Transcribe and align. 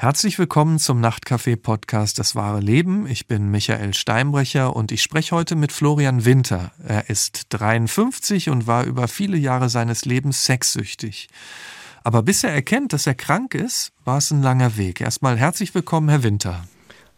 Herzlich 0.00 0.38
willkommen 0.38 0.78
zum 0.78 1.00
Nachtcafé-Podcast 1.00 2.20
Das 2.20 2.36
wahre 2.36 2.60
Leben. 2.60 3.08
Ich 3.08 3.26
bin 3.26 3.50
Michael 3.50 3.94
Steinbrecher 3.94 4.76
und 4.76 4.92
ich 4.92 5.02
spreche 5.02 5.34
heute 5.34 5.56
mit 5.56 5.72
Florian 5.72 6.24
Winter. 6.24 6.70
Er 6.86 7.10
ist 7.10 7.46
53 7.48 8.48
und 8.48 8.68
war 8.68 8.84
über 8.84 9.08
viele 9.08 9.36
Jahre 9.36 9.68
seines 9.68 10.04
Lebens 10.04 10.44
sexsüchtig. 10.44 11.28
Aber 12.04 12.22
bis 12.22 12.44
er 12.44 12.52
erkennt, 12.52 12.92
dass 12.92 13.08
er 13.08 13.16
krank 13.16 13.56
ist, 13.56 13.90
war 14.04 14.18
es 14.18 14.30
ein 14.30 14.40
langer 14.40 14.76
Weg. 14.76 15.00
Erstmal 15.00 15.36
herzlich 15.36 15.74
willkommen, 15.74 16.08
Herr 16.08 16.22
Winter. 16.22 16.62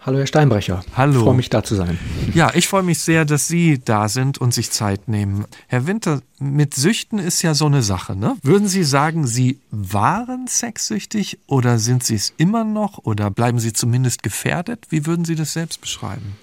Hallo, 0.02 0.16
Herr 0.16 0.26
Steinbrecher. 0.26 0.82
Hallo. 0.96 1.18
Ich 1.18 1.24
freue 1.24 1.34
mich, 1.34 1.50
da 1.50 1.62
zu 1.62 1.74
sein. 1.74 1.98
Ja, 2.32 2.52
ich 2.54 2.68
freue 2.68 2.82
mich 2.82 3.00
sehr, 3.00 3.26
dass 3.26 3.48
Sie 3.48 3.82
da 3.84 4.08
sind 4.08 4.38
und 4.38 4.54
sich 4.54 4.70
Zeit 4.70 5.08
nehmen. 5.08 5.44
Herr 5.66 5.86
Winter, 5.86 6.22
mit 6.38 6.72
Süchten 6.72 7.18
ist 7.18 7.42
ja 7.42 7.52
so 7.52 7.66
eine 7.66 7.82
Sache, 7.82 8.16
ne? 8.16 8.36
Würden 8.42 8.66
Sie 8.66 8.82
sagen, 8.82 9.26
Sie 9.26 9.58
waren 9.70 10.46
sexsüchtig 10.46 11.40
oder 11.46 11.78
sind 11.78 12.02
Sie 12.02 12.14
es 12.14 12.32
immer 12.38 12.64
noch 12.64 12.96
oder 13.04 13.30
bleiben 13.30 13.58
Sie 13.58 13.74
zumindest 13.74 14.22
gefährdet? 14.22 14.86
Wie 14.88 15.04
würden 15.04 15.26
Sie 15.26 15.34
das 15.34 15.52
selbst 15.52 15.82
beschreiben? 15.82 16.34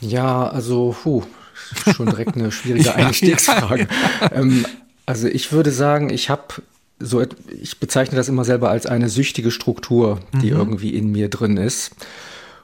Ja, 0.00 0.46
also, 0.46 0.94
puh, 1.02 1.22
schon 1.94 2.10
direkt 2.10 2.36
eine 2.36 2.52
schwierige 2.52 2.94
Einstiegsfrage. 2.94 3.88
Ja, 4.20 4.28
ja. 4.28 4.32
Ähm, 4.32 4.66
also, 5.06 5.28
ich 5.28 5.50
würde 5.50 5.70
sagen, 5.70 6.10
ich 6.10 6.28
habe 6.28 6.62
so, 7.00 7.24
ich 7.58 7.80
bezeichne 7.80 8.16
das 8.16 8.28
immer 8.28 8.44
selber 8.44 8.68
als 8.68 8.84
eine 8.84 9.08
süchtige 9.08 9.50
Struktur, 9.50 10.20
die 10.42 10.50
mhm. 10.50 10.58
irgendwie 10.58 10.90
in 10.90 11.10
mir 11.10 11.30
drin 11.30 11.56
ist. 11.56 11.92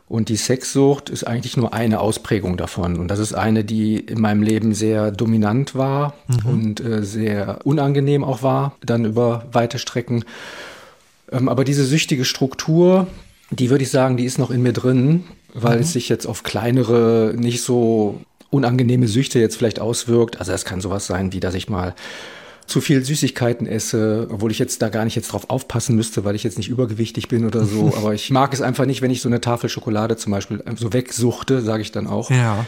Und 0.06 0.28
die 0.28 0.36
Sexsucht 0.36 1.08
ist 1.08 1.24
eigentlich 1.24 1.56
nur 1.56 1.72
eine 1.72 2.00
Ausprägung 2.00 2.56
davon. 2.56 2.98
Und 2.98 3.08
das 3.08 3.18
ist 3.18 3.32
eine, 3.32 3.64
die 3.64 3.96
in 3.96 4.20
meinem 4.20 4.42
Leben 4.42 4.74
sehr 4.74 5.10
dominant 5.10 5.74
war 5.74 6.14
mhm. 6.28 6.50
und 6.50 6.80
äh, 6.80 7.02
sehr 7.02 7.60
unangenehm 7.64 8.22
auch 8.22 8.42
war, 8.42 8.76
dann 8.84 9.06
über 9.06 9.46
weite 9.52 9.78
Strecken. 9.78 10.24
Ähm, 11.32 11.48
aber 11.48 11.64
diese 11.64 11.84
süchtige 11.84 12.26
Struktur, 12.26 13.06
die 13.50 13.70
würde 13.70 13.84
ich 13.84 13.90
sagen, 13.90 14.16
die 14.16 14.24
ist 14.24 14.38
noch 14.38 14.50
in 14.50 14.62
mir 14.62 14.74
drin, 14.74 15.24
weil 15.54 15.76
mhm. 15.76 15.82
es 15.82 15.92
sich 15.92 16.10
jetzt 16.10 16.26
auf 16.26 16.42
kleinere, 16.42 17.34
nicht 17.36 17.62
so 17.62 18.20
unangenehme 18.50 19.08
Süchte 19.08 19.38
jetzt 19.38 19.56
vielleicht 19.56 19.80
auswirkt. 19.80 20.38
Also 20.38 20.52
es 20.52 20.66
kann 20.66 20.82
sowas 20.82 21.06
sein, 21.06 21.32
wie 21.32 21.40
dass 21.40 21.54
ich 21.54 21.68
mal 21.68 21.94
zu 22.66 22.80
viel 22.80 23.04
Süßigkeiten 23.04 23.66
esse, 23.66 24.28
obwohl 24.30 24.50
ich 24.50 24.58
jetzt 24.58 24.80
da 24.82 24.88
gar 24.88 25.04
nicht 25.04 25.16
jetzt 25.16 25.32
drauf 25.32 25.50
aufpassen 25.50 25.96
müsste, 25.96 26.24
weil 26.24 26.34
ich 26.34 26.44
jetzt 26.44 26.58
nicht 26.58 26.68
übergewichtig 26.68 27.28
bin 27.28 27.44
oder 27.44 27.64
so. 27.64 27.92
Aber 27.96 28.14
ich 28.14 28.30
mag 28.30 28.52
es 28.52 28.60
einfach 28.60 28.86
nicht, 28.86 29.02
wenn 29.02 29.10
ich 29.10 29.20
so 29.20 29.28
eine 29.28 29.40
Tafel 29.40 29.68
Schokolade 29.68 30.16
zum 30.16 30.32
Beispiel 30.32 30.62
so 30.76 30.92
wegsuchte, 30.92 31.60
sage 31.60 31.82
ich 31.82 31.92
dann 31.92 32.06
auch. 32.06 32.30
Ja. 32.30 32.64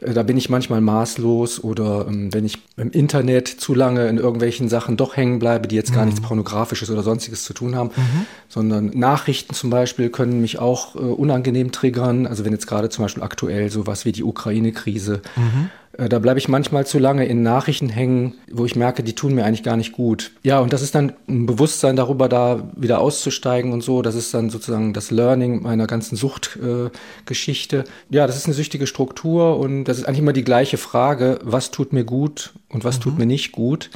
Äh, 0.00 0.14
da 0.14 0.22
bin 0.22 0.36
ich 0.36 0.48
manchmal 0.48 0.80
maßlos 0.80 1.62
oder 1.62 2.06
ähm, 2.08 2.32
wenn 2.32 2.44
ich 2.44 2.58
im 2.76 2.90
Internet 2.90 3.48
zu 3.48 3.74
lange 3.74 4.08
in 4.08 4.18
irgendwelchen 4.18 4.68
Sachen 4.68 4.96
doch 4.96 5.16
hängen 5.16 5.38
bleibe, 5.38 5.68
die 5.68 5.76
jetzt 5.76 5.92
gar 5.92 6.02
mhm. 6.02 6.10
nichts 6.10 6.20
Pornografisches 6.20 6.90
oder 6.90 7.02
sonstiges 7.02 7.44
zu 7.44 7.54
tun 7.54 7.76
haben, 7.76 7.90
mhm. 7.96 8.26
sondern 8.48 8.86
Nachrichten 8.94 9.54
zum 9.54 9.70
Beispiel 9.70 10.10
können 10.10 10.40
mich 10.40 10.58
auch 10.58 10.94
äh, 10.94 10.98
unangenehm 10.98 11.72
triggern. 11.72 12.26
Also 12.26 12.44
wenn 12.44 12.52
jetzt 12.52 12.66
gerade 12.66 12.88
zum 12.88 13.04
Beispiel 13.04 13.22
aktuell 13.22 13.70
sowas 13.70 14.04
wie 14.04 14.12
die 14.12 14.24
Ukraine-Krise 14.24 15.22
mhm. 15.36 15.70
Äh, 16.00 16.08
da 16.08 16.18
bleibe 16.18 16.38
ich 16.38 16.48
manchmal 16.48 16.86
zu 16.86 16.98
lange 16.98 17.26
in 17.26 17.42
Nachrichten 17.42 17.88
hängen, 17.88 18.34
wo 18.50 18.64
ich 18.64 18.74
merke, 18.74 19.02
die 19.02 19.14
tun 19.14 19.34
mir 19.34 19.44
eigentlich 19.44 19.62
gar 19.62 19.76
nicht 19.76 19.92
gut. 19.92 20.32
Ja, 20.42 20.60
und 20.60 20.72
das 20.72 20.82
ist 20.82 20.94
dann 20.94 21.12
ein 21.28 21.46
Bewusstsein 21.46 21.96
darüber, 21.96 22.28
da 22.28 22.70
wieder 22.74 23.00
auszusteigen 23.00 23.72
und 23.72 23.82
so. 23.82 24.02
Das 24.02 24.14
ist 24.14 24.32
dann 24.32 24.50
sozusagen 24.50 24.92
das 24.92 25.10
Learning 25.10 25.62
meiner 25.62 25.86
ganzen 25.86 26.16
Suchtgeschichte. 26.16 27.78
Äh, 27.78 28.14
ja, 28.14 28.26
das 28.26 28.36
ist 28.36 28.46
eine 28.46 28.54
süchtige 28.54 28.86
Struktur 28.86 29.58
und 29.58 29.84
das 29.84 29.98
ist 29.98 30.04
eigentlich 30.04 30.20
immer 30.20 30.32
die 30.32 30.44
gleiche 30.44 30.78
Frage, 30.78 31.38
was 31.42 31.70
tut 31.70 31.92
mir 31.92 32.04
gut 32.04 32.52
und 32.70 32.84
was 32.84 32.98
mhm. 32.98 33.02
tut 33.02 33.18
mir 33.18 33.26
nicht 33.26 33.52
gut. 33.52 33.90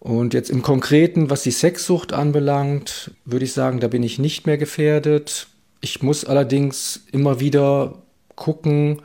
Und 0.00 0.34
jetzt 0.34 0.50
im 0.50 0.62
Konkreten, 0.62 1.30
was 1.30 1.42
die 1.42 1.52
Sexsucht 1.52 2.12
anbelangt, 2.12 3.12
würde 3.24 3.44
ich 3.44 3.52
sagen, 3.52 3.78
da 3.78 3.86
bin 3.86 4.02
ich 4.02 4.18
nicht 4.18 4.46
mehr 4.46 4.58
gefährdet. 4.58 5.46
Ich 5.80 6.02
muss 6.02 6.24
allerdings 6.24 7.04
immer 7.12 7.38
wieder 7.38 8.02
gucken, 8.34 9.00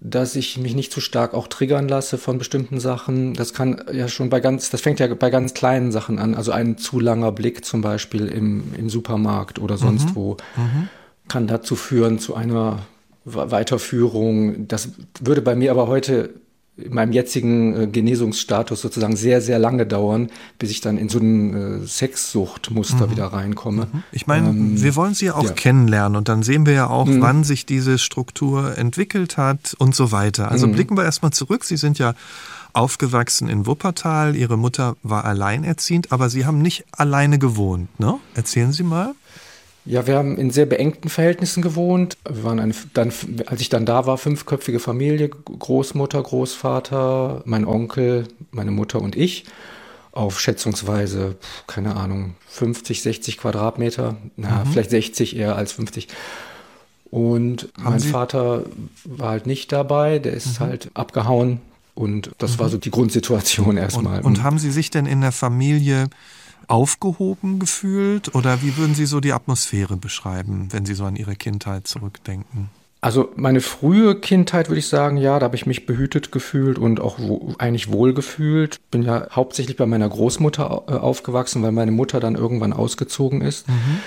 dass 0.00 0.36
ich 0.36 0.58
mich 0.58 0.74
nicht 0.74 0.92
zu 0.92 1.00
stark 1.00 1.34
auch 1.34 1.48
triggern 1.48 1.88
lasse 1.88 2.18
von 2.18 2.38
bestimmten 2.38 2.78
Sachen. 2.78 3.34
Das 3.34 3.52
kann 3.52 3.82
ja 3.92 4.08
schon 4.08 4.30
bei 4.30 4.40
ganz, 4.40 4.70
das 4.70 4.80
fängt 4.80 5.00
ja 5.00 5.12
bei 5.12 5.30
ganz 5.30 5.54
kleinen 5.54 5.90
Sachen 5.90 6.18
an. 6.18 6.34
Also 6.34 6.52
ein 6.52 6.78
zu 6.78 7.00
langer 7.00 7.32
Blick 7.32 7.64
zum 7.64 7.80
Beispiel 7.80 8.26
im, 8.28 8.74
im 8.76 8.88
Supermarkt 8.90 9.58
oder 9.58 9.76
sonst 9.76 10.10
mhm. 10.10 10.14
wo 10.14 10.36
mhm. 10.56 10.88
kann 11.26 11.46
dazu 11.48 11.74
führen 11.74 12.18
zu 12.18 12.34
einer 12.34 12.80
Weiterführung. 13.24 14.68
Das 14.68 14.90
würde 15.20 15.42
bei 15.42 15.56
mir 15.56 15.72
aber 15.72 15.88
heute 15.88 16.30
in 16.78 16.94
meinem 16.94 17.12
jetzigen 17.12 17.74
äh, 17.74 17.86
Genesungsstatus 17.88 18.80
sozusagen 18.80 19.16
sehr, 19.16 19.40
sehr 19.40 19.58
lange 19.58 19.86
dauern, 19.86 20.30
bis 20.58 20.70
ich 20.70 20.80
dann 20.80 20.96
in 20.96 21.08
so 21.08 21.18
ein 21.18 21.82
äh, 21.82 21.86
Sexsuchtmuster 21.86 23.06
mhm. 23.06 23.10
wieder 23.10 23.26
reinkomme. 23.26 23.88
Mhm. 23.92 24.02
Ich 24.12 24.26
meine, 24.26 24.50
ähm, 24.50 24.80
wir 24.80 24.94
wollen 24.94 25.14
sie 25.14 25.30
auch 25.30 25.44
ja. 25.44 25.52
kennenlernen 25.52 26.16
und 26.16 26.28
dann 26.28 26.42
sehen 26.42 26.66
wir 26.66 26.74
ja 26.74 26.88
auch, 26.88 27.06
mhm. 27.06 27.20
wann 27.20 27.44
sich 27.44 27.66
diese 27.66 27.98
Struktur 27.98 28.78
entwickelt 28.78 29.36
hat 29.36 29.74
und 29.78 29.94
so 29.94 30.12
weiter. 30.12 30.50
Also 30.50 30.66
mhm. 30.66 30.72
blicken 30.72 30.96
wir 30.96 31.04
erstmal 31.04 31.32
zurück. 31.32 31.64
Sie 31.64 31.76
sind 31.76 31.98
ja 31.98 32.14
aufgewachsen 32.72 33.48
in 33.48 33.66
Wuppertal. 33.66 34.36
Ihre 34.36 34.56
Mutter 34.56 34.96
war 35.02 35.24
alleinerziehend, 35.24 36.12
aber 36.12 36.30
Sie 36.30 36.46
haben 36.46 36.62
nicht 36.62 36.84
alleine 36.92 37.38
gewohnt, 37.38 37.98
ne? 37.98 38.18
Erzählen 38.34 38.72
Sie 38.72 38.84
mal. 38.84 39.14
Ja, 39.88 40.06
wir 40.06 40.16
haben 40.16 40.36
in 40.36 40.50
sehr 40.50 40.66
beengten 40.66 41.08
Verhältnissen 41.08 41.62
gewohnt. 41.62 42.18
Wir 42.28 42.44
waren 42.44 42.60
eine, 42.60 42.74
dann, 42.92 43.10
als 43.46 43.62
ich 43.62 43.70
dann 43.70 43.86
da 43.86 44.04
war, 44.04 44.18
fünfköpfige 44.18 44.80
Familie, 44.80 45.30
Großmutter, 45.30 46.22
Großvater, 46.22 47.40
mein 47.46 47.64
Onkel, 47.64 48.28
meine 48.50 48.70
Mutter 48.70 49.00
und 49.00 49.16
ich. 49.16 49.46
Auf 50.12 50.40
schätzungsweise, 50.40 51.36
keine 51.66 51.96
Ahnung, 51.96 52.34
50, 52.48 53.00
60 53.00 53.38
Quadratmeter. 53.38 54.18
Na, 54.36 54.62
mhm. 54.62 54.70
vielleicht 54.70 54.90
60 54.90 55.36
eher 55.36 55.56
als 55.56 55.72
50. 55.72 56.08
Und 57.10 57.70
Haben 57.78 57.84
mein 57.84 57.98
Sie? 57.98 58.10
Vater 58.10 58.64
war 59.04 59.30
halt 59.30 59.46
nicht 59.46 59.72
dabei, 59.72 60.18
der 60.18 60.34
ist 60.34 60.60
mhm. 60.60 60.64
halt 60.64 60.90
abgehauen. 60.92 61.62
Und 61.94 62.32
das 62.36 62.56
mhm. 62.56 62.58
war 62.58 62.68
so 62.68 62.76
die 62.76 62.90
Grundsituation 62.90 63.78
erstmal. 63.78 64.18
Und, 64.18 64.26
und 64.26 64.42
haben 64.42 64.58
Sie 64.58 64.70
sich 64.70 64.90
denn 64.90 65.06
in 65.06 65.22
der 65.22 65.32
Familie 65.32 66.10
aufgehoben 66.68 67.58
gefühlt 67.58 68.34
oder 68.34 68.62
wie 68.62 68.76
würden 68.76 68.94
Sie 68.94 69.06
so 69.06 69.20
die 69.20 69.32
Atmosphäre 69.32 69.96
beschreiben, 69.96 70.68
wenn 70.70 70.86
Sie 70.86 70.94
so 70.94 71.04
an 71.04 71.16
Ihre 71.16 71.34
Kindheit 71.34 71.86
zurückdenken? 71.86 72.70
Also 73.00 73.30
meine 73.36 73.60
frühe 73.60 74.16
Kindheit 74.16 74.68
würde 74.68 74.80
ich 74.80 74.88
sagen, 74.88 75.18
ja, 75.18 75.38
da 75.38 75.44
habe 75.44 75.56
ich 75.56 75.66
mich 75.66 75.86
behütet 75.86 76.32
gefühlt 76.32 76.78
und 76.78 77.00
auch 77.00 77.18
wo, 77.18 77.54
eigentlich 77.58 77.92
wohl 77.92 78.12
gefühlt. 78.12 78.78
Bin 78.90 79.02
ja 79.02 79.28
hauptsächlich 79.30 79.76
bei 79.76 79.86
meiner 79.86 80.08
Großmutter 80.08 80.82
äh, 80.88 80.92
aufgewachsen, 80.94 81.62
weil 81.62 81.70
meine 81.70 81.92
Mutter 81.92 82.18
dann 82.18 82.34
irgendwann 82.34 82.72
ausgezogen 82.72 83.40
ist. 83.40 83.68
Mhm. 83.68 84.00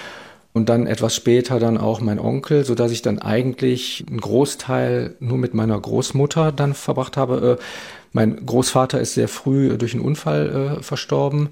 Und 0.53 0.67
dann 0.67 0.87
etwas 0.87 1.15
später 1.15 1.59
dann 1.59 1.77
auch 1.77 2.01
mein 2.01 2.19
Onkel, 2.19 2.65
so 2.65 2.75
dass 2.75 2.91
ich 2.91 3.01
dann 3.01 3.19
eigentlich 3.19 4.03
einen 4.09 4.19
Großteil 4.19 5.15
nur 5.21 5.37
mit 5.37 5.53
meiner 5.53 5.79
Großmutter 5.79 6.51
dann 6.51 6.73
verbracht 6.73 7.15
habe. 7.15 7.59
Äh, 7.59 7.63
mein 8.11 8.45
Großvater 8.45 8.99
ist 8.99 9.13
sehr 9.13 9.29
früh 9.29 9.77
durch 9.77 9.93
einen 9.93 10.03
Unfall 10.03 10.77
äh, 10.79 10.83
verstorben. 10.83 11.49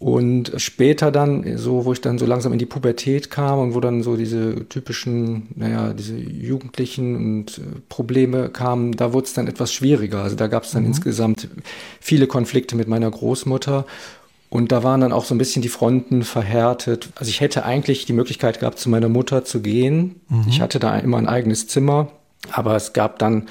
Und 0.00 0.52
später 0.56 1.12
dann, 1.12 1.58
so 1.58 1.84
wo 1.84 1.92
ich 1.92 2.00
dann 2.00 2.16
so 2.16 2.24
langsam 2.24 2.54
in 2.54 2.58
die 2.58 2.64
Pubertät 2.64 3.30
kam 3.30 3.58
und 3.58 3.74
wo 3.74 3.80
dann 3.80 4.02
so 4.02 4.16
diese 4.16 4.66
typischen, 4.66 5.48
naja, 5.54 5.92
diese 5.92 6.16
Jugendlichen 6.16 7.16
und 7.16 7.58
äh, 7.58 7.80
Probleme 7.90 8.48
kamen, 8.48 8.92
da 8.92 9.12
wurde 9.12 9.26
es 9.26 9.34
dann 9.34 9.46
etwas 9.46 9.74
schwieriger. 9.74 10.22
Also 10.22 10.36
da 10.36 10.46
gab 10.46 10.64
es 10.64 10.70
dann 10.70 10.84
mhm. 10.84 10.88
insgesamt 10.88 11.48
viele 12.00 12.26
Konflikte 12.26 12.76
mit 12.76 12.88
meiner 12.88 13.10
Großmutter. 13.10 13.84
Und 14.48 14.72
da 14.72 14.82
waren 14.82 15.02
dann 15.02 15.12
auch 15.12 15.26
so 15.26 15.34
ein 15.34 15.38
bisschen 15.38 15.60
die 15.60 15.68
Fronten 15.68 16.22
verhärtet. 16.22 17.10
Also 17.16 17.28
ich 17.28 17.42
hätte 17.42 17.66
eigentlich 17.66 18.06
die 18.06 18.14
Möglichkeit 18.14 18.58
gehabt, 18.58 18.78
zu 18.78 18.88
meiner 18.88 19.10
Mutter 19.10 19.44
zu 19.44 19.60
gehen. 19.60 20.22
Mhm. 20.30 20.46
Ich 20.48 20.62
hatte 20.62 20.78
da 20.78 20.98
immer 20.98 21.18
ein 21.18 21.28
eigenes 21.28 21.68
Zimmer. 21.68 22.08
Aber 22.50 22.74
es 22.74 22.94
gab 22.94 23.18
dann 23.18 23.48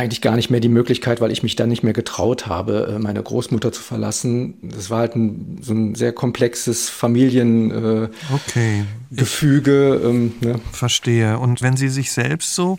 eigentlich 0.00 0.20
gar 0.20 0.34
nicht 0.36 0.50
mehr 0.50 0.60
die 0.60 0.68
Möglichkeit, 0.68 1.20
weil 1.20 1.30
ich 1.30 1.42
mich 1.42 1.56
dann 1.56 1.68
nicht 1.68 1.82
mehr 1.82 1.92
getraut 1.92 2.46
habe, 2.46 2.94
äh, 2.96 2.98
meine 2.98 3.22
Großmutter 3.22 3.70
zu 3.70 3.82
verlassen. 3.82 4.54
Das 4.62 4.90
war 4.90 5.00
halt 5.00 5.14
ein, 5.14 5.58
so 5.60 5.72
ein 5.72 5.94
sehr 5.94 6.12
komplexes 6.12 6.88
Familiengefüge. 6.88 8.10
Äh, 8.32 8.34
okay. 8.34 8.84
Ähm, 10.08 10.32
ne? 10.40 10.60
Verstehe. 10.72 11.38
Und 11.38 11.62
wenn 11.62 11.76
Sie 11.76 11.88
sich 11.88 12.12
selbst 12.12 12.54
so 12.54 12.78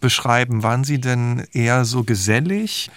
beschreiben, 0.00 0.62
waren 0.62 0.84
Sie 0.84 1.00
denn 1.00 1.44
eher 1.52 1.84
so 1.84 2.04
gesellig 2.04 2.90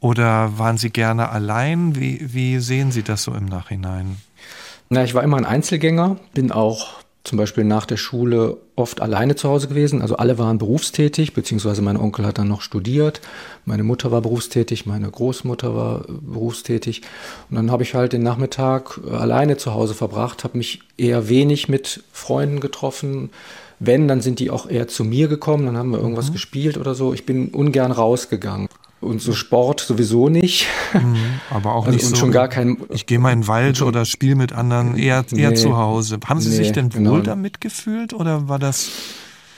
oder 0.00 0.58
waren 0.58 0.78
Sie 0.78 0.90
gerne 0.90 1.30
allein? 1.30 1.96
Wie, 1.96 2.20
wie 2.32 2.60
sehen 2.60 2.92
Sie 2.92 3.02
das 3.02 3.24
so 3.24 3.34
im 3.34 3.46
Nachhinein? 3.46 4.16
Na, 4.88 5.02
ich 5.02 5.14
war 5.14 5.24
immer 5.24 5.36
ein 5.36 5.44
Einzelgänger, 5.44 6.16
bin 6.32 6.52
auch 6.52 7.00
zum 7.26 7.38
Beispiel 7.38 7.64
nach 7.64 7.86
der 7.86 7.96
Schule 7.96 8.58
oft 8.76 9.00
alleine 9.00 9.34
zu 9.34 9.48
Hause 9.48 9.66
gewesen. 9.66 10.00
Also 10.00 10.16
alle 10.16 10.38
waren 10.38 10.58
berufstätig, 10.58 11.34
beziehungsweise 11.34 11.82
mein 11.82 11.96
Onkel 11.96 12.24
hat 12.24 12.38
dann 12.38 12.46
noch 12.46 12.60
studiert. 12.60 13.20
Meine 13.64 13.82
Mutter 13.82 14.12
war 14.12 14.20
berufstätig, 14.20 14.86
meine 14.86 15.10
Großmutter 15.10 15.74
war 15.74 16.04
berufstätig. 16.06 17.02
Und 17.50 17.56
dann 17.56 17.72
habe 17.72 17.82
ich 17.82 17.94
halt 17.94 18.12
den 18.12 18.22
Nachmittag 18.22 19.00
alleine 19.10 19.56
zu 19.56 19.74
Hause 19.74 19.94
verbracht, 19.94 20.44
habe 20.44 20.56
mich 20.56 20.80
eher 20.96 21.28
wenig 21.28 21.68
mit 21.68 22.04
Freunden 22.12 22.60
getroffen. 22.60 23.30
Wenn, 23.80 24.06
dann 24.06 24.20
sind 24.20 24.38
die 24.38 24.50
auch 24.50 24.70
eher 24.70 24.86
zu 24.86 25.04
mir 25.04 25.26
gekommen, 25.26 25.66
dann 25.66 25.76
haben 25.76 25.90
wir 25.90 25.98
irgendwas 25.98 26.28
mhm. 26.28 26.34
gespielt 26.34 26.78
oder 26.78 26.94
so. 26.94 27.12
Ich 27.12 27.26
bin 27.26 27.48
ungern 27.48 27.90
rausgegangen. 27.90 28.68
Und 29.00 29.20
so 29.20 29.32
Sport 29.32 29.80
sowieso 29.80 30.28
nicht. 30.28 30.66
Mhm, 30.94 31.16
aber 31.50 31.74
auch 31.74 31.86
also, 31.86 31.96
nicht 31.96 32.06
und 32.06 32.10
so. 32.10 32.16
schon 32.16 32.32
gar 32.32 32.48
kein. 32.48 32.78
Ich 32.90 33.06
gehe 33.06 33.18
mal 33.18 33.32
in 33.32 33.42
den 33.42 33.48
Wald 33.48 33.82
oder 33.82 34.04
spiele 34.04 34.36
mit 34.36 34.52
anderen 34.52 34.96
eher, 34.96 35.24
eher 35.34 35.50
nee, 35.50 35.56
zu 35.56 35.76
Hause. 35.76 36.18
Haben 36.26 36.40
Sie 36.40 36.50
nee, 36.50 36.56
sich 36.56 36.72
denn 36.72 36.92
wohl 36.94 37.02
genau. 37.02 37.18
damit 37.18 37.60
gefühlt 37.60 38.14
oder 38.14 38.48
war 38.48 38.58
das? 38.58 38.90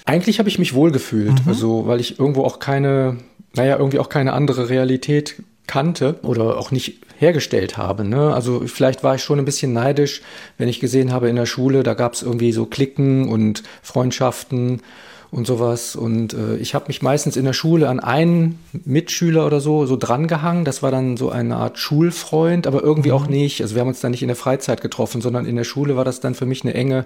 Eigentlich 0.04 0.38
habe 0.38 0.48
ich 0.48 0.58
mich 0.58 0.74
wohl 0.74 0.90
gefühlt, 0.90 1.44
mhm. 1.44 1.48
also 1.48 1.86
weil 1.86 2.00
ich 2.00 2.18
irgendwo 2.18 2.44
auch 2.44 2.58
keine, 2.58 3.18
naja, 3.54 3.76
irgendwie 3.76 3.98
auch 3.98 4.08
keine 4.08 4.32
andere 4.32 4.70
Realität 4.70 5.42
kannte 5.66 6.18
oder 6.22 6.56
auch 6.56 6.70
nicht 6.70 7.00
hergestellt 7.18 7.76
habe. 7.76 8.04
Ne? 8.04 8.32
Also 8.32 8.62
vielleicht 8.66 9.04
war 9.04 9.16
ich 9.16 9.22
schon 9.22 9.38
ein 9.38 9.44
bisschen 9.44 9.72
neidisch, 9.72 10.22
wenn 10.56 10.68
ich 10.68 10.80
gesehen 10.80 11.12
habe 11.12 11.28
in 11.28 11.36
der 11.36 11.46
Schule, 11.46 11.82
da 11.82 11.94
gab 11.94 12.14
es 12.14 12.22
irgendwie 12.22 12.52
so 12.52 12.64
Klicken 12.64 13.28
und 13.28 13.62
Freundschaften 13.82 14.80
und 15.30 15.46
sowas. 15.46 15.96
Und 15.96 16.32
äh, 16.32 16.56
ich 16.56 16.74
habe 16.74 16.86
mich 16.88 17.02
meistens 17.02 17.36
in 17.36 17.44
der 17.44 17.52
Schule 17.52 17.88
an 17.88 18.00
einen 18.00 18.58
Mitschüler 18.84 19.46
oder 19.46 19.60
so 19.60 19.86
so 19.86 19.96
drangehangen. 19.96 20.64
Das 20.64 20.82
war 20.82 20.90
dann 20.90 21.16
so 21.16 21.30
eine 21.30 21.56
Art 21.56 21.78
Schulfreund, 21.78 22.66
aber 22.66 22.82
irgendwie 22.82 23.10
mhm. 23.10 23.14
auch 23.14 23.26
nicht. 23.26 23.60
Also 23.60 23.74
wir 23.74 23.80
haben 23.80 23.88
uns 23.88 24.00
dann 24.00 24.12
nicht 24.12 24.22
in 24.22 24.28
der 24.28 24.36
Freizeit 24.36 24.80
getroffen, 24.80 25.20
sondern 25.20 25.46
in 25.46 25.56
der 25.56 25.64
Schule 25.64 25.96
war 25.96 26.04
das 26.04 26.20
dann 26.20 26.34
für 26.34 26.46
mich 26.46 26.62
eine 26.62 26.74
enge 26.74 27.04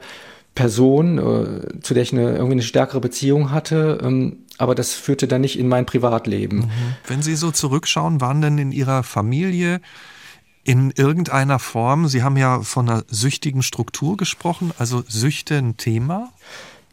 Person, 0.54 1.18
äh, 1.18 1.80
zu 1.80 1.94
der 1.94 2.02
ich 2.02 2.12
eine, 2.12 2.32
irgendwie 2.32 2.52
eine 2.52 2.62
stärkere 2.62 3.00
Beziehung 3.00 3.50
hatte. 3.50 3.98
Ähm, 4.02 4.38
aber 4.58 4.74
das 4.74 4.92
führte 4.92 5.26
dann 5.26 5.40
nicht 5.40 5.58
in 5.58 5.68
mein 5.68 5.86
Privatleben. 5.86 6.58
Mhm. 6.58 6.72
Wenn 7.06 7.22
Sie 7.22 7.34
so 7.34 7.50
zurückschauen, 7.50 8.20
waren 8.20 8.40
denn 8.40 8.58
in 8.58 8.72
Ihrer 8.72 9.02
Familie 9.02 9.80
in 10.64 10.92
irgendeiner 10.92 11.58
Form, 11.58 12.06
Sie 12.06 12.22
haben 12.22 12.36
ja 12.36 12.60
von 12.60 12.88
einer 12.88 13.02
süchtigen 13.08 13.62
Struktur 13.62 14.16
gesprochen, 14.16 14.72
also 14.78 15.02
Süchte 15.08 15.56
ein 15.56 15.76
Thema? 15.76 16.30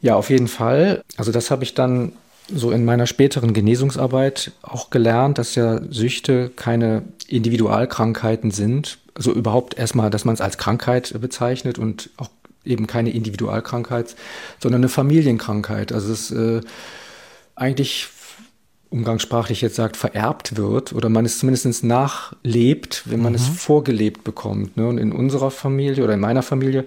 Ja, 0.01 0.15
auf 0.15 0.29
jeden 0.29 0.47
Fall. 0.47 1.03
Also 1.17 1.31
das 1.31 1.51
habe 1.51 1.63
ich 1.63 1.73
dann 1.73 2.13
so 2.47 2.71
in 2.71 2.85
meiner 2.85 3.05
späteren 3.05 3.53
Genesungsarbeit 3.53 4.51
auch 4.61 4.89
gelernt, 4.89 5.37
dass 5.37 5.55
ja 5.55 5.81
Süchte 5.89 6.49
keine 6.55 7.03
Individualkrankheiten 7.27 8.51
sind. 8.51 8.97
Also 9.13 9.33
überhaupt 9.33 9.77
erstmal, 9.77 10.09
dass 10.09 10.25
man 10.25 10.33
es 10.33 10.41
als 10.41 10.57
Krankheit 10.57 11.13
bezeichnet 11.19 11.77
und 11.77 12.09
auch 12.17 12.29
eben 12.65 12.87
keine 12.87 13.11
Individualkrankheit, 13.11 14.15
sondern 14.59 14.81
eine 14.81 14.89
Familienkrankheit. 14.89 15.91
Also 15.91 16.11
es 16.11 16.31
äh, 16.31 16.61
eigentlich 17.55 18.07
umgangssprachlich 18.89 19.61
jetzt 19.61 19.75
sagt, 19.75 19.97
vererbt 19.97 20.57
wird 20.57 20.93
oder 20.93 21.09
man 21.09 21.25
es 21.25 21.37
zumindest 21.39 21.83
nachlebt, 21.83 23.03
wenn 23.05 23.21
man 23.21 23.33
mhm. 23.33 23.37
es 23.37 23.47
vorgelebt 23.47 24.23
bekommt. 24.23 24.77
Ne? 24.77 24.87
Und 24.87 24.97
in 24.97 25.11
unserer 25.11 25.51
Familie 25.51 26.03
oder 26.03 26.15
in 26.15 26.19
meiner 26.19 26.41
Familie, 26.41 26.85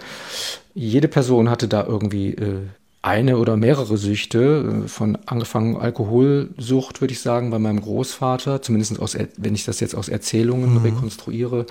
jede 0.74 1.08
Person 1.08 1.48
hatte 1.48 1.68
da 1.68 1.84
irgendwie 1.84 2.34
äh, 2.34 2.62
eine 3.02 3.36
oder 3.36 3.56
mehrere 3.56 3.96
Süchte, 3.96 4.84
äh, 4.84 4.88
von 4.88 5.18
angefangen 5.26 5.76
Alkoholsucht, 5.76 7.00
würde 7.00 7.12
ich 7.12 7.20
sagen, 7.20 7.50
bei 7.50 7.58
meinem 7.58 7.80
Großvater, 7.80 8.62
zumindest 8.62 9.00
aus, 9.00 9.16
wenn 9.36 9.54
ich 9.54 9.64
das 9.64 9.80
jetzt 9.80 9.94
aus 9.94 10.08
Erzählungen 10.08 10.74
mhm. 10.74 10.82
rekonstruiere. 10.82 11.66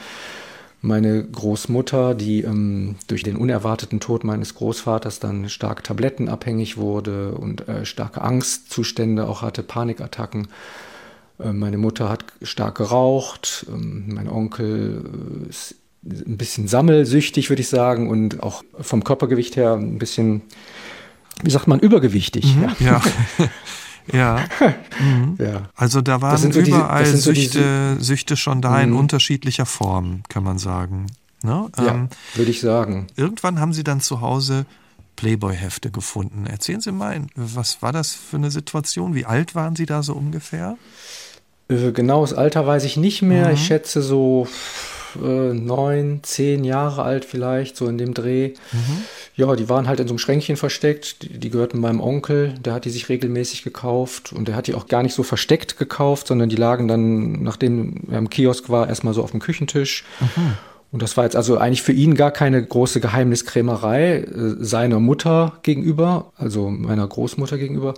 Meine 0.84 1.24
Großmutter, 1.24 2.16
die 2.16 2.42
ähm, 2.42 2.96
durch 3.08 3.24
den 3.24 3.36
unerwarteten 3.36 4.00
Tod 4.00 4.24
meines 4.24 4.56
Großvaters 4.56 5.20
dann 5.20 5.48
stark 5.48 5.84
tablettenabhängig 5.84 6.78
wurde 6.78 7.34
und 7.34 7.68
äh, 7.68 7.86
starke 7.86 8.22
Angstzustände 8.22 9.28
auch 9.28 9.44
hatte, 9.44 9.62
Panikattacken. 9.62 10.48
Äh, 11.40 11.54
meine 11.54 11.78
Mutter 11.78 12.10
hat 12.10 12.26
stark 12.42 12.76
geraucht. 12.76 13.68
Ähm, 13.70 14.16
mein 14.16 14.28
Onkel 14.28 15.04
äh, 15.46 15.50
ist 15.50 15.76
ein 16.04 16.38
bisschen 16.38 16.68
sammelsüchtig, 16.68 17.50
würde 17.50 17.62
ich 17.62 17.70
sagen, 17.70 18.10
und 18.10 18.42
auch 18.42 18.64
vom 18.80 19.04
Körpergewicht 19.04 19.56
her 19.56 19.74
ein 19.74 20.00
bisschen 20.00 20.42
wie 21.44 21.50
sagt 21.50 21.68
man, 21.68 21.80
übergewichtig. 21.80 22.56
Mhm, 22.56 22.64
ja. 22.80 23.02
ja. 24.12 24.46
mhm. 25.00 25.38
ja. 25.40 25.70
Also 25.76 26.02
da 26.02 26.22
waren 26.22 26.52
so 26.52 26.60
überall 26.60 27.04
die, 27.04 27.12
so 27.12 27.34
Süchte, 27.34 27.98
die, 28.00 28.04
Süchte 28.04 28.38
schon 28.38 28.62
da 28.62 28.82
in 28.82 28.92
mhm. 28.92 28.98
unterschiedlicher 28.98 29.66
Form, 29.66 30.24
kann 30.30 30.44
man 30.44 30.58
sagen. 30.58 31.08
Ne? 31.44 31.70
Ja, 31.78 31.88
ähm, 31.88 32.10
würde 32.36 32.52
ich 32.52 32.62
sagen. 32.62 33.08
Irgendwann 33.16 33.60
haben 33.60 33.74
Sie 33.74 33.84
dann 33.84 34.02
zu 34.02 34.22
Hause 34.22 34.66
Playboy-Hefte 35.16 35.92
gefunden. 35.92 36.46
Erzählen 36.46 36.82
Sie 36.82 36.92
mal, 36.92 37.22
was 37.36 37.82
war 37.82 37.92
das 37.92 38.12
für 38.14 38.38
eine 38.38 38.52
Situation? 38.52 39.16
Wie 39.16 39.26
alt 39.26 39.56
waren 39.56 39.76
Sie 39.76 39.86
da 39.86 40.04
so 40.04 40.14
ungefähr? 40.14 40.78
Äh, 41.68 41.92
genaues 41.92 42.34
Alter 42.34 42.66
weiß 42.66 42.84
ich 42.84 42.98
nicht 42.98 43.22
mehr. 43.22 43.48
Mhm. 43.48 43.54
Ich 43.54 43.66
schätze 43.66 44.02
so 44.02 44.48
äh, 45.22 45.54
neun, 45.54 46.20
zehn 46.24 46.64
Jahre 46.64 47.04
alt 47.04 47.26
vielleicht, 47.26 47.76
so 47.76 47.88
in 47.88 47.98
dem 47.98 48.14
Dreh. 48.14 48.54
Mhm. 48.72 49.04
Ja, 49.36 49.56
die 49.56 49.70
waren 49.70 49.88
halt 49.88 50.00
in 50.00 50.08
so 50.08 50.14
einem 50.14 50.20
Schränkchen 50.20 50.58
versteckt. 50.58 51.24
Die, 51.24 51.40
die, 51.40 51.50
gehörten 51.50 51.80
meinem 51.80 52.02
Onkel, 52.02 52.54
der 52.60 52.74
hat 52.74 52.86
die 52.86 52.90
sich 52.90 53.10
regelmäßig 53.10 53.64
gekauft 53.64 54.34
und 54.34 54.48
der 54.48 54.56
hat 54.56 54.68
die 54.68 54.76
auch 54.76 54.88
gar 54.88 55.04
nicht 55.04 55.14
so 55.14 55.24
versteckt 55.24 55.78
gekauft, 55.78 56.28
sondern 56.28 56.50
die 56.50 56.56
lagen 56.56 56.88
dann, 56.88 57.44
nachdem 57.44 58.02
er 58.12 58.18
im 58.18 58.30
Kiosk 58.30 58.70
war, 58.70 58.90
erstmal 58.90 59.14
so 59.14 59.24
auf 59.24 59.32
dem 59.32 59.40
Küchentisch. 59.40 60.04
Mhm. 60.20 60.58
Und 60.92 61.02
das 61.02 61.16
war 61.16 61.24
jetzt 61.24 61.38
also 61.38 61.58
eigentlich 61.58 61.82
für 61.82 61.94
ihn 61.94 62.16
gar 62.16 62.32
keine 62.32 62.64
große 62.64 63.00
Geheimniskrämerei 63.00 64.18
äh, 64.18 64.26
seiner 64.60 65.00
Mutter 65.00 65.54
gegenüber, 65.64 66.34
also 66.36 66.70
meiner 66.70 67.08
Großmutter 67.08 67.58
gegenüber. 67.58 67.94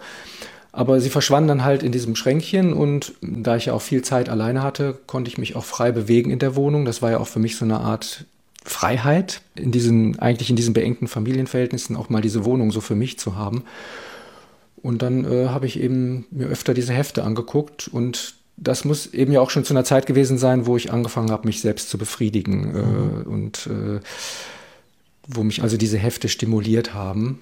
Aber 0.72 1.00
sie 1.00 1.10
verschwanden 1.10 1.48
dann 1.50 1.64
halt 1.64 1.84
in 1.84 1.92
diesem 1.92 2.16
Schränkchen 2.16 2.74
und 2.74 3.14
da 3.22 3.56
ich 3.56 3.68
ja 3.68 3.74
auch 3.74 3.82
viel 3.82 4.02
Zeit 4.02 4.28
alleine 4.28 4.64
hatte, 4.64 4.98
konnte 5.06 5.30
ich 5.30 5.38
mich 5.38 5.56
auch 5.56 5.66
frei 5.66 5.92
bewegen 5.92 6.32
in 6.32 6.40
der 6.40 6.56
Wohnung. 6.56 6.86
Das 6.86 7.02
war 7.02 7.12
ja 7.12 7.20
auch 7.20 7.28
für 7.28 7.40
mich 7.40 7.58
so 7.58 7.66
eine 7.66 7.80
Art 7.80 8.26
Freiheit, 8.64 9.42
in 9.56 9.72
diesen, 9.72 10.20
eigentlich 10.20 10.50
in 10.50 10.56
diesen 10.56 10.74
beengten 10.74 11.08
Familienverhältnissen 11.08 11.96
auch 11.96 12.10
mal 12.10 12.22
diese 12.22 12.46
Wohnung 12.46 12.72
so 12.72 12.82
für 12.82 12.96
mich 12.96 13.20
zu 13.20 13.36
haben. 13.36 13.64
Und 14.82 15.02
dann 15.02 15.26
äh, 15.26 15.48
habe 15.48 15.66
ich 15.66 15.80
eben 15.80 16.26
mir 16.32 16.48
öfter 16.48 16.74
diese 16.74 16.94
Hefte 16.94 17.24
angeguckt 17.24 17.88
und 17.88 18.36
das 18.58 18.86
muss 18.86 19.08
eben 19.08 19.32
ja 19.32 19.42
auch 19.42 19.50
schon 19.50 19.66
zu 19.66 19.74
einer 19.74 19.84
Zeit 19.84 20.06
gewesen 20.06 20.38
sein, 20.38 20.66
wo 20.66 20.78
ich 20.78 20.92
angefangen 20.92 21.32
habe, 21.32 21.48
mich 21.48 21.62
selbst 21.62 21.90
zu 21.90 21.98
befriedigen 21.98 22.76
äh, 22.76 22.82
mhm. 22.82 23.22
äh, 23.22 23.28
und 23.28 23.68
äh, 23.68 24.00
wo 25.28 25.44
mich 25.44 25.64
also 25.64 25.78
diese 25.78 25.98
Hefte 25.98 26.30
stimuliert 26.30 26.94
haben. 26.94 27.40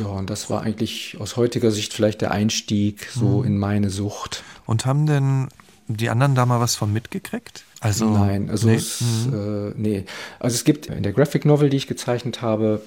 Ja, 0.00 0.06
und 0.06 0.30
das 0.30 0.50
war 0.50 0.62
eigentlich 0.62 1.16
aus 1.18 1.36
heutiger 1.36 1.70
Sicht 1.70 1.92
vielleicht 1.92 2.20
der 2.20 2.30
Einstieg 2.30 3.08
so 3.12 3.40
mhm. 3.40 3.46
in 3.46 3.58
meine 3.58 3.90
Sucht. 3.90 4.44
Und 4.66 4.86
haben 4.86 5.06
denn 5.06 5.48
die 5.88 6.08
anderen 6.10 6.34
da 6.34 6.46
mal 6.46 6.60
was 6.60 6.76
von 6.76 6.92
mitgekriegt? 6.92 7.64
Also 7.80 8.08
nein, 8.08 8.48
also 8.50 8.68
nee. 8.68 8.76
Es, 8.76 9.00
mhm. 9.00 9.34
äh, 9.34 9.72
nee. 9.76 10.04
Also 10.38 10.54
es 10.54 10.64
gibt 10.64 10.86
in 10.86 11.02
der 11.02 11.12
Graphic 11.12 11.44
Novel, 11.44 11.70
die 11.70 11.76
ich 11.76 11.86
gezeichnet 11.86 12.42
habe, 12.42 12.80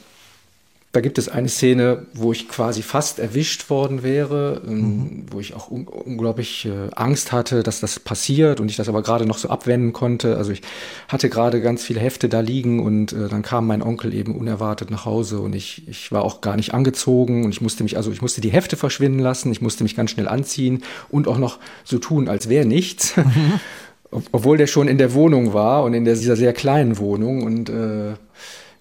da 0.97 1.01
gibt 1.01 1.19
es 1.19 1.29
eine 1.29 1.47
Szene, 1.47 2.07
wo 2.15 2.31
ich 2.31 2.49
quasi 2.49 2.81
fast 2.81 3.19
erwischt 3.19 3.69
worden 3.69 4.01
wäre, 4.01 4.63
ähm, 4.65 4.79
mhm. 4.79 5.25
wo 5.29 5.39
ich 5.39 5.53
auch 5.53 5.69
un 5.69 5.87
unglaublich 5.87 6.65
äh, 6.65 6.89
Angst 6.95 7.31
hatte, 7.31 7.61
dass 7.61 7.79
das 7.79 7.99
passiert 7.99 8.59
und 8.59 8.71
ich 8.71 8.77
das 8.77 8.89
aber 8.89 9.03
gerade 9.03 9.27
noch 9.27 9.37
so 9.37 9.47
abwenden 9.47 9.93
konnte. 9.93 10.37
Also 10.37 10.51
ich 10.51 10.63
hatte 11.07 11.29
gerade 11.29 11.61
ganz 11.61 11.83
viele 11.83 11.99
Hefte 11.99 12.29
da 12.29 12.39
liegen 12.39 12.79
und 12.79 13.13
äh, 13.13 13.27
dann 13.27 13.43
kam 13.43 13.67
mein 13.67 13.83
Onkel 13.83 14.11
eben 14.11 14.35
unerwartet 14.35 14.89
nach 14.89 15.05
Hause 15.05 15.39
und 15.39 15.53
ich, 15.53 15.87
ich 15.87 16.11
war 16.11 16.23
auch 16.23 16.41
gar 16.41 16.55
nicht 16.55 16.73
angezogen 16.73 17.45
und 17.45 17.51
ich 17.51 17.61
musste 17.61 17.83
mich, 17.83 17.95
also 17.95 18.11
ich 18.11 18.23
musste 18.23 18.41
die 18.41 18.49
Hefte 18.49 18.75
verschwinden 18.75 19.19
lassen, 19.19 19.51
ich 19.51 19.61
musste 19.61 19.83
mich 19.83 19.95
ganz 19.95 20.09
schnell 20.09 20.27
anziehen 20.27 20.81
und 21.09 21.27
auch 21.27 21.37
noch 21.37 21.59
so 21.83 21.99
tun, 21.99 22.27
als 22.27 22.49
wäre 22.49 22.65
nichts. 22.65 23.13
Mhm. 23.27 23.59
Obwohl 24.31 24.57
der 24.57 24.67
schon 24.67 24.87
in 24.87 24.97
der 24.97 25.13
Wohnung 25.13 25.51
war 25.53 25.83
und 25.83 25.93
in 25.93 26.05
der, 26.05 26.15
dieser 26.15 26.37
sehr 26.37 26.53
kleinen 26.53 26.97
Wohnung 26.97 27.43
und 27.43 27.69
äh, 27.69 28.13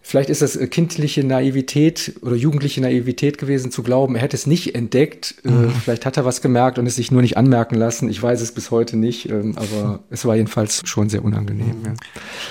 Vielleicht 0.08 0.30
ist 0.30 0.40
das 0.40 0.54
äh, 0.54 0.68
kindliche 0.68 1.25
Naivität 1.25 2.12
oder 2.22 2.36
jugendliche 2.36 2.80
Naivität 2.80 3.38
gewesen, 3.38 3.72
zu 3.72 3.82
glauben, 3.82 4.14
er 4.14 4.22
hätte 4.22 4.36
es 4.36 4.46
nicht 4.46 4.76
entdeckt. 4.76 5.34
Äh, 5.44 5.50
mhm. 5.50 5.72
Vielleicht 5.72 6.06
hat 6.06 6.16
er 6.16 6.25
was 6.25 6.40
gemerkt 6.40 6.78
und 6.78 6.86
es 6.86 6.94
sich 6.94 7.10
nur 7.10 7.22
nicht 7.22 7.36
anmerken 7.36 7.75
lassen. 7.75 8.08
Ich 8.08 8.22
weiß 8.22 8.40
es 8.40 8.52
bis 8.52 8.70
heute 8.70 8.96
nicht, 8.96 9.28
ähm, 9.28 9.58
aber 9.58 9.98
es 10.08 10.25
war 10.25 10.36
jedenfalls 10.36 10.82
schon 10.88 11.08
sehr 11.08 11.25
unangenehm. 11.25 11.82
Ja. 11.84 11.94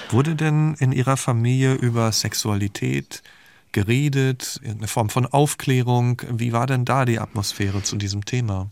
Wurde 0.09 0.35
denn 0.35 0.75
in 0.79 0.91
Ihrer 0.91 1.15
Familie 1.15 1.75
über 1.75 2.11
Sexualität 2.11 3.23
geredet, 3.71 4.59
irgendeine 4.61 4.89
Form 4.89 5.09
von 5.09 5.25
Aufklärung? 5.25 6.21
Wie 6.29 6.51
war 6.51 6.67
denn 6.67 6.83
da 6.83 7.05
die 7.05 7.19
Atmosphäre 7.19 7.83
zu 7.83 7.95
diesem 7.95 8.25
Thema? 8.25 8.69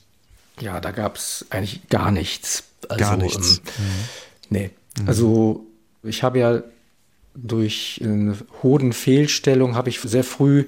Ja, 0.59 0.81
da 0.81 0.91
gab 0.91 1.15
es 1.15 1.45
eigentlich 1.51 1.87
gar 1.87 2.11
nichts. 2.11 2.65
Also, 2.89 2.99
gar 2.99 3.15
nichts. 3.15 3.61
Ähm, 3.79 3.85
mhm. 3.85 3.91
Nee. 4.49 4.69
Mhm. 4.99 5.07
Also 5.07 5.65
ich 6.03 6.21
habe 6.21 6.39
ja 6.39 6.63
durch 7.35 7.99
eine 8.03 8.35
Hodenfehlstellung 8.61 9.75
habe 9.75 9.89
ich 9.89 9.99
sehr 9.99 10.23
früh 10.23 10.65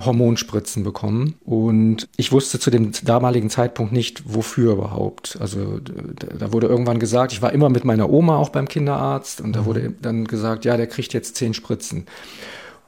Hormonspritzen 0.00 0.82
bekommen 0.82 1.34
und 1.44 2.08
ich 2.16 2.32
wusste 2.32 2.58
zu 2.58 2.70
dem 2.70 2.92
damaligen 3.04 3.48
Zeitpunkt 3.48 3.92
nicht, 3.92 4.22
wofür 4.26 4.72
überhaupt. 4.72 5.38
Also 5.40 5.78
da 5.80 6.52
wurde 6.52 6.66
irgendwann 6.66 6.98
gesagt, 6.98 7.32
ich 7.32 7.42
war 7.42 7.52
immer 7.52 7.68
mit 7.68 7.84
meiner 7.84 8.10
Oma 8.10 8.36
auch 8.36 8.48
beim 8.48 8.68
Kinderarzt 8.68 9.40
und 9.40 9.54
da 9.54 9.62
mhm. 9.62 9.66
wurde 9.66 9.94
dann 10.02 10.26
gesagt, 10.26 10.64
ja, 10.64 10.76
der 10.76 10.88
kriegt 10.88 11.12
jetzt 11.12 11.36
zehn 11.36 11.54
Spritzen. 11.54 12.06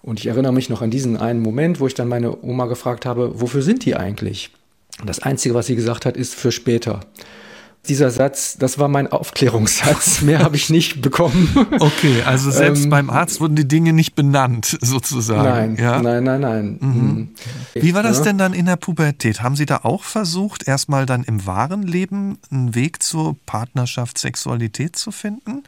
Und 0.02 0.20
ich 0.20 0.26
erinnere 0.26 0.52
mich 0.52 0.68
noch 0.68 0.82
an 0.82 0.90
diesen 0.90 1.16
einen 1.16 1.40
Moment, 1.40 1.80
wo 1.80 1.86
ich 1.86 1.94
dann 1.94 2.08
meine 2.08 2.42
Oma 2.42 2.66
gefragt 2.66 3.06
habe, 3.06 3.40
wofür 3.40 3.62
sind 3.62 3.84
die 3.84 3.96
eigentlich? 3.96 4.50
Und 5.00 5.08
das 5.08 5.20
Einzige, 5.20 5.54
was 5.54 5.66
sie 5.66 5.76
gesagt 5.76 6.06
hat, 6.06 6.16
ist 6.16 6.34
für 6.34 6.52
später. 6.52 7.00
Dieser 7.88 8.10
Satz, 8.10 8.56
das 8.58 8.78
war 8.78 8.88
mein 8.88 9.06
Aufklärungssatz. 9.06 10.20
Mehr 10.22 10.40
habe 10.40 10.56
ich 10.56 10.70
nicht 10.70 11.02
bekommen. 11.02 11.48
Okay, 11.78 12.22
also 12.24 12.50
selbst 12.50 12.84
ähm, 12.84 12.90
beim 12.90 13.10
Arzt 13.10 13.40
wurden 13.40 13.54
die 13.54 13.68
Dinge 13.68 13.92
nicht 13.92 14.14
benannt, 14.14 14.76
sozusagen. 14.80 15.74
Nein, 15.74 15.76
ja? 15.76 16.02
nein, 16.02 16.24
nein, 16.24 16.40
nein. 16.40 16.78
Mhm. 16.80 16.88
mhm. 16.90 17.28
Wie 17.74 17.94
war 17.94 18.02
das 18.02 18.22
denn 18.22 18.38
dann 18.38 18.54
in 18.54 18.66
der 18.66 18.76
Pubertät? 18.76 19.42
Haben 19.42 19.54
Sie 19.54 19.66
da 19.66 19.80
auch 19.84 20.02
versucht, 20.02 20.66
erstmal 20.66 21.06
dann 21.06 21.22
im 21.22 21.46
wahren 21.46 21.82
Leben 21.82 22.38
einen 22.50 22.74
Weg 22.74 23.02
zur 23.02 23.36
Partnerschaft, 23.46 24.18
Sexualität 24.18 24.96
zu 24.96 25.12
finden? 25.12 25.62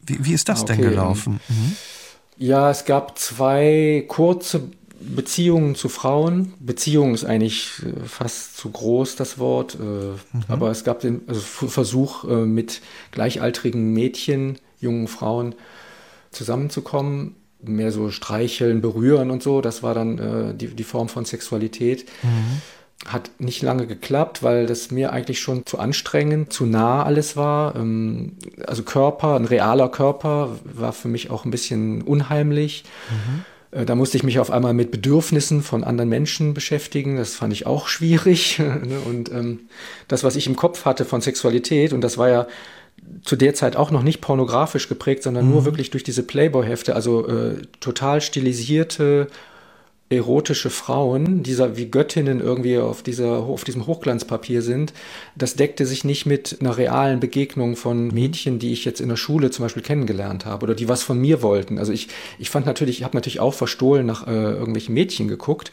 Wie, 0.00 0.24
wie 0.24 0.32
ist 0.32 0.48
das 0.48 0.62
okay. 0.62 0.74
denn 0.74 0.82
gelaufen? 0.82 1.40
Mhm. 1.48 1.76
Ja, 2.38 2.70
es 2.70 2.84
gab 2.84 3.18
zwei 3.18 4.04
kurze 4.06 4.70
Beziehungen 5.00 5.74
zu 5.74 5.88
Frauen. 5.88 6.54
Beziehung 6.60 7.14
ist 7.14 7.24
eigentlich 7.24 7.82
äh, 7.84 8.06
fast 8.06 8.56
zu 8.56 8.70
groß, 8.70 9.16
das 9.16 9.38
Wort. 9.38 9.74
Äh, 9.74 9.82
mhm. 9.82 10.18
Aber 10.48 10.70
es 10.70 10.84
gab 10.84 11.00
den 11.00 11.22
also 11.26 11.40
Versuch, 11.40 12.24
äh, 12.24 12.44
mit 12.46 12.80
gleichaltrigen 13.12 13.92
Mädchen, 13.92 14.58
jungen 14.80 15.08
Frauen 15.08 15.54
zusammenzukommen. 16.30 17.36
Mehr 17.60 17.90
so 17.90 18.10
streicheln, 18.10 18.80
berühren 18.80 19.32
und 19.32 19.42
so. 19.42 19.60
Das 19.60 19.82
war 19.82 19.92
dann 19.92 20.56
die, 20.56 20.68
die 20.68 20.84
Form 20.84 21.08
von 21.08 21.24
Sexualität. 21.24 22.04
Mhm. 22.22 22.62
Hat 23.04 23.32
nicht 23.38 23.62
lange 23.62 23.88
geklappt, 23.88 24.44
weil 24.44 24.66
das 24.66 24.92
mir 24.92 25.12
eigentlich 25.12 25.40
schon 25.40 25.66
zu 25.66 25.80
anstrengend, 25.80 26.52
zu 26.52 26.66
nah 26.66 27.02
alles 27.02 27.36
war. 27.36 27.74
Ähm, 27.74 28.36
also 28.64 28.84
Körper, 28.84 29.34
ein 29.34 29.44
realer 29.44 29.88
Körper 29.88 30.56
war 30.62 30.92
für 30.92 31.08
mich 31.08 31.30
auch 31.30 31.44
ein 31.44 31.50
bisschen 31.50 32.02
unheimlich. 32.02 32.84
Mhm. 33.10 33.44
Äh, 33.70 33.84
da 33.84 33.94
musste 33.94 34.16
ich 34.16 34.22
mich 34.22 34.38
auf 34.38 34.50
einmal 34.50 34.74
mit 34.74 34.90
Bedürfnissen 34.90 35.62
von 35.62 35.84
anderen 35.84 36.08
Menschen 36.08 36.54
beschäftigen. 36.54 37.16
Das 37.16 37.34
fand 37.34 37.52
ich 37.52 37.66
auch 37.66 37.88
schwierig. 37.88 38.60
Ne? 38.78 39.00
Und 39.04 39.30
ähm, 39.32 39.60
das, 40.06 40.24
was 40.24 40.36
ich 40.36 40.46
im 40.46 40.56
Kopf 40.56 40.84
hatte 40.84 41.04
von 41.04 41.20
Sexualität, 41.20 41.92
und 41.92 42.00
das 42.00 42.16
war 42.16 42.28
ja 42.28 42.46
zu 43.22 43.36
der 43.36 43.54
Zeit 43.54 43.76
auch 43.76 43.90
noch 43.90 44.02
nicht 44.02 44.20
pornografisch 44.20 44.88
geprägt, 44.88 45.22
sondern 45.22 45.46
mhm. 45.46 45.52
nur 45.52 45.64
wirklich 45.64 45.90
durch 45.90 46.04
diese 46.04 46.22
Playboy-Hefte, 46.22 46.94
also 46.94 47.26
äh, 47.26 47.62
total 47.80 48.20
stilisierte 48.20 49.28
erotische 50.10 50.70
Frauen, 50.70 51.42
dieser 51.42 51.76
wie 51.76 51.90
Göttinnen 51.90 52.40
irgendwie 52.40 52.78
auf 52.78 53.02
dieser 53.02 53.38
auf 53.38 53.64
diesem 53.64 53.86
Hochglanzpapier 53.86 54.62
sind, 54.62 54.94
das 55.36 55.54
deckte 55.54 55.84
sich 55.84 56.04
nicht 56.04 56.24
mit 56.24 56.58
einer 56.60 56.78
realen 56.78 57.20
Begegnung 57.20 57.76
von 57.76 58.08
Mädchen, 58.08 58.58
die 58.58 58.72
ich 58.72 58.84
jetzt 58.84 59.00
in 59.00 59.10
der 59.10 59.16
Schule 59.16 59.50
zum 59.50 59.64
Beispiel 59.64 59.82
kennengelernt 59.82 60.46
habe 60.46 60.64
oder 60.64 60.74
die 60.74 60.88
was 60.88 61.02
von 61.02 61.18
mir 61.18 61.42
wollten. 61.42 61.78
Also 61.78 61.92
ich 61.92 62.08
ich 62.38 62.48
fand 62.48 62.64
natürlich, 62.64 62.98
ich 62.98 63.04
habe 63.04 63.16
natürlich 63.16 63.40
auch 63.40 63.54
verstohlen 63.54 64.06
nach 64.06 64.26
äh, 64.26 64.30
irgendwelchen 64.30 64.94
Mädchen 64.94 65.28
geguckt, 65.28 65.70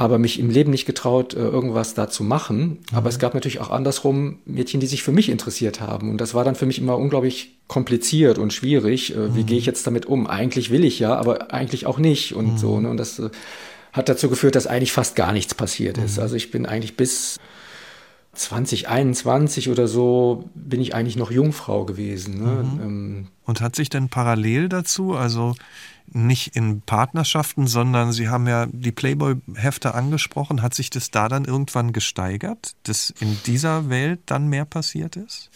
aber 0.00 0.18
mich 0.18 0.40
im 0.40 0.48
Leben 0.48 0.70
nicht 0.70 0.86
getraut, 0.86 1.34
äh, 1.34 1.40
irgendwas 1.40 1.92
da 1.92 2.08
zu 2.08 2.24
machen. 2.24 2.58
Mhm. 2.58 2.78
Aber 2.94 3.10
es 3.10 3.18
gab 3.18 3.34
natürlich 3.34 3.60
auch 3.60 3.68
andersrum 3.68 4.38
Mädchen, 4.46 4.80
die 4.80 4.86
sich 4.86 5.02
für 5.02 5.12
mich 5.12 5.28
interessiert 5.28 5.82
haben. 5.82 6.08
Und 6.08 6.22
das 6.22 6.32
war 6.32 6.42
dann 6.42 6.54
für 6.54 6.64
mich 6.64 6.78
immer 6.78 6.96
unglaublich 6.96 7.58
kompliziert 7.68 8.38
und 8.38 8.54
schwierig. 8.54 9.14
Äh, 9.14 9.34
wie 9.34 9.42
mhm. 9.42 9.46
gehe 9.46 9.58
ich 9.58 9.66
jetzt 9.66 9.86
damit 9.86 10.06
um? 10.06 10.26
Eigentlich 10.26 10.70
will 10.70 10.84
ich 10.84 11.00
ja, 11.00 11.14
aber 11.16 11.52
eigentlich 11.52 11.84
auch 11.84 11.98
nicht. 11.98 12.34
Und 12.34 12.52
mhm. 12.54 12.56
so. 12.56 12.80
Ne? 12.80 12.88
Und 12.88 12.96
das 12.96 13.18
äh, 13.18 13.28
hat 13.92 14.08
dazu 14.08 14.30
geführt, 14.30 14.54
dass 14.56 14.66
eigentlich 14.66 14.92
fast 14.92 15.16
gar 15.16 15.34
nichts 15.34 15.54
passiert 15.54 15.98
ist. 15.98 16.16
Mhm. 16.16 16.22
Also 16.22 16.34
ich 16.34 16.50
bin 16.50 16.64
eigentlich 16.64 16.96
bis 16.96 17.36
2021 18.32 19.68
oder 19.70 19.88
so 19.88 20.48
bin 20.54 20.80
ich 20.80 20.94
eigentlich 20.94 21.16
noch 21.16 21.30
Jungfrau 21.30 21.84
gewesen. 21.84 22.42
Ne? 22.42 22.62
Mhm. 22.62 22.80
Ähm, 22.80 23.28
und 23.44 23.60
hat 23.60 23.74
sich 23.74 23.88
denn 23.88 24.08
parallel 24.08 24.68
dazu, 24.68 25.14
also 25.14 25.54
nicht 26.12 26.56
in 26.56 26.80
Partnerschaften, 26.80 27.66
sondern 27.66 28.12
Sie 28.12 28.28
haben 28.28 28.46
ja 28.46 28.66
die 28.70 28.92
Playboy-Hefte 28.92 29.94
angesprochen. 29.94 30.62
Hat 30.62 30.74
sich 30.74 30.90
das 30.90 31.10
da 31.10 31.28
dann 31.28 31.44
irgendwann 31.44 31.92
gesteigert, 31.92 32.74
dass 32.84 33.10
in 33.20 33.38
dieser 33.46 33.90
Welt 33.90 34.20
dann 34.26 34.48
mehr 34.48 34.64
passiert 34.64 35.16
ist? 35.16 35.50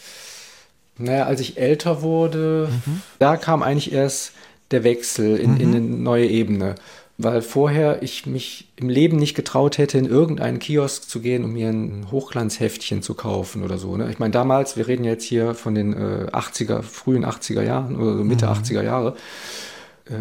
Naja, 0.97 1.25
als 1.25 1.41
ich 1.41 1.57
älter 1.57 2.01
wurde, 2.01 2.69
mhm. 2.85 3.01
da 3.19 3.35
kam 3.37 3.63
eigentlich 3.63 3.91
erst 3.91 4.31
der 4.71 4.83
Wechsel 4.83 5.37
in, 5.37 5.55
mhm. 5.55 5.61
in 5.61 5.69
eine 5.69 5.81
neue 5.81 6.27
Ebene. 6.27 6.75
Weil 7.17 7.41
vorher 7.41 8.03
ich 8.03 8.25
mich 8.25 8.67
im 8.75 8.89
Leben 8.89 9.15
nicht 9.17 9.35
getraut 9.35 9.77
hätte, 9.77 9.97
in 9.97 10.05
irgendeinen 10.05 10.59
Kiosk 10.59 11.09
zu 11.09 11.21
gehen, 11.21 11.45
um 11.45 11.53
mir 11.53 11.69
ein 11.69 12.07
Hochglanzheftchen 12.11 13.01
zu 13.01 13.13
kaufen 13.13 13.63
oder 13.63 13.77
so. 13.77 13.95
Ne? 13.95 14.11
Ich 14.11 14.19
meine, 14.19 14.31
damals, 14.31 14.75
wir 14.75 14.87
reden 14.87 15.05
jetzt 15.05 15.23
hier 15.23 15.53
von 15.53 15.75
den 15.75 15.93
äh, 15.93 16.27
80er, 16.31 16.81
frühen 16.81 17.25
80er 17.25 17.61
Jahren 17.61 17.95
oder 17.95 18.17
so 18.17 18.23
Mitte 18.25 18.47
mhm. 18.47 18.51
80er 18.51 18.83
Jahre 18.83 19.15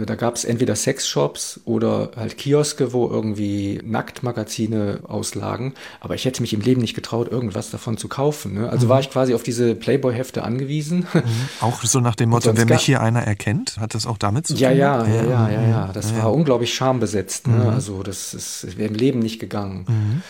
da 0.06 0.14
gab 0.14 0.34
es 0.34 0.44
entweder 0.44 0.76
Sexshops 0.76 1.60
oder 1.66 2.12
halt 2.16 2.38
Kioske, 2.38 2.94
wo 2.94 3.06
irgendwie 3.06 3.80
Nacktmagazine 3.84 5.00
auslagen. 5.06 5.74
Aber 6.00 6.14
ich 6.14 6.24
hätte 6.24 6.40
mich 6.40 6.54
im 6.54 6.62
Leben 6.62 6.80
nicht 6.80 6.94
getraut, 6.94 7.30
irgendwas 7.30 7.70
davon 7.70 7.98
zu 7.98 8.08
kaufen. 8.08 8.54
Ne? 8.54 8.70
Also 8.70 8.86
mhm. 8.86 8.90
war 8.90 9.00
ich 9.00 9.10
quasi 9.10 9.34
auf 9.34 9.42
diese 9.42 9.74
Playboy-Hefte 9.74 10.42
angewiesen. 10.42 11.06
Mhm. 11.12 11.22
Auch 11.60 11.82
so 11.82 12.00
nach 12.00 12.14
dem 12.14 12.30
Motto, 12.30 12.56
wenn 12.56 12.68
mich 12.68 12.82
hier 12.82 13.02
einer 13.02 13.24
erkennt, 13.24 13.76
hat 13.78 13.94
das 13.94 14.06
auch 14.06 14.16
damit 14.16 14.46
zu 14.46 14.54
tun? 14.54 14.62
Ja, 14.62 14.70
ja, 14.70 15.06
ja, 15.06 15.22
ja, 15.22 15.50
ja, 15.50 15.68
ja. 15.68 15.90
Das 15.92 16.12
ja, 16.12 16.18
war 16.18 16.32
unglaublich 16.32 16.74
schambesetzt. 16.74 17.46
Ne? 17.46 17.56
Mhm. 17.56 17.68
Also 17.68 18.02
das 18.02 18.32
ist 18.32 18.78
wäre 18.78 18.88
im 18.88 18.94
Leben 18.94 19.18
nicht 19.18 19.38
gegangen. 19.38 19.84
Mhm. 19.88 20.22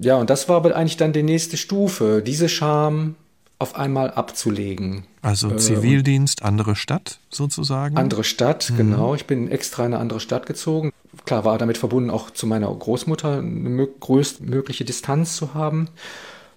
Ja, 0.00 0.16
und 0.16 0.30
das 0.30 0.48
war 0.48 0.56
aber 0.56 0.74
eigentlich 0.74 0.96
dann 0.96 1.12
die 1.12 1.22
nächste 1.22 1.56
Stufe. 1.56 2.22
Diese 2.24 2.48
Scham 2.48 3.14
auf 3.58 3.74
einmal 3.74 4.10
abzulegen. 4.12 5.04
Also 5.20 5.50
äh, 5.50 5.56
Zivildienst, 5.56 6.42
andere 6.42 6.76
Stadt 6.76 7.18
sozusagen? 7.28 7.96
Andere 7.96 8.24
Stadt, 8.24 8.70
mhm. 8.70 8.76
genau. 8.76 9.14
Ich 9.14 9.26
bin 9.26 9.50
extra 9.50 9.84
in 9.84 9.94
eine 9.94 10.00
andere 10.00 10.20
Stadt 10.20 10.46
gezogen. 10.46 10.92
Klar 11.24 11.44
war 11.44 11.58
damit 11.58 11.78
verbunden, 11.78 12.10
auch 12.10 12.30
zu 12.30 12.46
meiner 12.46 12.72
Großmutter 12.72 13.38
eine 13.38 13.86
größtmögliche 13.86 14.84
Distanz 14.84 15.36
zu 15.36 15.54
haben. 15.54 15.88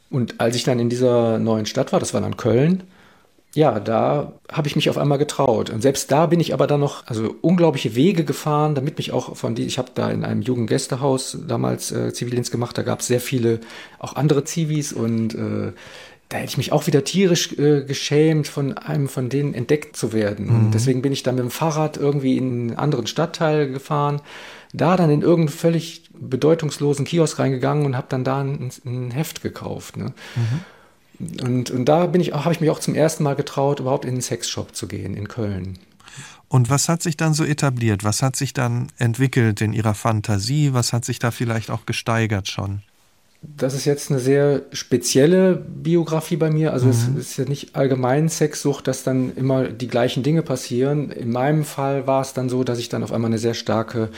Und 0.10 0.40
als 0.40 0.56
ich 0.56 0.64
dann 0.64 0.80
in 0.80 0.90
dieser 0.90 1.40
neuen 1.40 1.66
Stadt 1.66 1.92
war, 1.92 2.00
das 2.00 2.14
war 2.14 2.22
dann 2.22 2.38
Köln, 2.38 2.84
ja, 3.54 3.82
da 3.82 4.34
habe 4.50 4.68
ich 4.68 4.78
mich 4.78 4.90
auf 4.90 4.98
einmal 4.98 5.18
getraut. 5.18 5.70
Und 5.70 5.82
selbst 5.82 6.10
da 6.12 6.28
bin 6.28 6.40
ich 6.40 6.54
aber 6.54 6.68
dann 6.68 6.80
noch, 6.80 7.06
also 7.08 7.36
unglaubliche 7.42 7.96
Wege 7.96 8.24
gefahren, 8.24 8.76
damit 8.76 8.98
mich 8.98 9.12
auch 9.12 9.36
von 9.36 9.56
die, 9.56 9.66
ich 9.66 9.78
habe 9.78 9.92
da 9.94 10.10
in 10.10 10.24
einem 10.24 10.42
Jugendgästehaus 10.42 11.38
damals 11.48 11.92
äh, 11.92 12.14
Zivildienst 12.14 12.52
gemacht, 12.52 12.78
da 12.78 12.84
gab 12.84 13.02
es 13.02 13.08
sehr 13.08 13.20
viele 13.20 13.60
auch 14.00 14.16
andere 14.16 14.46
Zivis 14.46 14.94
und 14.94 15.36
äh, 15.36 15.74
da 16.32 16.38
hätte 16.38 16.52
ich 16.52 16.58
mich 16.58 16.72
auch 16.72 16.88
wieder 16.88 17.04
tierisch 17.04 17.52
äh, 17.60 17.84
geschämt, 17.84 18.48
von 18.48 18.78
einem 18.78 19.10
von 19.10 19.28
denen 19.28 19.54
entdeckt 19.54 19.98
zu 19.98 20.14
werden. 20.14 20.48
Mhm. 20.48 20.56
Und 20.56 20.74
deswegen 20.74 21.02
bin 21.02 21.12
ich 21.12 21.24
dann 21.24 21.36
mit 21.36 21.44
dem 21.44 21.52
Fahrrad 21.52 21.98
irgendwie 21.98 22.38
in 22.38 22.70
einen 22.70 22.78
anderen 22.78 23.06
Stadtteil 23.06 23.70
gefahren, 23.70 24.22
da 24.72 24.96
dann 24.96 25.10
in 25.10 25.22
irgendeinen 25.22 25.58
völlig 25.58 26.04
bedeutungslosen 26.18 27.04
Kiosk 27.04 27.38
reingegangen 27.38 27.86
und 27.86 27.98
habe 27.98 28.08
dann 28.08 28.24
da 28.24 28.40
ein, 28.40 28.72
ein, 28.86 29.12
Heft 29.12 29.42
gekauft. 29.42 29.98
Ne? 29.98 30.14
Mhm. 31.20 31.46
Und, 31.46 31.72
und 31.72 31.86
da 31.86 32.06
bin 32.06 32.22
ich, 32.22 32.32
habe 32.32 32.54
ich 32.54 32.62
mich 32.62 32.70
auch 32.70 32.80
zum 32.80 32.96
ersten 32.96 33.24
Mal 33.24 33.36
getraut, 33.36 33.82
überhaupt 33.82 34.06
in 34.06 34.12
einen 34.12 34.22
Sexshop 34.22 34.74
zu 34.74 34.88
gehen 34.88 35.16
in 35.16 35.28
Köln. 35.28 35.80
Und 36.48 36.70
was 36.70 36.88
hat 36.88 37.04
sich 37.04 37.18
dann 37.18 37.34
so 37.34 37.44
etabliert? 37.44 38.06
Was 38.06 38.22
hat 38.22 38.38
sich 38.38 38.54
dann 38.54 38.88
entwickelt 38.98 39.60
in 39.60 39.74
Ihrer 39.74 39.96
Fantasie? 39.96 40.74
Was 40.74 40.94
hat 40.94 41.04
sich 41.04 41.20
da 41.20 41.32
vielleicht 41.32 41.70
auch 41.72 41.86
gesteigert 41.86 42.48
schon? 42.48 42.84
Das 43.42 43.74
ist 43.74 43.86
jetzt 43.86 44.12
eine 44.12 44.20
sehr 44.20 44.62
spezielle 44.72 45.56
Biografie 45.56 46.36
bei 46.36 46.52
mir. 46.52 46.74
Also 46.74 46.86
mhm. 46.86 46.92
es 46.92 47.08
ist 47.08 47.38
ja 47.38 47.46
nicht 47.46 47.76
allgemein 47.76 48.30
Sexsucht, 48.30 48.88
dass 48.88 49.04
dann 49.04 49.36
immer 49.36 49.68
die 49.68 49.88
gleichen 49.88 50.22
Dinge 50.22 50.44
passieren. 50.44 51.12
In 51.12 51.32
meinem 51.32 51.64
Fall 51.64 52.06
war 52.06 52.22
es 52.22 52.34
dann 52.34 52.50
so, 52.50 52.64
dass 52.64 52.78
ich 52.78 52.90
dann 52.90 53.04
auf 53.04 53.12
einmal 53.12 53.30
eine 53.30 53.40
sehr 53.40 53.56
starke 53.56 54.10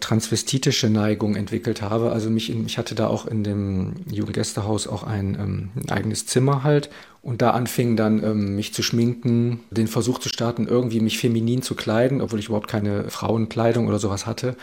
transvestitische 0.00 0.90
Neigung 0.90 1.36
entwickelt 1.36 1.80
habe. 1.80 2.12
Also 2.12 2.28
mich, 2.28 2.54
ich 2.54 2.76
hatte 2.76 2.94
da 2.94 3.06
auch 3.06 3.26
in 3.26 3.42
dem 3.42 3.94
Jugendgästehaus 4.10 4.86
auch 4.86 5.04
ein, 5.04 5.34
ähm, 5.40 5.70
ein 5.74 5.90
eigenes 5.90 6.26
Zimmer 6.26 6.62
halt 6.62 6.90
und 7.22 7.40
da 7.40 7.52
anfing 7.52 7.96
dann 7.96 8.22
ähm, 8.22 8.56
mich 8.56 8.74
zu 8.74 8.82
schminken, 8.82 9.60
den 9.70 9.88
Versuch 9.88 10.18
zu 10.18 10.28
starten, 10.28 10.68
irgendwie 10.68 11.00
mich 11.00 11.18
feminin 11.18 11.62
zu 11.62 11.74
kleiden, 11.74 12.20
obwohl 12.20 12.38
ich 12.38 12.48
überhaupt 12.48 12.68
keine 12.68 13.08
Frauenkleidung 13.08 13.88
oder 13.88 13.98
sowas 13.98 14.26
hatte. 14.26 14.56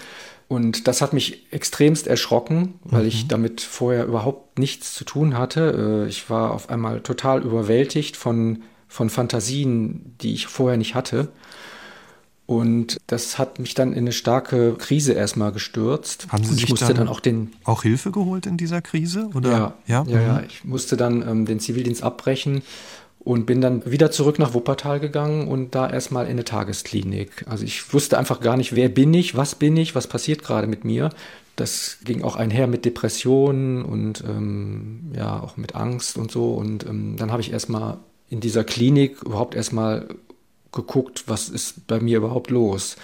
Und 0.48 0.88
das 0.88 1.02
hat 1.02 1.14
mich 1.14 1.52
extremst 1.52 2.08
erschrocken, 2.08 2.76
weil 2.84 3.04
mhm. 3.04 3.08
ich 3.08 3.28
damit 3.28 3.62
vorher 3.62 4.06
überhaupt 4.06 4.60
nichts 4.60 4.94
zu 4.94 5.04
tun 5.04 5.38
hatte. 5.38 6.06
Äh, 6.06 6.10
ich 6.10 6.30
war 6.30 6.52
auf 6.52 6.70
einmal 6.70 7.02
total 7.02 7.42
überwältigt 7.42 8.18
von, 8.18 8.64
von 8.88 9.10
Fantasien, 9.10 10.16
die 10.22 10.34
ich 10.34 10.48
vorher 10.48 10.78
nicht 10.78 10.96
hatte. 10.96 11.30
Und 12.46 12.98
das 13.08 13.40
hat 13.40 13.60
mich 13.60 13.74
dann 13.74 13.94
in 13.94 14.00
eine 14.00 14.12
starke 14.12 14.76
Krise 14.76 15.14
erstmal 15.14 15.54
gestürzt. 15.54 16.28
Haben 16.30 16.44
Sie 16.44 16.54
sich 16.56 16.70
musste 16.70 16.94
dann, 16.94 17.08
auch 17.08 17.22
den 17.22 17.54
auch 17.64 17.84
Hilfe 17.84 18.12
geholt 18.12 18.46
in 18.46 18.58
dieser 18.58 18.82
Krise? 18.82 19.30
Oder? 19.34 19.52
Ja, 19.52 19.74
ja, 19.88 20.04
ja, 20.08 20.22
ja. 20.22 20.34
Mhm. 20.34 20.46
Ich 20.48 20.64
musste 20.66 20.98
dann 20.98 21.28
ähm, 21.28 21.46
den 21.46 21.62
Zivildienst 21.62 22.04
abbrechen 22.04 22.62
und 23.24 23.46
bin 23.46 23.62
dann 23.62 23.90
wieder 23.90 24.12
zurück 24.12 24.38
nach 24.38 24.54
Wuppertal 24.54 25.00
gegangen 25.00 25.48
und 25.48 25.76
da 25.76 25.90
erstmal 25.90 26.26
in 26.26 26.32
eine 26.32 26.44
Tagesklinik. 26.44 27.46
Also 27.48 27.64
ich 27.64 27.94
wusste 27.94 28.18
einfach 28.18 28.42
gar 28.42 28.58
nicht, 28.58 28.76
wer 28.76 28.90
bin 28.90 29.14
ich, 29.14 29.36
was 29.38 29.56
bin 29.56 29.78
ich, 29.78 29.96
was 29.96 30.08
passiert 30.08 30.44
gerade 30.44 30.68
mit 30.68 30.84
mir. 30.84 31.10
Das 31.56 32.00
ging 32.04 32.24
auch 32.24 32.36
einher 32.36 32.68
mit 32.68 32.84
Depressionen 32.84 33.86
und 33.86 34.24
ähm, 34.28 35.12
ja 35.16 35.40
auch 35.40 35.56
mit 35.56 35.76
Angst 35.76 36.18
und 36.18 36.32
so. 36.32 36.54
Und 36.54 36.86
ähm, 36.86 37.16
dann 37.18 37.32
habe 37.32 37.42
ich 37.42 37.52
erstmal 37.52 38.00
in 38.30 38.42
dieser 38.42 38.64
Klinik 38.64 39.22
überhaupt 39.24 39.56
erstmal 39.56 40.08
geguckt, 40.72 41.26
was 41.28 41.50
ist 41.50 41.88
bei 41.88 42.00
mir 42.00 42.18
überhaupt 42.18 42.50
los. 42.50 42.98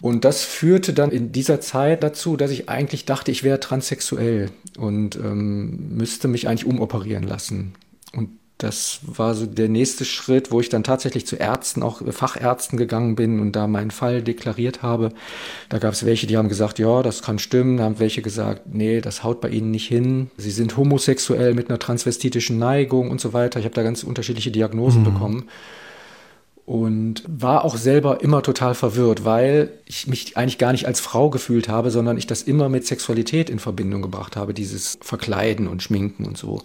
Und 0.00 0.24
das 0.24 0.44
führte 0.44 0.94
dann 0.94 1.10
in 1.10 1.30
dieser 1.32 1.60
Zeit 1.60 2.02
dazu, 2.02 2.36
dass 2.36 2.50
ich 2.50 2.70
eigentlich 2.70 3.04
dachte, 3.04 3.30
ich 3.30 3.42
wäre 3.42 3.60
transsexuell 3.60 4.50
und 4.78 5.16
ähm, 5.16 5.96
müsste 5.96 6.26
mich 6.26 6.48
eigentlich 6.48 6.64
umoperieren 6.64 7.24
lassen. 7.24 7.74
Und 8.14 8.30
das 8.62 9.00
war 9.02 9.34
so 9.34 9.46
der 9.46 9.68
nächste 9.68 10.04
Schritt, 10.04 10.52
wo 10.52 10.60
ich 10.60 10.68
dann 10.68 10.84
tatsächlich 10.84 11.26
zu 11.26 11.36
Ärzten, 11.36 11.82
auch 11.82 12.02
Fachärzten 12.12 12.78
gegangen 12.78 13.16
bin 13.16 13.40
und 13.40 13.52
da 13.52 13.66
meinen 13.66 13.90
Fall 13.90 14.22
deklariert 14.22 14.82
habe. 14.82 15.12
Da 15.70 15.78
gab 15.78 15.94
es 15.94 16.04
welche, 16.04 16.26
die 16.26 16.36
haben 16.36 16.50
gesagt, 16.50 16.78
ja, 16.78 17.02
das 17.02 17.22
kann 17.22 17.38
stimmen. 17.38 17.78
Da 17.78 17.84
haben 17.84 17.98
welche 17.98 18.20
gesagt, 18.20 18.62
nee, 18.72 19.00
das 19.00 19.24
haut 19.24 19.40
bei 19.40 19.48
ihnen 19.48 19.70
nicht 19.70 19.88
hin. 19.88 20.30
Sie 20.36 20.50
sind 20.50 20.76
homosexuell 20.76 21.54
mit 21.54 21.70
einer 21.70 21.78
transvestitischen 21.78 22.58
Neigung 22.58 23.10
und 23.10 23.20
so 23.20 23.32
weiter. 23.32 23.58
Ich 23.58 23.64
habe 23.64 23.74
da 23.74 23.82
ganz 23.82 24.02
unterschiedliche 24.02 24.50
Diagnosen 24.50 25.00
mhm. 25.00 25.04
bekommen 25.04 25.48
und 26.66 27.24
war 27.26 27.64
auch 27.64 27.76
selber 27.76 28.22
immer 28.22 28.42
total 28.42 28.74
verwirrt, 28.74 29.24
weil 29.24 29.72
ich 29.86 30.06
mich 30.06 30.36
eigentlich 30.36 30.58
gar 30.58 30.72
nicht 30.72 30.86
als 30.86 31.00
Frau 31.00 31.30
gefühlt 31.30 31.68
habe, 31.68 31.90
sondern 31.90 32.18
ich 32.18 32.26
das 32.26 32.42
immer 32.42 32.68
mit 32.68 32.86
Sexualität 32.86 33.48
in 33.48 33.58
Verbindung 33.58 34.02
gebracht 34.02 34.36
habe, 34.36 34.54
dieses 34.54 34.98
Verkleiden 35.00 35.66
und 35.66 35.82
Schminken 35.82 36.26
und 36.26 36.36
so. 36.36 36.62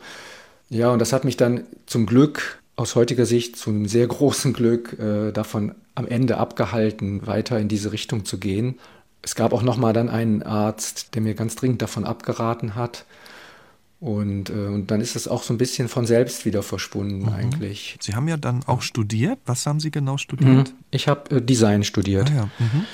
Ja, 0.69 0.89
und 0.89 1.00
das 1.00 1.13
hat 1.13 1.25
mich 1.25 1.38
dann 1.38 1.63
zum 1.86 2.05
Glück 2.05 2.62
aus 2.75 2.95
heutiger 2.95 3.25
Sicht 3.25 3.55
zu 3.55 3.69
einem 3.69 3.88
sehr 3.88 4.07
großen 4.15 4.53
Glück 4.53 4.98
äh, 5.00 5.31
davon 5.31 5.75
am 5.93 6.07
Ende 6.07 6.38
abgehalten, 6.38 7.25
weiter 7.25 7.60
in 7.60 7.67
diese 7.67 7.91
Richtung 7.91 8.25
zu 8.25 8.38
gehen. 8.38 8.79
Es 9.22 9.36
gab 9.36 9.53
auch 9.53 9.63
noch 9.63 9.77
mal 9.77 9.93
dann 9.93 10.10
einen 10.10 10.43
Arzt, 10.43 11.15
der 11.15 11.22
mir 11.22 11.34
ganz 11.34 11.55
dringend 11.55 11.81
davon 11.81 12.03
abgeraten 12.03 12.75
hat. 12.75 13.05
Und, 14.00 14.50
äh, 14.50 14.67
und 14.67 14.91
dann 14.91 15.01
ist 15.01 15.15
es 15.15 15.27
auch 15.27 15.41
so 15.41 15.53
ein 15.53 15.57
bisschen 15.57 15.88
von 15.88 16.05
selbst 16.05 16.45
wieder 16.45 16.62
verschwunden 16.62 17.24
mhm. 17.24 17.29
eigentlich. 17.29 17.98
Sie 18.01 18.13
haben 18.13 18.27
ja 18.27 18.38
dann 18.38 18.63
auch 18.65 18.81
studiert. 18.81 19.39
Was 19.45 19.65
haben 19.65 19.79
Sie 19.79 19.89
genau 19.89 20.17
studiert? 20.17 20.69
Mhm. 20.69 20.75
Ich 20.91 21.07
habe 21.07 21.38
äh, 21.38 21.41
Design 21.41 21.84
studiert. 21.84 22.29
Ah, 22.31 22.36
ja. 22.36 22.43
mhm. 22.60 22.86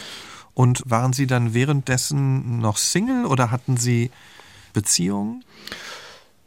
Und 0.53 0.83
waren 0.85 1.11
Sie 1.11 1.27
dann 1.27 1.53
währenddessen 1.53 2.59
noch 2.59 2.77
Single 2.77 3.25
oder 3.25 3.51
hatten 3.51 3.77
Sie 3.77 4.11
Beziehungen? 4.73 5.43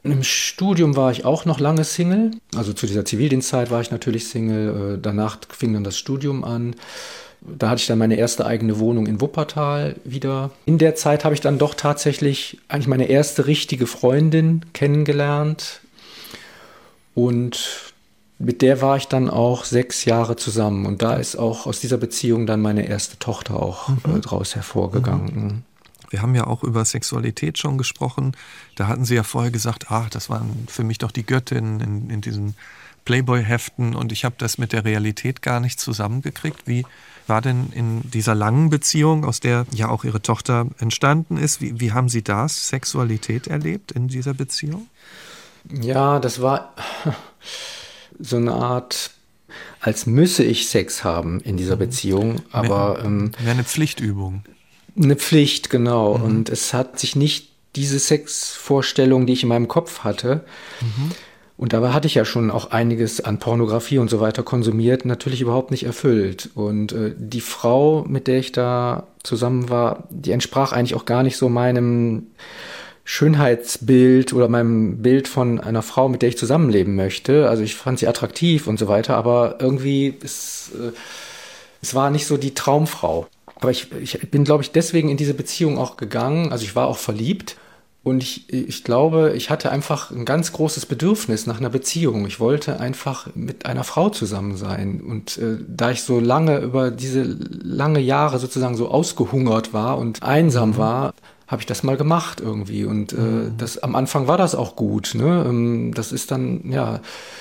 Im 0.05 0.23
Studium 0.23 0.97
war 0.97 1.11
ich 1.11 1.25
auch 1.25 1.47
noch 1.47 1.59
lange 1.59 1.83
Single. 1.83 2.33
Also 2.55 2.75
zu 2.75 2.87
dieser 2.87 3.07
Zivildienstzeit 3.07 3.71
war 3.71 3.81
ich 3.81 3.91
natürlich 3.91 4.29
Single. 4.29 4.95
Äh, 4.95 4.99
danach 5.01 5.39
fing 5.49 5.73
dann 5.73 5.83
das 5.83 5.97
Studium 5.97 6.45
an. 6.45 6.77
Da 7.41 7.71
hatte 7.71 7.81
ich 7.81 7.87
dann 7.87 7.99
meine 7.99 8.17
erste 8.17 8.47
eigene 8.47 8.79
Wohnung 8.79 9.07
in 9.07 9.21
Wuppertal 9.21 9.97
wieder. 10.05 10.51
In 10.67 10.79
der 10.79 10.95
Zeit 10.95 11.25
habe 11.25 11.35
ich 11.35 11.41
dann 11.41 11.59
doch 11.59 11.75
tatsächlich 11.75 12.59
eigentlich 12.69 12.87
meine 12.87 13.09
erste 13.09 13.47
richtige 13.47 13.87
Freundin 13.87 14.65
kennengelernt. 14.75 15.81
Und 17.15 17.93
mit 18.39 18.63
der 18.63 18.83
war 18.83 18.97
ich 18.97 19.09
dann 19.09 19.31
auch 19.31 19.65
sechs 19.65 20.05
Jahre 20.05 20.37
zusammen. 20.37 20.85
Und 20.85 21.03
da 21.03 21.15
ist 21.15 21.37
auch 21.37 21.67
aus 21.67 21.81
dieser 21.81 21.97
Beziehung 21.97 22.47
dann 22.47 22.61
meine 22.61 22.87
erste 22.89 23.19
Tochter 23.19 23.63
auch 23.63 23.89
mhm. 23.89 24.17
äh, 24.17 24.21
draus 24.21 24.55
hervorgegangen. 24.55 25.35
Mhm. 25.35 25.63
Wir 26.11 26.23
haben 26.23 26.35
ja 26.35 26.47
auch 26.47 26.63
über 26.63 26.85
Sexualität 26.85 27.59
schon 27.59 27.79
gesprochen. 27.79 28.37
Da 28.77 28.87
hatten 28.87 29.05
Sie 29.05 29.15
ja 29.15 29.23
vorher 29.23 29.51
gesagt, 29.51 29.87
ach, 29.91 30.11
das 30.11 30.31
waren 30.31 30.67
für 30.69 30.85
mich 30.85 30.99
doch 30.99 31.11
die 31.11 31.27
Göttinnen 31.27 31.81
in, 31.81 32.11
in 32.11 32.21
diesen 32.21 32.55
Playboy-Heften 33.05 33.95
und 33.95 34.13
ich 34.13 34.25
habe 34.25 34.35
das 34.39 34.59
mit 34.59 34.73
der 34.73 34.85
Realität 34.85 35.43
gar 35.43 35.61
nicht 35.61 35.79
zusammengekriegt. 35.79 36.67
Wie 36.67 36.87
war 37.27 37.41
denn 37.41 37.71
in 37.73 38.11
dieser 38.11 38.35
langen 38.35 38.71
Beziehung, 38.71 39.25
aus 39.25 39.41
der 39.41 39.67
ja 39.73 39.89
auch 39.89 40.05
Ihre 40.05 40.23
Tochter 40.23 40.67
entstanden 40.79 41.37
ist, 41.37 41.61
wie, 41.61 41.81
wie 41.81 41.93
haben 41.93 42.09
Sie 42.09 42.23
das, 42.23 42.69
Sexualität 42.69 43.47
erlebt 43.47 43.93
in 43.93 44.09
dieser 44.09 44.35
Beziehung? 44.35 44.89
Ja, 45.71 46.19
das 46.19 46.41
war 46.41 46.75
so 48.19 48.37
eine 48.37 48.53
Art 48.53 49.11
als 49.81 50.07
müsse 50.07 50.43
ich 50.43 50.69
Sex 50.69 51.05
haben 51.05 51.41
in 51.41 51.57
dieser 51.57 51.77
mhm. 51.77 51.81
Beziehung, 51.81 52.43
aber 52.51 52.95
mehr, 52.95 53.05
ähm, 53.05 53.31
mehr 53.43 53.53
eine 53.53 53.65
Pflichtübung. 53.65 54.43
Eine 54.97 55.17
Pflicht, 55.17 55.71
genau. 55.71 56.19
Mhm. 56.19 56.25
Und 56.25 56.49
es 56.51 56.73
hat 56.75 56.99
sich 56.99 57.17
nicht 57.17 57.51
diese 57.77 57.99
Sexvorstellung, 57.99 59.27
die 59.27 59.33
ich 59.33 59.43
in 59.43 59.49
meinem 59.49 59.67
Kopf 59.67 60.01
hatte, 60.01 60.45
mhm. 60.81 61.11
und 61.57 61.73
dabei 61.73 61.91
hatte 61.91 62.07
ich 62.07 62.15
ja 62.15 62.25
schon 62.25 62.51
auch 62.53 62.71
einiges 62.71 63.21
an 63.21 63.39
Pornografie 63.39 63.99
und 63.99 64.09
so 64.09 64.21
weiter 64.21 64.45
konsumiert, 64.45 65.05
natürlich 65.05 65.41
überhaupt 65.41 65.73
nicht 65.73 65.85
erfüllt. 65.85 66.51
Und 66.55 66.93
äh, 66.93 67.15
die 67.17 67.41
Frau, 67.41 68.05
mit 68.09 68.29
der 68.29 68.39
ich 68.39 68.53
da 68.53 69.09
zusammen 69.25 69.71
war, 69.71 70.05
die 70.11 70.31
entsprach 70.31 70.73
eigentlich 70.73 70.95
auch 70.95 71.05
gar 71.05 71.25
nicht 71.25 71.37
so 71.37 71.49
meinem 71.49 72.29
Schönheitsbild 73.05 74.33
oder 74.33 74.49
meinem 74.49 75.03
Bild 75.03 75.29
von 75.29 75.61
einer 75.61 75.83
Frau, 75.83 76.09
mit 76.09 76.23
der 76.23 76.31
ich 76.31 76.39
zusammenleben 76.39 76.97
möchte. 76.97 77.49
Also 77.49 77.63
ich 77.63 77.75
fand 77.75 77.99
sie 77.99 78.09
attraktiv 78.09 78.67
und 78.67 78.79
so 78.79 78.89
weiter, 78.89 79.17
aber 79.17 79.57
irgendwie 79.61 80.15
ist, 80.23 80.71
äh, 80.75 80.93
es 81.83 81.95
war 81.95 82.11
nicht 82.11 82.27
so 82.27 82.37
die 82.37 82.55
Traumfrau. 82.55 83.27
Aber 83.57 83.71
ich, 83.71 83.93
ich 83.93 84.31
bin, 84.31 84.45
glaube 84.45 84.63
ich, 84.63 84.73
deswegen 84.73 85.09
in 85.09 85.17
diese 85.17 85.35
Beziehung 85.35 85.79
auch 85.79 85.97
gegangen. 85.97 86.53
Also 86.53 86.65
ich 86.65 86.77
war 86.77 86.87
auch 86.87 86.99
verliebt. 86.99 87.57
Und 88.03 88.23
ich, 88.23 88.53
ich 88.53 88.85
glaube, 88.85 89.33
ich 89.35 89.49
hatte 89.49 89.73
einfach 89.73 90.11
ein 90.11 90.27
ganz 90.27 90.53
großes 90.53 90.85
Bedürfnis 90.85 91.47
nach 91.47 91.59
einer 91.59 91.71
Beziehung. 91.71 92.27
Ich 92.27 92.39
wollte 92.39 92.79
einfach 92.79 93.29
mit 93.35 93.65
einer 93.65 93.83
Frau 93.83 94.11
zusammen 94.11 94.59
sein. 94.59 95.01
Und 95.01 95.39
äh, 95.39 95.57
da 95.67 95.91
ich 95.91 96.03
so 96.03 96.21
lange 96.21 96.59
über 96.59 96.91
diese 96.91 97.23
lange 97.23 98.01
Jahre 98.01 98.39
sozusagen 98.39 98.77
so 98.77 98.89
ausgehungert 98.89 99.73
war 99.73 99.97
und 99.97 100.23
einsam 100.23 100.71
mhm. 100.71 100.77
war, 100.77 101.15
habe 101.47 101.61
ich 101.61 101.67
das 101.67 101.83
mal 101.83 101.97
gemacht 101.97 102.41
irgendwie. 102.41 102.85
Und 102.85 103.13
äh, 103.13 103.17
mhm. 103.17 103.55
das 103.59 103.79
am 103.79 103.95
Anfang 103.95 104.27
war 104.27 104.39
das 104.39 104.55
auch 104.55 104.77
gut. 104.77 105.15
Ne? 105.15 105.45
Ähm, 105.47 105.93
das 105.95 106.13
ist 106.13 106.31
dann, 106.31 106.71
ja, 106.71 107.01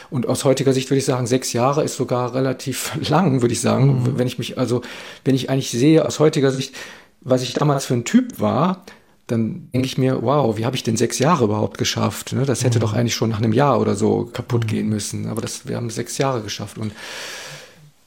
und 0.09 0.27
aus 0.27 0.43
heutiger 0.43 0.73
Sicht 0.73 0.89
würde 0.89 0.99
ich 0.99 1.05
sagen, 1.05 1.25
sechs 1.25 1.53
Jahre 1.53 1.83
ist 1.83 1.95
sogar 1.95 2.33
relativ 2.35 2.91
lang, 3.09 3.41
würde 3.41 3.53
ich 3.53 3.61
sagen. 3.61 4.03
Mhm. 4.03 4.17
Wenn 4.17 4.27
ich 4.27 4.37
mich, 4.37 4.57
also, 4.57 4.81
wenn 5.23 5.35
ich 5.35 5.49
eigentlich 5.49 5.71
sehe, 5.71 6.05
aus 6.05 6.19
heutiger 6.19 6.51
Sicht, 6.51 6.75
was 7.21 7.41
ich 7.41 7.53
damals 7.53 7.85
für 7.85 7.93
ein 7.93 8.03
Typ 8.03 8.39
war, 8.39 8.83
dann 9.27 9.69
denke 9.73 9.85
ich 9.85 9.97
mir, 9.97 10.21
wow, 10.21 10.57
wie 10.57 10.65
habe 10.65 10.75
ich 10.75 10.83
denn 10.83 10.97
sechs 10.97 11.17
Jahre 11.19 11.45
überhaupt 11.45 11.77
geschafft? 11.77 12.33
Ne? 12.33 12.45
Das 12.45 12.63
hätte 12.65 12.79
mhm. 12.79 12.81
doch 12.81 12.93
eigentlich 12.93 13.15
schon 13.15 13.29
nach 13.29 13.37
einem 13.37 13.53
Jahr 13.53 13.79
oder 13.79 13.95
so 13.95 14.29
kaputt 14.31 14.65
mhm. 14.65 14.67
gehen 14.67 14.89
müssen. 14.89 15.27
Aber 15.27 15.41
das, 15.41 15.65
wir 15.67 15.77
haben 15.77 15.89
sechs 15.89 16.17
Jahre 16.17 16.41
geschafft. 16.41 16.77
Und 16.77 16.91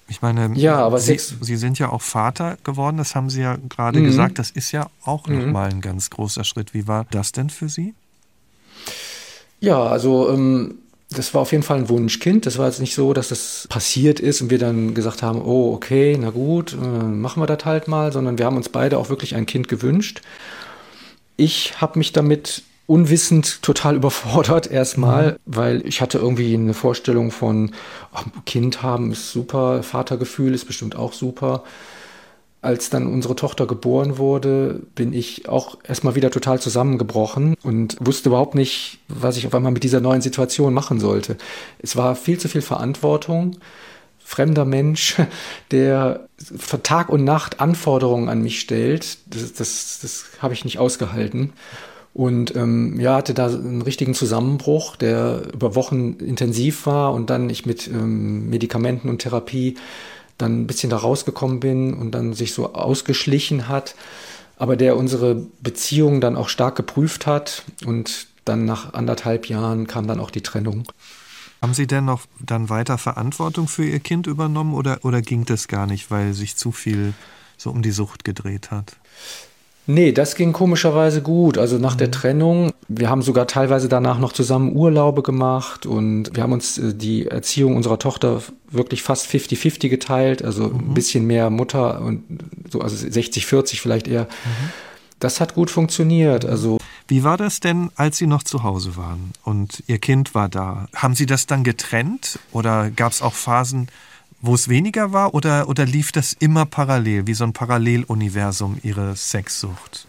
ich 0.09 0.23
meine, 0.23 0.53
ja, 0.55 0.77
aber 0.77 1.01
Sie, 1.01 1.19
Sie, 1.19 1.57
sind 1.57 1.79
ja 1.79 1.91
auch 1.91 2.03
Vater 2.03 2.59
geworden, 2.63 2.97
das 2.97 3.15
haben 3.15 3.29
Sie 3.29 3.41
ja 3.41 3.59
gerade 3.69 3.99
mhm. 4.01 4.05
gesagt. 4.05 4.39
Das 4.39 4.51
ist 4.51 4.71
ja 4.71 4.89
auch 5.05 5.27
mhm. 5.27 5.39
nochmal 5.39 5.71
ein 5.71 5.81
ganz 5.81 6.11
großer 6.11 6.45
Schritt. 6.45 6.75
Wie 6.75 6.87
war 6.87 7.07
das 7.11 7.33
denn 7.33 7.51
für 7.51 7.69
Sie? 7.69 7.95
Ja, 9.59 9.83
also 9.83 10.31
ähm, 10.31 10.77
das 11.11 11.35
war 11.35 11.43
auf 11.43 11.51
jeden 11.51 11.65
Fall 11.65 11.79
ein 11.79 11.89
Wunschkind. 11.89 12.47
Das 12.47 12.59
war 12.59 12.67
jetzt 12.67 12.81
nicht 12.81 12.95
so, 12.95 13.13
dass 13.13 13.29
das 13.29 13.67
passiert 13.69 14.21
ist 14.21 14.41
und 14.43 14.51
wir 14.51 14.59
dann 14.59 14.95
gesagt 14.95 15.23
haben, 15.23 15.41
oh, 15.43 15.73
okay, 15.73 16.17
na 16.21 16.31
gut, 16.31 16.73
äh, 16.73 16.77
machen 16.77 17.43
wir 17.43 17.47
das 17.47 17.65
halt 17.65 17.89
mal, 17.89 18.13
sondern 18.13 18.39
wir 18.39 18.47
haben 18.47 18.57
uns 18.57 18.69
beide 18.69 18.99
auch 18.99 19.09
wirklich 19.09 19.35
ein 19.35 19.47
Kind 19.47 19.67
gewünscht. 19.67 20.23
Ich 21.37 21.81
habe 21.81 21.99
mich 21.99 22.13
damit 22.13 22.63
unwissend 22.87 23.63
total 23.63 23.97
überfordert 23.97 24.67
erstmal, 24.71 25.33
mhm. 25.33 25.37
weil 25.47 25.87
ich 25.87 26.01
hatte 26.01 26.19
irgendwie 26.19 26.55
eine 26.55 26.75
Vorstellung 26.75 27.31
von, 27.31 27.73
ach, 28.13 28.25
Kind 28.45 28.83
haben 28.83 29.13
ist 29.13 29.33
super, 29.33 29.83
Vatergefühl 29.83 30.55
ist 30.55 30.67
bestimmt 30.67 30.97
auch 30.97 31.13
super. 31.13 31.65
Als 32.63 32.91
dann 32.91 33.07
unsere 33.07 33.37
Tochter 33.37 33.67
geboren 33.67 34.19
wurde, 34.19 34.83
bin 34.97 35.13
ich 35.13 35.49
auch 35.49 35.79
erstmal 35.85 36.17
wieder 36.17 36.31
total 36.31 36.59
zusammengebrochen 36.59 37.55
und 37.63 37.97
wusste 38.01 38.31
überhaupt 38.31 38.57
nicht, 38.57 38.99
was 39.07 39.37
ich 39.37 39.47
auf 39.47 39.55
einmal 39.55 39.71
mit 39.71 39.85
dieser 39.85 40.01
neuen 40.01 40.23
Situation 40.23 40.75
machen 40.75 40.99
sollte. 40.99 41.37
Es 41.79 41.95
war 41.95 42.17
viel 42.17 42.39
zu 42.39 42.49
viel 42.49 42.63
Verantwortung. 42.63 43.59
Fremder 44.19 44.65
Mensch, 44.65 45.17
der 45.71 46.27
Tag 46.83 47.09
und 47.09 47.23
Nacht 47.23 47.61
Anforderungen 47.61 48.29
an 48.29 48.43
mich 48.43 48.59
stellt, 48.59 49.19
das, 49.27 49.53
das, 49.53 50.01
das 50.03 50.25
habe 50.41 50.55
ich 50.55 50.65
nicht 50.65 50.81
ausgehalten. 50.81 51.53
Und 52.17 52.57
ähm, 52.57 52.99
ja, 52.99 53.17
hatte 53.17 53.35
da 53.35 53.49
einen 53.49 53.83
richtigen 53.83 54.15
Zusammenbruch, 54.15 54.97
der 54.97 55.53
über 55.53 55.75
Wochen 55.75 56.15
intensiv 56.15 56.87
war 56.87 57.13
und 57.13 57.29
dann 57.29 57.51
ich 57.51 57.67
mit 57.67 57.89
ähm, 57.89 58.49
Medikamenten 58.49 59.11
und 59.11 59.19
Therapie 59.19 59.77
dann 60.39 60.63
ein 60.63 60.67
bisschen 60.67 60.89
da 60.89 60.97
rausgekommen 60.97 61.61
bin 61.61 61.93
und 61.93 62.13
dann 62.13 62.33
sich 62.33 62.55
so 62.55 62.73
ausgeschlichen 62.73 63.69
hat, 63.69 63.95
aber 64.57 64.77
der 64.77 64.97
unsere 64.97 65.47
Beziehung 65.61 66.23
dann 66.23 66.37
auch 66.37 66.49
stark 66.49 66.77
geprüft 66.77 67.27
hat 67.27 67.65
und 67.85 68.29
dann 68.47 68.65
nach 68.65 68.95
anderthalb 68.95 69.51
Jahren 69.51 69.87
kam 69.87 70.07
dann 70.07 70.19
auch 70.19 70.31
die 70.31 70.43
Trennung. 70.43 70.85
Haben 71.61 71.75
Sie 71.75 71.87
denn 71.87 72.07
noch 72.07 72.23
dann 72.41 72.71
weiter 72.71 72.97
Verantwortung 72.97 73.69
für 73.69 73.85
Ihr 73.85 74.01
Kind 74.01 74.27
übernommen 74.27 74.73
oder, 74.73 75.01
oder 75.03 75.21
ging 75.21 75.45
das 75.45 75.69
gar 75.69 75.87
nicht, 75.87 76.11
weil 76.11 76.33
sich 76.33 76.57
zu 76.57 76.73
viel 76.73 77.13
so 77.59 77.69
um 77.69 77.83
die 77.83 77.91
Sucht 77.91 78.25
gedreht 78.25 78.71
hat? 78.71 78.97
Nee, 79.87 80.11
das 80.13 80.35
ging 80.35 80.53
komischerweise 80.53 81.23
gut. 81.23 81.59
Also 81.59 81.79
nach 81.79 81.95
mhm. 81.95 81.99
der 81.99 82.11
Trennung, 82.11 82.73
wir 82.89 83.09
haben 83.09 83.23
sogar 83.23 83.47
teilweise 83.47 83.89
danach 83.89 84.19
noch 84.19 84.33
zusammen 84.33 84.75
Urlaube 84.75 85.23
gemacht 85.23 85.87
und 85.87 86.35
wir 86.35 86.43
haben 86.43 86.53
uns 86.53 86.79
äh, 86.79 86.95
die 86.95 87.27
Erziehung 87.27 87.77
unserer 87.77 87.99
Tochter 87.99 88.43
wirklich 88.69 89.03
fast 89.03 89.27
50-50 89.27 89.89
geteilt, 89.89 90.45
also 90.45 90.69
mhm. 90.69 90.91
ein 90.91 90.95
bisschen 90.95 91.27
mehr 91.27 91.51
Mutter 91.51 92.01
und 92.01 92.25
so, 92.71 92.81
also 92.81 92.97
60-40 93.07 93.81
vielleicht 93.81 94.09
eher. 94.09 94.25
Mhm. 94.25 94.71
Das 95.21 95.41
hat 95.41 95.55
gut 95.55 95.71
funktioniert. 95.71 96.45
Also 96.45 96.79
wie 97.09 97.23
war 97.23 97.37
das 97.37 97.61
denn, 97.61 97.91
als 97.95 98.19
Sie 98.19 98.27
noch 98.27 98.43
zu 98.43 98.65
Hause 98.65 98.97
waren 98.97 99.33
und 99.45 99.85
Ihr 99.87 99.99
Kind 99.99 100.35
war 100.35 100.49
da? 100.49 100.89
Haben 100.95 101.15
Sie 101.15 101.27
das 101.27 101.47
dann 101.47 101.63
getrennt 101.63 102.41
oder 102.51 102.91
gab 102.91 103.13
es 103.13 103.23
auch 103.23 103.35
Phasen, 103.35 103.87
wo 104.47 104.55
es 104.55 104.69
weniger 104.69 105.13
war 105.13 105.35
oder, 105.35 105.69
oder 105.69 105.85
lief 105.85 106.13
das 106.13 106.33
immer 106.33 106.67
parallel, 106.67 107.27
wie 107.27 107.35
so 107.35 107.45
ein 107.45 107.53
Paralleluniversum, 107.53 108.79
Ihre 108.83 109.15
Sexsucht? 109.17 110.07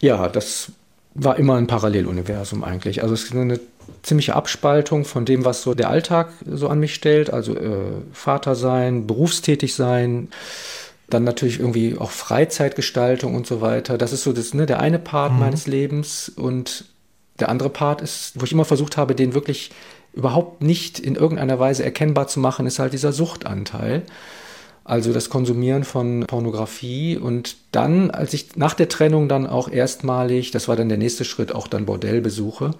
Ja, 0.00 0.28
das 0.28 0.72
war 1.14 1.38
immer 1.38 1.56
ein 1.56 1.66
Paralleluniversum 1.66 2.64
eigentlich. 2.64 3.02
Also 3.02 3.14
es 3.14 3.24
ist 3.24 3.34
eine 3.34 3.60
ziemliche 4.02 4.34
Abspaltung 4.34 5.04
von 5.04 5.24
dem, 5.24 5.44
was 5.44 5.62
so 5.62 5.74
der 5.74 5.90
Alltag 5.90 6.30
so 6.46 6.68
an 6.68 6.80
mich 6.80 6.94
stellt. 6.94 7.32
Also 7.32 7.56
äh, 7.56 7.92
Vater 8.12 8.54
sein, 8.54 9.06
berufstätig 9.06 9.74
sein, 9.74 10.28
dann 11.08 11.24
natürlich 11.24 11.60
irgendwie 11.60 11.96
auch 11.96 12.10
Freizeitgestaltung 12.10 13.34
und 13.34 13.46
so 13.46 13.60
weiter. 13.60 13.96
Das 13.96 14.12
ist 14.12 14.24
so 14.24 14.32
das, 14.32 14.54
ne, 14.54 14.66
der 14.66 14.80
eine 14.80 14.98
Part 14.98 15.32
mhm. 15.32 15.38
meines 15.38 15.66
Lebens 15.66 16.28
und 16.28 16.84
der 17.38 17.48
andere 17.48 17.70
Part 17.70 18.00
ist, 18.00 18.32
wo 18.34 18.44
ich 18.44 18.52
immer 18.52 18.64
versucht 18.64 18.96
habe, 18.96 19.14
den 19.14 19.34
wirklich 19.34 19.70
überhaupt 20.16 20.62
nicht 20.62 20.98
in 20.98 21.14
irgendeiner 21.14 21.60
Weise 21.60 21.84
erkennbar 21.84 22.26
zu 22.26 22.40
machen, 22.40 22.66
ist 22.66 22.80
halt 22.80 22.92
dieser 22.92 23.12
Suchtanteil. 23.12 24.02
Also 24.82 25.12
das 25.12 25.30
Konsumieren 25.30 25.84
von 25.84 26.24
Pornografie 26.26 27.16
und 27.16 27.56
dann, 27.72 28.10
als 28.10 28.32
ich 28.32 28.56
nach 28.56 28.74
der 28.74 28.88
Trennung 28.88 29.28
dann 29.28 29.46
auch 29.46 29.68
erstmalig, 29.68 30.52
das 30.52 30.68
war 30.68 30.76
dann 30.76 30.88
der 30.88 30.98
nächste 30.98 31.24
Schritt, 31.24 31.52
auch 31.54 31.66
dann 31.66 31.86
Bordellbesuche, 31.86 32.70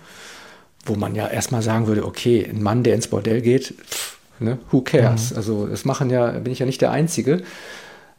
wo 0.85 0.94
man 0.94 1.14
ja 1.14 1.27
erstmal 1.27 1.62
sagen 1.62 1.88
würde, 1.88 2.07
okay, 2.07 2.49
ein 2.49 2.62
Mann, 2.62 2.85
der 2.85 2.94
ins 2.94 3.09
Bordell 3.09 3.42
geht, 3.42 3.75
pff, 3.88 4.18
ne, 4.38 4.59
who 4.70 4.83
cares? 4.83 5.33
Mhm. 5.33 5.37
Also 5.37 5.66
das 5.66 5.85
machen 5.85 6.09
ja, 6.09 6.31
bin 6.31 6.53
ich 6.53 6.61
ja 6.61 6.66
nicht 6.66 6.81
der 6.81 6.92
Einzige. 6.92 7.42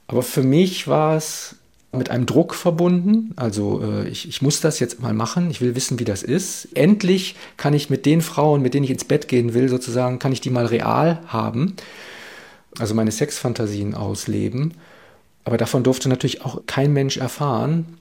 Aber 0.07 0.21
für 0.21 0.43
mich 0.43 0.87
war 0.87 1.15
es 1.15 1.55
mit 1.97 2.09
einem 2.09 2.25
Druck 2.25 2.55
verbunden. 2.55 3.33
Also 3.35 3.81
äh, 3.83 4.07
ich, 4.07 4.27
ich 4.27 4.41
muss 4.41 4.61
das 4.61 4.79
jetzt 4.79 5.01
mal 5.01 5.13
machen. 5.13 5.49
Ich 5.49 5.61
will 5.61 5.75
wissen, 5.75 5.99
wie 5.99 6.05
das 6.05 6.23
ist. 6.23 6.69
Endlich 6.75 7.35
kann 7.57 7.73
ich 7.73 7.89
mit 7.89 8.05
den 8.05 8.21
Frauen, 8.21 8.61
mit 8.61 8.73
denen 8.73 8.83
ich 8.83 8.91
ins 8.91 9.05
Bett 9.05 9.27
gehen 9.27 9.53
will, 9.53 9.69
sozusagen, 9.69 10.19
kann 10.19 10.31
ich 10.31 10.41
die 10.41 10.49
mal 10.49 10.65
real 10.65 11.21
haben. 11.27 11.75
Also 12.79 12.93
meine 12.93 13.11
Sexfantasien 13.11 13.95
ausleben. 13.95 14.73
Aber 15.43 15.57
davon 15.57 15.83
durfte 15.83 16.09
natürlich 16.09 16.43
auch 16.43 16.61
kein 16.67 16.93
Mensch 16.93 17.17
erfahren. 17.17 17.97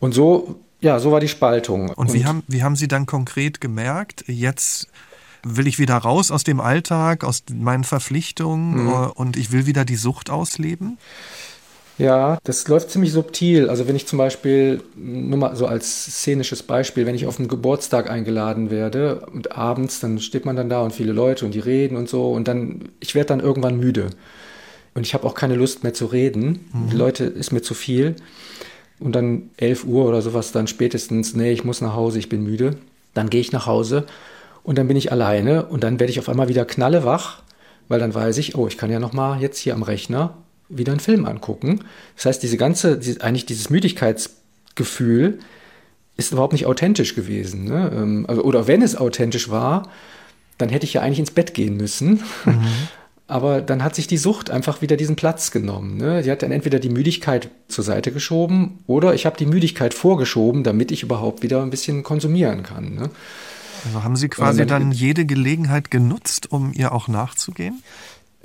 Und 0.00 0.12
so, 0.12 0.60
ja, 0.80 0.98
so 0.98 1.12
war 1.12 1.20
die 1.20 1.28
Spaltung. 1.28 1.88
Und, 1.88 1.96
Und 1.96 2.12
wie, 2.12 2.24
haben, 2.24 2.42
wie 2.48 2.62
haben 2.62 2.76
Sie 2.76 2.88
dann 2.88 3.06
konkret 3.06 3.60
gemerkt, 3.60 4.24
jetzt 4.26 4.88
will 5.44 5.66
ich 5.66 5.78
wieder 5.78 5.96
raus 5.96 6.30
aus 6.30 6.44
dem 6.44 6.60
Alltag, 6.60 7.24
aus 7.24 7.44
meinen 7.52 7.84
Verpflichtungen 7.84 8.84
mhm. 8.84 9.10
und 9.14 9.36
ich 9.36 9.52
will 9.52 9.66
wieder 9.66 9.84
die 9.84 9.96
Sucht 9.96 10.30
ausleben? 10.30 10.98
Ja, 11.96 12.38
das 12.42 12.66
läuft 12.66 12.90
ziemlich 12.90 13.12
subtil. 13.12 13.68
Also 13.68 13.86
wenn 13.86 13.94
ich 13.94 14.06
zum 14.06 14.18
Beispiel, 14.18 14.82
nur 14.96 15.38
mal 15.38 15.54
so 15.54 15.66
als 15.66 16.06
szenisches 16.06 16.62
Beispiel, 16.62 17.06
wenn 17.06 17.14
ich 17.14 17.26
auf 17.26 17.38
einen 17.38 17.48
Geburtstag 17.48 18.10
eingeladen 18.10 18.70
werde 18.70 19.26
und 19.32 19.56
abends, 19.56 20.00
dann 20.00 20.18
steht 20.18 20.44
man 20.44 20.56
dann 20.56 20.68
da 20.68 20.80
und 20.80 20.92
viele 20.92 21.12
Leute 21.12 21.44
und 21.44 21.54
die 21.54 21.60
reden 21.60 21.96
und 21.96 22.08
so 22.08 22.32
und 22.32 22.48
dann, 22.48 22.88
ich 23.00 23.14
werde 23.14 23.28
dann 23.28 23.40
irgendwann 23.40 23.78
müde. 23.78 24.10
Und 24.94 25.06
ich 25.06 25.14
habe 25.14 25.26
auch 25.26 25.34
keine 25.34 25.56
Lust 25.56 25.82
mehr 25.82 25.94
zu 25.94 26.06
reden. 26.06 26.66
Mhm. 26.72 26.90
Die 26.90 26.96
Leute 26.96 27.24
ist 27.24 27.52
mir 27.52 27.62
zu 27.62 27.74
viel. 27.74 28.16
Und 29.00 29.14
dann 29.16 29.50
11 29.56 29.84
Uhr 29.84 30.06
oder 30.06 30.22
sowas, 30.22 30.52
dann 30.52 30.66
spätestens, 30.66 31.34
nee, 31.34 31.52
ich 31.52 31.64
muss 31.64 31.80
nach 31.80 31.94
Hause, 31.94 32.18
ich 32.18 32.28
bin 32.28 32.44
müde. 32.44 32.76
Dann 33.12 33.30
gehe 33.30 33.40
ich 33.40 33.52
nach 33.52 33.66
Hause 33.66 34.06
und 34.62 34.78
dann 34.78 34.88
bin 34.88 34.96
ich 34.96 35.12
alleine 35.12 35.66
und 35.66 35.84
dann 35.84 36.00
werde 36.00 36.10
ich 36.10 36.18
auf 36.18 36.28
einmal 36.28 36.48
wieder 36.48 36.64
knallewach, 36.64 37.42
weil 37.88 38.00
dann 38.00 38.14
weiß 38.14 38.38
ich, 38.38 38.56
oh, 38.56 38.66
ich 38.66 38.78
kann 38.78 38.90
ja 38.90 38.98
noch 38.98 39.12
mal 39.12 39.40
jetzt 39.40 39.58
hier 39.58 39.74
am 39.74 39.82
Rechner 39.82 40.36
wieder 40.76 40.92
einen 40.92 41.00
Film 41.00 41.24
angucken. 41.26 41.80
Das 42.16 42.26
heißt, 42.26 42.42
diese 42.42 42.56
ganze, 42.56 43.00
eigentlich 43.20 43.46
dieses 43.46 43.70
Müdigkeitsgefühl 43.70 45.38
ist 46.16 46.32
überhaupt 46.32 46.52
nicht 46.52 46.66
authentisch 46.66 47.14
gewesen. 47.14 47.64
Ne? 47.64 47.90
Ähm, 47.94 48.24
also, 48.28 48.42
oder 48.42 48.66
wenn 48.66 48.82
es 48.82 48.96
authentisch 48.96 49.50
war, 49.50 49.88
dann 50.58 50.68
hätte 50.68 50.86
ich 50.86 50.94
ja 50.94 51.00
eigentlich 51.00 51.18
ins 51.18 51.32
Bett 51.32 51.54
gehen 51.54 51.76
müssen. 51.76 52.22
Mhm. 52.44 52.62
Aber 53.26 53.62
dann 53.62 53.82
hat 53.82 53.94
sich 53.94 54.06
die 54.06 54.18
Sucht 54.18 54.50
einfach 54.50 54.82
wieder 54.82 54.98
diesen 54.98 55.16
Platz 55.16 55.50
genommen. 55.50 55.96
Ne? 55.96 56.22
Die 56.22 56.30
hat 56.30 56.42
dann 56.42 56.52
entweder 56.52 56.78
die 56.78 56.90
Müdigkeit 56.90 57.48
zur 57.68 57.82
Seite 57.82 58.12
geschoben 58.12 58.80
oder 58.86 59.14
ich 59.14 59.24
habe 59.24 59.38
die 59.38 59.46
Müdigkeit 59.46 59.94
vorgeschoben, 59.94 60.62
damit 60.62 60.92
ich 60.92 61.02
überhaupt 61.02 61.42
wieder 61.42 61.62
ein 61.62 61.70
bisschen 61.70 62.02
konsumieren 62.02 62.62
kann. 62.62 62.94
Ne? 62.94 63.08
Also 63.86 64.04
haben 64.04 64.16
Sie 64.16 64.28
quasi 64.28 64.66
dann, 64.66 64.82
dann 64.82 64.92
jede 64.92 65.24
Gelegenheit 65.24 65.90
genutzt, 65.90 66.52
um 66.52 66.72
ihr 66.74 66.92
auch 66.92 67.08
nachzugehen? 67.08 67.82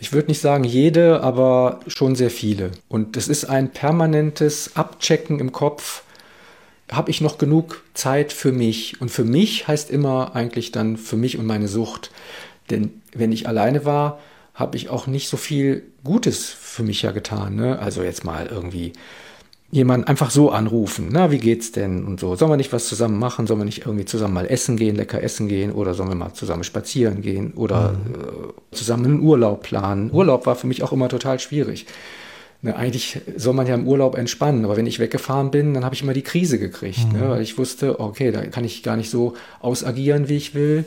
Ich 0.01 0.13
würde 0.13 0.29
nicht 0.29 0.39
sagen 0.39 0.63
jede, 0.63 1.21
aber 1.21 1.81
schon 1.88 2.15
sehr 2.15 2.29
viele. 2.29 2.71
Und 2.88 3.17
es 3.17 3.27
ist 3.27 3.45
ein 3.45 3.69
permanentes 3.71 4.75
Abchecken 4.75 5.39
im 5.39 5.51
Kopf. 5.51 6.03
Habe 6.89 7.12
ich 7.12 7.19
noch 7.19 7.38
genug 7.38 7.83
Zeit 7.93 8.31
für 8.31 8.53
mich? 8.53 9.01
Und 9.01 9.09
für 9.09 9.25
mich 9.25 9.67
heißt 9.67 9.91
immer 9.91 10.35
eigentlich 10.35 10.71
dann 10.71 10.95
für 10.95 11.17
mich 11.17 11.38
und 11.38 11.45
meine 11.45 11.67
Sucht. 11.67 12.12
Denn 12.69 13.01
wenn 13.13 13.33
ich 13.33 13.47
alleine 13.47 13.83
war, 13.83 14.19
habe 14.53 14.77
ich 14.77 14.89
auch 14.89 15.05
nicht 15.05 15.27
so 15.27 15.35
viel 15.35 15.83
Gutes 16.03 16.49
für 16.49 16.83
mich 16.83 17.01
ja 17.01 17.12
getan. 17.12 17.55
Ne? 17.55 17.77
Also 17.79 18.01
jetzt 18.01 18.23
mal 18.23 18.47
irgendwie 18.47 18.93
jemanden 19.71 20.08
einfach 20.08 20.32
so 20.32 20.49
anrufen. 20.49 21.10
Na, 21.12 21.32
wie 21.32 21.38
geht's 21.38 21.71
denn? 21.71 22.03
Und 22.05 22.19
so. 22.19 22.36
Sollen 22.36 22.51
wir 22.51 22.58
nicht 22.58 22.73
was 22.73 22.88
zusammen 22.88 23.19
machen? 23.19 23.45
Sollen 23.45 23.60
wir 23.60 23.65
nicht 23.65 23.86
irgendwie 23.86 24.05
zusammen 24.05 24.34
mal 24.34 24.47
essen 24.47 24.77
gehen, 24.77 24.95
lecker 24.95 25.21
essen 25.21 25.47
gehen? 25.47 25.71
Oder 25.71 25.93
sollen 25.93 26.10
wir 26.10 26.15
mal 26.15 26.34
zusammen 26.34 26.63
spazieren 26.63 27.21
gehen? 27.21 27.53
Oder 27.55 27.91
mhm. 27.91 28.15
äh, 28.15 28.75
zusammen 28.75 29.05
einen 29.05 29.21
Urlaub 29.21 29.63
planen? 29.63 30.12
Urlaub 30.12 30.45
war 30.45 30.55
für 30.55 30.67
mich 30.67 30.82
auch 30.82 30.91
immer 30.91 31.08
total 31.08 31.39
schwierig. 31.39 31.86
Ne, 32.62 32.75
eigentlich 32.75 33.21
soll 33.38 33.53
man 33.53 33.67
ja 33.67 33.75
im 33.75 33.88
Urlaub 33.88 34.17
entspannen, 34.17 34.65
aber 34.65 34.75
wenn 34.75 34.86
ich 34.86 34.99
weggefahren 34.99 35.49
bin, 35.49 35.73
dann 35.73 35.86
habe 35.86 35.95
ich 35.95 36.01
immer 36.01 36.13
die 36.13 36.23
Krise 36.23 36.60
gekriegt, 36.60 37.13
ne? 37.13 37.19
mhm. 37.19 37.19
ne, 37.19 37.29
weil 37.29 37.41
ich 37.41 37.58
wusste, 37.58 38.01
okay, 38.01 38.32
da 38.32 38.45
kann 38.47 38.65
ich 38.65 38.84
gar 38.84 38.97
nicht 38.97 39.10
so 39.10 39.36
ausagieren, 39.62 40.27
wie 40.27 40.36
ich 40.36 40.55
will. 40.55 40.84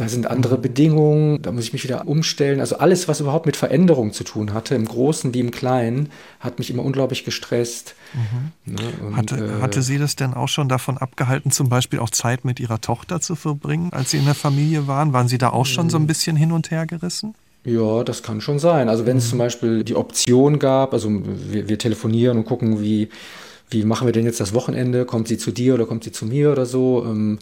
Da 0.00 0.08
sind 0.08 0.26
andere 0.26 0.56
Bedingungen, 0.56 1.42
da 1.42 1.52
muss 1.52 1.64
ich 1.64 1.74
mich 1.74 1.84
wieder 1.84 2.08
umstellen. 2.08 2.60
Also 2.60 2.78
alles, 2.78 3.06
was 3.06 3.20
überhaupt 3.20 3.44
mit 3.44 3.54
Veränderung 3.54 4.14
zu 4.14 4.24
tun 4.24 4.54
hatte, 4.54 4.74
im 4.74 4.86
Großen 4.86 5.34
wie 5.34 5.40
im 5.40 5.50
Kleinen, 5.50 6.08
hat 6.40 6.58
mich 6.58 6.70
immer 6.70 6.82
unglaublich 6.82 7.22
gestresst. 7.22 7.94
Mhm. 8.14 8.72
Ne? 8.72 8.80
Und, 9.06 9.16
hatte, 9.18 9.36
äh, 9.36 9.60
hatte 9.60 9.82
Sie 9.82 9.98
das 9.98 10.16
denn 10.16 10.32
auch 10.32 10.48
schon 10.48 10.70
davon 10.70 10.96
abgehalten, 10.96 11.50
zum 11.50 11.68
Beispiel 11.68 11.98
auch 11.98 12.08
Zeit 12.08 12.46
mit 12.46 12.60
Ihrer 12.60 12.80
Tochter 12.80 13.20
zu 13.20 13.36
verbringen, 13.36 13.92
als 13.92 14.12
Sie 14.12 14.16
in 14.16 14.24
der 14.24 14.34
Familie 14.34 14.86
waren? 14.86 15.12
Waren 15.12 15.28
Sie 15.28 15.36
da 15.36 15.50
auch 15.50 15.66
schon 15.66 15.90
so 15.90 15.98
ein 15.98 16.06
bisschen 16.06 16.34
hin 16.34 16.52
und 16.52 16.70
her 16.70 16.86
gerissen? 16.86 17.34
Ja, 17.66 18.02
das 18.02 18.22
kann 18.22 18.40
schon 18.40 18.58
sein. 18.58 18.88
Also 18.88 19.04
wenn 19.04 19.18
es 19.18 19.26
mhm. 19.26 19.30
zum 19.30 19.38
Beispiel 19.40 19.84
die 19.84 19.96
Option 19.96 20.58
gab, 20.58 20.94
also 20.94 21.10
wir, 21.12 21.68
wir 21.68 21.78
telefonieren 21.78 22.38
und 22.38 22.46
gucken, 22.46 22.80
wie, 22.80 23.10
wie 23.68 23.84
machen 23.84 24.06
wir 24.08 24.12
denn 24.14 24.24
jetzt 24.24 24.40
das 24.40 24.54
Wochenende? 24.54 25.04
Kommt 25.04 25.28
sie 25.28 25.36
zu 25.36 25.50
dir 25.50 25.74
oder 25.74 25.84
kommt 25.84 26.04
sie 26.04 26.12
zu 26.12 26.24
mir 26.24 26.52
oder 26.52 26.64
so? 26.64 27.04
Ähm, 27.06 27.38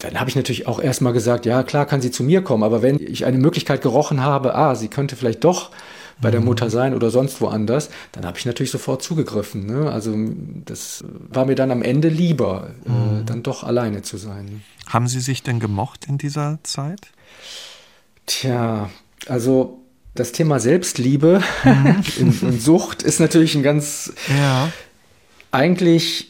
dann 0.00 0.18
habe 0.18 0.28
ich 0.28 0.36
natürlich 0.36 0.66
auch 0.66 0.80
erstmal 0.80 1.12
gesagt, 1.12 1.46
ja 1.46 1.62
klar 1.62 1.86
kann 1.86 2.00
sie 2.00 2.10
zu 2.10 2.22
mir 2.22 2.42
kommen, 2.42 2.62
aber 2.62 2.82
wenn 2.82 2.98
ich 2.98 3.24
eine 3.24 3.38
Möglichkeit 3.38 3.82
gerochen 3.82 4.22
habe, 4.22 4.54
ah, 4.54 4.74
sie 4.74 4.88
könnte 4.88 5.16
vielleicht 5.16 5.44
doch 5.44 5.70
bei 6.20 6.30
der 6.30 6.40
mhm. 6.40 6.46
Mutter 6.46 6.70
sein 6.70 6.94
oder 6.94 7.10
sonst 7.10 7.40
woanders, 7.40 7.90
dann 8.12 8.26
habe 8.26 8.38
ich 8.38 8.46
natürlich 8.46 8.70
sofort 8.70 9.02
zugegriffen. 9.02 9.66
Ne? 9.66 9.90
Also 9.90 10.14
das 10.64 11.04
war 11.28 11.46
mir 11.46 11.54
dann 11.54 11.70
am 11.70 11.82
Ende 11.82 12.08
lieber, 12.08 12.70
äh, 12.84 12.90
mhm. 12.90 13.20
äh, 13.20 13.24
dann 13.24 13.42
doch 13.42 13.64
alleine 13.64 14.02
zu 14.02 14.16
sein. 14.16 14.62
Haben 14.86 15.08
Sie 15.08 15.20
sich 15.20 15.42
denn 15.42 15.60
gemocht 15.60 16.06
in 16.06 16.18
dieser 16.18 16.58
Zeit? 16.62 17.08
Tja, 18.26 18.90
also 19.26 19.80
das 20.14 20.32
Thema 20.32 20.60
Selbstliebe 20.60 21.42
mhm. 21.64 22.04
und 22.42 22.60
Sucht 22.60 23.02
ist 23.02 23.20
natürlich 23.20 23.54
ein 23.54 23.62
ganz 23.62 24.12
ja. 24.28 24.70
eigentlich 25.52 26.29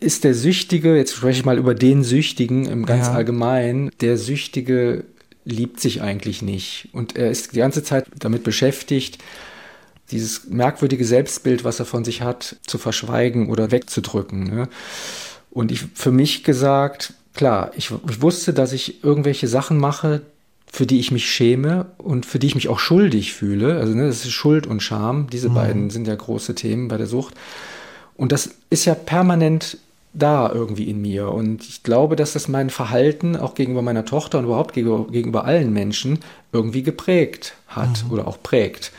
ist 0.00 0.24
der 0.24 0.34
Süchtige, 0.34 0.96
jetzt 0.96 1.14
spreche 1.14 1.40
ich 1.40 1.44
mal 1.44 1.58
über 1.58 1.74
den 1.74 2.02
Süchtigen 2.02 2.66
im 2.66 2.86
ganz 2.86 3.06
ja. 3.06 3.14
allgemein, 3.14 3.90
der 4.00 4.16
Süchtige 4.16 5.04
liebt 5.44 5.80
sich 5.80 6.02
eigentlich 6.02 6.42
nicht. 6.42 6.88
Und 6.92 7.16
er 7.16 7.30
ist 7.30 7.54
die 7.54 7.58
ganze 7.58 7.82
Zeit 7.82 8.06
damit 8.18 8.42
beschäftigt, 8.42 9.18
dieses 10.10 10.48
merkwürdige 10.48 11.04
Selbstbild, 11.04 11.64
was 11.64 11.78
er 11.78 11.86
von 11.86 12.04
sich 12.04 12.22
hat, 12.22 12.56
zu 12.66 12.78
verschweigen 12.78 13.48
oder 13.48 13.70
wegzudrücken. 13.70 14.44
Ne? 14.44 14.68
Und 15.50 15.70
ich 15.70 15.84
für 15.94 16.10
mich 16.10 16.42
gesagt, 16.42 17.14
klar, 17.34 17.70
ich, 17.76 17.92
ich 18.08 18.22
wusste, 18.22 18.52
dass 18.52 18.72
ich 18.72 19.04
irgendwelche 19.04 19.48
Sachen 19.48 19.78
mache, 19.78 20.22
für 20.72 20.86
die 20.86 21.00
ich 21.00 21.10
mich 21.10 21.28
schäme 21.28 21.86
und 21.98 22.26
für 22.26 22.38
die 22.38 22.46
ich 22.46 22.54
mich 22.54 22.68
auch 22.68 22.78
schuldig 22.78 23.32
fühle. 23.32 23.78
Also 23.78 23.94
ne, 23.94 24.06
das 24.06 24.24
ist 24.24 24.32
Schuld 24.32 24.66
und 24.66 24.82
Scham. 24.82 25.28
Diese 25.30 25.48
mhm. 25.48 25.54
beiden 25.54 25.90
sind 25.90 26.06
ja 26.06 26.14
große 26.14 26.54
Themen 26.54 26.88
bei 26.88 26.96
der 26.96 27.06
Sucht. 27.06 27.34
Und 28.20 28.32
das 28.32 28.50
ist 28.68 28.84
ja 28.84 28.94
permanent 28.94 29.78
da 30.12 30.52
irgendwie 30.52 30.90
in 30.90 31.00
mir. 31.00 31.32
Und 31.32 31.66
ich 31.66 31.82
glaube, 31.82 32.16
dass 32.16 32.34
das 32.34 32.48
mein 32.48 32.68
Verhalten 32.68 33.34
auch 33.34 33.54
gegenüber 33.54 33.80
meiner 33.80 34.04
Tochter 34.04 34.38
und 34.38 34.44
überhaupt 34.44 34.74
gegenüber, 34.74 35.46
allen 35.46 35.72
Menschen 35.72 36.18
irgendwie 36.52 36.82
geprägt 36.82 37.54
hat 37.66 38.04
mhm. 38.04 38.10
oder 38.12 38.28
auch 38.28 38.36
prägt. 38.42 38.92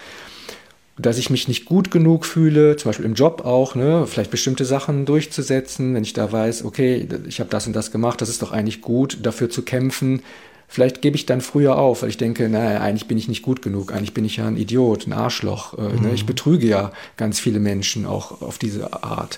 Dass 0.98 1.20
ich 1.20 1.30
mich 1.30 1.48
nicht 1.48 1.66
gut 1.66 1.92
genug 1.92 2.26
fühle, 2.26 2.78
zum 2.78 2.90
Beispiel 2.90 3.06
im 3.06 3.14
Job 3.14 3.46
auch, 3.46 3.76
ne, 3.76 4.08
vielleicht 4.08 4.32
bestimmte 4.32 4.66
Sachen 4.66 5.06
durchzusetzen, 5.06 5.94
wenn 5.94 6.04
ich 6.04 6.14
da 6.14 6.32
weiß, 6.32 6.66
okay, 6.66 7.08
ich 7.28 7.40
habe 7.40 7.52
das 7.52 7.68
und 7.68 7.76
das 7.76 7.92
gemacht, 7.92 8.22
das 8.22 8.30
ist 8.30 8.42
doch 8.42 8.52
eigentlich 8.52 8.82
gut, 8.82 9.20
dafür 9.22 9.52
zu 9.52 9.62
kämpfen, 9.62 10.24
Vielleicht 10.72 11.02
gebe 11.02 11.18
ich 11.18 11.26
dann 11.26 11.42
früher 11.42 11.78
auf, 11.78 12.02
weil 12.02 12.08
ich 12.08 12.18
denke, 12.18 12.48
naja, 12.48 12.80
eigentlich 12.80 13.10
bin 13.10 13.18
ich 13.18 13.28
nicht 13.28 13.42
gut 13.42 13.62
genug, 13.62 13.92
eigentlich 13.92 14.14
bin 14.14 14.24
ich 14.24 14.38
ja 14.38 14.48
ein 14.48 14.56
Idiot, 14.56 15.06
ein 15.06 15.12
Arschloch. 15.12 15.78
Äh, 15.78 15.82
ne? 15.82 15.90
mhm. 15.90 16.02
ne? 16.04 16.12
Ich 16.14 16.26
betrüge 16.26 16.66
ja 16.66 16.94
ganz 17.18 17.42
viele 17.42 17.60
Menschen 17.60 18.06
auch 18.06 18.42
auf 18.42 18.58
diese 18.58 19.04
Art. 19.04 19.38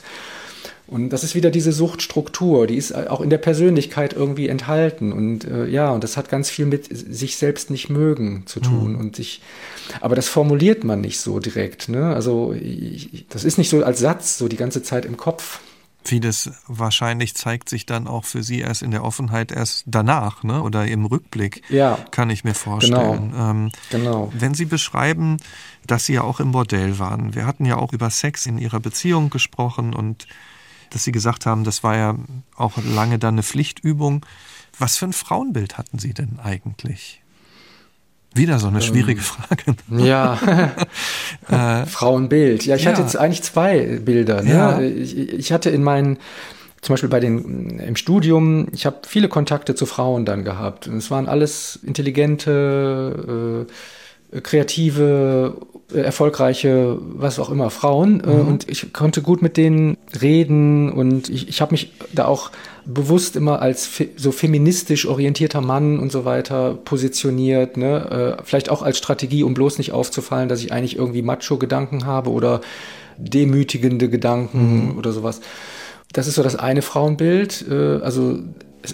Und 0.86 1.10
das 1.10 1.24
ist 1.24 1.34
wieder 1.34 1.50
diese 1.50 1.72
Suchtstruktur, 1.72 2.68
die 2.68 2.76
ist 2.76 2.94
auch 2.94 3.22
in 3.22 3.32
der 3.32 3.40
Persönlichkeit 3.40 4.14
irgendwie 4.14 4.48
enthalten. 4.48 5.12
Und 5.12 5.44
äh, 5.46 5.66
ja, 5.66 5.90
und 5.90 6.04
das 6.04 6.18
hat 6.18 6.30
ganz 6.30 6.52
viel 6.52 6.68
mit 6.68 6.86
sich 6.92 7.38
selbst 7.38 7.72
nicht 7.72 7.90
mögen 7.90 8.44
zu 8.46 8.60
tun. 8.60 8.94
Mhm. 8.94 9.00
Und 9.00 9.16
sich, 9.16 9.42
aber 10.02 10.16
das 10.16 10.28
formuliert 10.28 10.84
man 10.84 11.02
nicht 11.02 11.20
so 11.20 11.40
direkt. 11.40 11.90
Ne? 11.90 12.14
Also 12.14 12.54
ich, 12.54 13.26
das 13.30 13.44
ist 13.44 13.58
nicht 13.58 13.72
so 13.72 13.84
als 13.84 14.02
Satz 14.02 14.38
so 14.38 14.48
die 14.48 14.58
ganze 14.58 14.84
Zeit 14.84 15.06
im 15.06 15.18
Kopf. 15.18 15.62
Vieles 16.06 16.52
wahrscheinlich 16.68 17.34
zeigt 17.36 17.70
sich 17.70 17.86
dann 17.86 18.08
auch 18.08 18.26
für 18.26 18.44
Sie 18.44 18.60
erst 18.60 18.82
in 18.82 18.92
der 18.92 19.04
Offenheit 19.04 19.52
erst 19.52 19.84
danach, 19.88 20.44
ne? 20.44 20.62
Oder 20.62 20.86
im 20.86 21.06
Rückblick. 21.06 21.64
Ja. 21.70 21.98
Kann 22.12 22.30
ich 22.30 22.44
mir 22.44 22.54
vorstellen. 22.54 23.32
Genau. 23.32 23.50
Ähm, 23.50 23.72
genau. 23.90 24.34
Wenn 24.38 24.54
Sie 24.54 24.66
beschreiben, 24.66 25.38
dass 25.88 26.06
Sie 26.06 26.14
ja 26.14 26.22
auch 26.22 26.40
im 26.40 26.52
Bordell 26.52 27.00
waren. 27.00 27.36
Wir 27.36 27.46
hatten 27.46 27.66
ja 27.66 27.78
auch 27.78 27.94
über 27.94 28.10
Sex 28.10 28.46
in 28.46 28.58
Ihrer 28.58 28.80
Beziehung 28.80 29.30
gesprochen 29.30 29.94
und 29.94 30.28
dass 30.90 31.04
Sie 31.04 31.12
gesagt 31.12 31.46
haben, 31.46 31.64
das 31.64 31.84
war 31.84 31.96
ja 31.96 32.16
auch 32.56 32.78
lange 32.84 33.18
dann 33.18 33.36
eine 33.36 33.44
Pflichtübung. 33.44 34.26
Was 34.78 34.98
für 34.98 35.06
ein 35.06 35.14
Frauenbild 35.14 35.78
hatten 35.78 36.00
Sie 36.00 36.14
denn 36.14 36.40
eigentlich? 36.40 37.23
Wieder 38.34 38.60
so 38.60 38.68
eine 38.68 38.78
ähm, 38.78 38.84
schwierige 38.84 39.22
ähm, 39.22 39.26
Frage. 39.26 39.76
Ja, 39.90 40.38
äh, 41.82 41.86
Frauenbild. 41.86 42.66
Ja, 42.66 42.76
ich 42.76 42.84
ja. 42.84 42.92
hatte 42.92 43.02
jetzt 43.02 43.18
eigentlich 43.18 43.44
zwei 43.44 44.00
Bilder. 44.04 44.42
Ne? 44.42 44.54
Ja. 44.54 44.82
Ich, 44.82 45.18
ich, 45.18 45.52
hatte 45.52 45.70
in 45.70 45.84
meinen, 45.84 46.18
zum 46.82 46.94
Beispiel 46.94 47.10
bei 47.10 47.20
den 47.20 47.80
im 47.80 47.96
Studium, 47.96 48.68
ich 48.72 48.86
habe 48.86 48.98
viele 49.08 49.30
Kontakte 49.30 49.76
zu 49.76 49.86
Frauen 49.86 50.26
dann 50.26 50.44
gehabt. 50.44 50.88
Und 50.88 50.98
es 50.98 51.12
waren 51.12 51.28
alles 51.28 51.80
intelligente, 51.84 53.68
äh, 53.70 53.72
kreative, 54.42 55.56
erfolgreiche, 55.94 56.98
was 57.02 57.40
auch 57.40 57.50
immer, 57.50 57.70
Frauen. 57.70 58.22
Äh, 58.22 58.28
mhm. 58.28 58.48
Und 58.48 58.70
ich 58.70 58.94
konnte 58.94 59.22
gut 59.22 59.42
mit 59.42 59.58
denen 59.58 59.98
reden 60.22 60.92
und 60.92 61.30
ich, 61.30 61.50
ich 61.50 61.62
habe 61.62 61.74
mich 61.74 61.94
da 62.14 62.26
auch 62.26 62.52
bewusst 62.86 63.36
immer 63.36 63.62
als 63.62 63.86
fe 63.86 64.10
so 64.18 64.32
feministisch 64.32 65.06
orientierter 65.06 65.62
Mann 65.62 66.00
und 66.00 66.12
so 66.12 66.26
weiter 66.26 66.74
positioniert, 66.74 67.78
ne? 67.78 68.38
Äh, 68.40 68.44
vielleicht 68.44 68.70
auch 68.70 68.82
als 68.82 68.98
Strategie, 68.98 69.44
um 69.44 69.54
bloß 69.54 69.78
nicht 69.78 69.92
aufzufallen, 69.92 70.50
dass 70.50 70.64
ich 70.64 70.72
eigentlich 70.74 70.98
irgendwie 70.98 71.22
Macho-Gedanken 71.22 72.06
habe 72.06 72.32
oder 72.32 72.62
demütigende 73.18 74.10
Gedanken 74.10 74.92
mhm. 74.92 74.98
oder 74.98 75.12
sowas. 75.12 75.42
Das 76.12 76.28
ist 76.28 76.36
so 76.36 76.44
das 76.44 76.56
eine 76.56 76.82
Frauenbild. 76.82 77.66
Äh, 77.70 78.00
also 78.02 78.40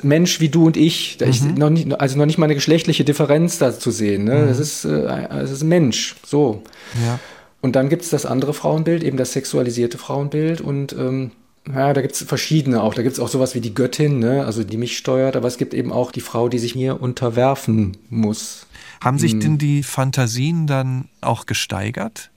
Mensch 0.04 0.39
wie 0.39 0.49
du 0.49 0.65
und 0.65 0.78
ich, 0.78 1.17
da 1.17 1.25
mhm. 1.25 1.32
ich 1.32 1.41
noch 1.43 1.69
nicht, 1.69 1.99
also 1.99 2.17
noch 2.17 2.25
nicht 2.25 2.38
mal 2.38 2.45
eine 2.45 2.56
geschlechtliche 2.56 3.04
Differenz 3.04 3.58
da 3.58 3.78
zu 3.78 3.91
sehen. 3.91 4.23
Ne? 4.23 4.36
Mhm. 4.36 4.47
Das 4.47 4.60
ist, 4.60 4.86
äh, 4.86 5.28
das 5.30 5.52
ist 5.52 5.63
Mensch, 5.63 6.15
so. 6.25 6.63
Ja. 7.06 7.19
Und 7.62 7.75
dann 7.75 7.89
gibt 7.89 8.04
es 8.04 8.10
das 8.10 8.25
andere 8.25 8.54
Frauenbild, 8.54 9.04
eben 9.04 9.17
das 9.17 9.34
sexualisierte 9.34 9.97
Frauenbild 9.97 10.62
und 10.62 10.93
ähm, 10.93 11.32
ja, 11.67 11.93
da 11.93 12.02
gibt 12.02 12.15
es 12.15 12.23
verschiedene 12.23 12.82
auch. 12.82 12.93
Da 12.93 13.04
gibt 13.04 13.13
es 13.13 13.19
auch 13.19 13.28
sowas 13.28 13.54
wie 13.54 13.62
die 13.62 13.73
Göttin, 13.73 14.19
ne? 14.19 14.45
also 14.45 14.63
die 14.63 14.78
mich 14.78 14.97
steuert, 14.97 15.36
aber 15.36 15.47
es 15.47 15.58
gibt 15.58 15.73
eben 15.73 15.91
auch 15.91 16.12
die 16.12 16.21
Frau, 16.21 16.49
die 16.49 16.60
sich 16.60 16.75
mir 16.75 17.02
unterwerfen 17.02 17.97
muss. 18.10 18.65
Haben 19.02 19.19
sich 19.19 19.34
hm. 19.34 19.39
denn 19.39 19.58
die 19.58 19.84
Fantasien 19.84 20.67
dann 20.67 21.10
auch 21.21 21.45
gesteigert? 21.45 22.32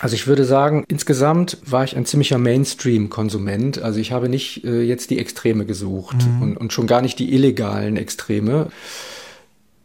Also 0.00 0.14
ich 0.14 0.26
würde 0.26 0.44
sagen, 0.44 0.84
insgesamt 0.88 1.58
war 1.64 1.82
ich 1.82 1.96
ein 1.96 2.06
ziemlicher 2.06 2.38
Mainstream-Konsument. 2.38 3.80
Also 3.82 3.98
ich 3.98 4.12
habe 4.12 4.28
nicht 4.28 4.64
äh, 4.64 4.82
jetzt 4.82 5.10
die 5.10 5.18
Extreme 5.18 5.66
gesucht 5.66 6.16
mhm. 6.24 6.42
und, 6.42 6.56
und, 6.56 6.72
schon 6.72 6.86
gar 6.86 7.02
nicht 7.02 7.18
die 7.18 7.34
illegalen 7.34 7.96
Extreme. 7.96 8.70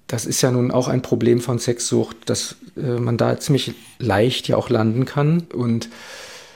Das 0.08 0.26
ist 0.28 0.41
ja 0.43 0.52
nun 0.52 0.69
auch 0.69 0.88
ein 0.88 1.02
Problem 1.02 1.41
von 1.41 1.58
Sexsucht, 1.58 2.17
dass 2.28 2.58
äh, 2.78 2.99
man 2.99 3.17
da 3.17 3.39
ziemlich 3.39 3.73
leicht 3.97 4.47
ja 4.47 4.58
auch 4.58 4.69
landen 4.69 5.06
kann. 5.06 5.47
Und 5.52 5.89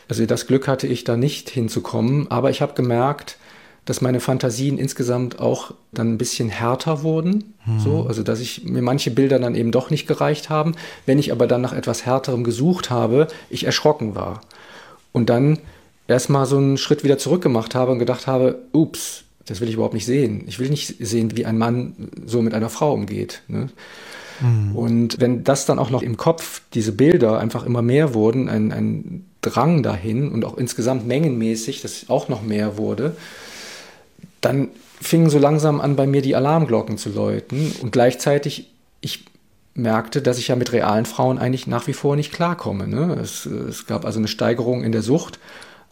also 0.07 0.25
das 0.27 0.45
Glück 0.45 0.67
hatte 0.67 0.85
ich 0.85 1.03
da 1.03 1.17
nicht 1.17 1.49
hinzukommen, 1.49 2.29
aber 2.29 2.51
ich 2.51 2.61
habe 2.61 2.75
gemerkt, 2.75 3.37
dass 3.87 4.01
meine 4.01 4.19
Fantasien 4.19 4.77
insgesamt 4.77 5.39
auch 5.39 5.73
dann 5.93 6.13
ein 6.13 6.17
bisschen 6.17 6.49
härter 6.49 7.03
wurden. 7.03 7.55
Mhm. 7.65 7.79
So, 7.79 8.05
also 8.05 8.21
dass 8.21 8.41
ich 8.41 8.65
mir 8.65 8.81
manche 8.81 9.11
Bilder 9.11 9.39
dann 9.39 9.55
eben 9.55 9.71
doch 9.71 9.89
nicht 9.89 10.07
gereicht 10.07 10.49
haben. 10.49 10.75
Wenn 11.05 11.19
ich 11.19 11.31
aber 11.31 11.47
dann 11.47 11.61
nach 11.61 11.71
etwas 11.71 12.05
Härterem 12.05 12.43
gesucht 12.43 12.89
habe, 12.89 13.27
ich 13.49 13.63
erschrocken 13.63 14.13
war. 14.13 14.41
Und 15.13 15.29
dann 15.29 15.59
erstmal 16.07 16.45
so 16.45 16.57
einen 16.57 16.77
Schritt 16.77 17.05
wieder 17.05 17.17
zurückgemacht 17.17 17.75
habe 17.75 17.93
und 17.93 17.99
gedacht 17.99 18.27
habe, 18.27 18.59
ups, 18.73 19.23
das 19.45 19.61
will 19.61 19.69
ich 19.69 19.75
überhaupt 19.75 19.93
nicht 19.93 20.05
sehen. 20.05 20.43
Ich 20.47 20.59
will 20.59 20.69
nicht 20.69 20.95
sehen, 20.99 21.37
wie 21.37 21.45
ein 21.45 21.57
Mann 21.57 22.09
so 22.25 22.41
mit 22.41 22.53
einer 22.53 22.69
Frau 22.69 22.93
umgeht. 22.93 23.41
Ne? 23.47 23.69
Mhm. 24.41 24.75
Und 24.75 25.21
wenn 25.21 25.45
das 25.45 25.65
dann 25.65 25.79
auch 25.79 25.91
noch 25.91 26.01
im 26.01 26.17
Kopf, 26.17 26.61
diese 26.73 26.91
Bilder 26.91 27.39
einfach 27.39 27.65
immer 27.65 27.81
mehr 27.81 28.13
wurden, 28.13 28.49
ein, 28.49 28.73
ein 28.73 29.25
Drang 29.39 29.81
dahin 29.81 30.29
und 30.29 30.43
auch 30.43 30.57
insgesamt 30.57 31.07
mengenmäßig, 31.07 31.81
das 31.81 32.09
auch 32.09 32.27
noch 32.27 32.41
mehr 32.41 32.77
wurde, 32.77 33.15
dann 34.41 34.69
fingen 35.01 35.29
so 35.29 35.39
langsam 35.39 35.79
an, 35.81 35.95
bei 35.95 36.07
mir 36.07 36.21
die 36.21 36.35
Alarmglocken 36.35 36.97
zu 36.97 37.09
läuten 37.09 37.73
und 37.81 37.91
gleichzeitig 37.91 38.71
ich 39.01 39.25
merkte, 39.73 40.21
dass 40.21 40.39
ich 40.39 40.47
ja 40.47 40.55
mit 40.55 40.71
realen 40.71 41.05
Frauen 41.05 41.37
eigentlich 41.37 41.67
nach 41.67 41.87
wie 41.87 41.93
vor 41.93 42.15
nicht 42.15 42.33
klarkomme. 42.33 42.87
Ne? 42.87 43.17
Es, 43.21 43.45
es 43.45 43.85
gab 43.85 44.05
also 44.05 44.19
eine 44.19 44.27
Steigerung 44.27 44.83
in 44.83 44.91
der 44.91 45.03
Sucht, 45.03 45.39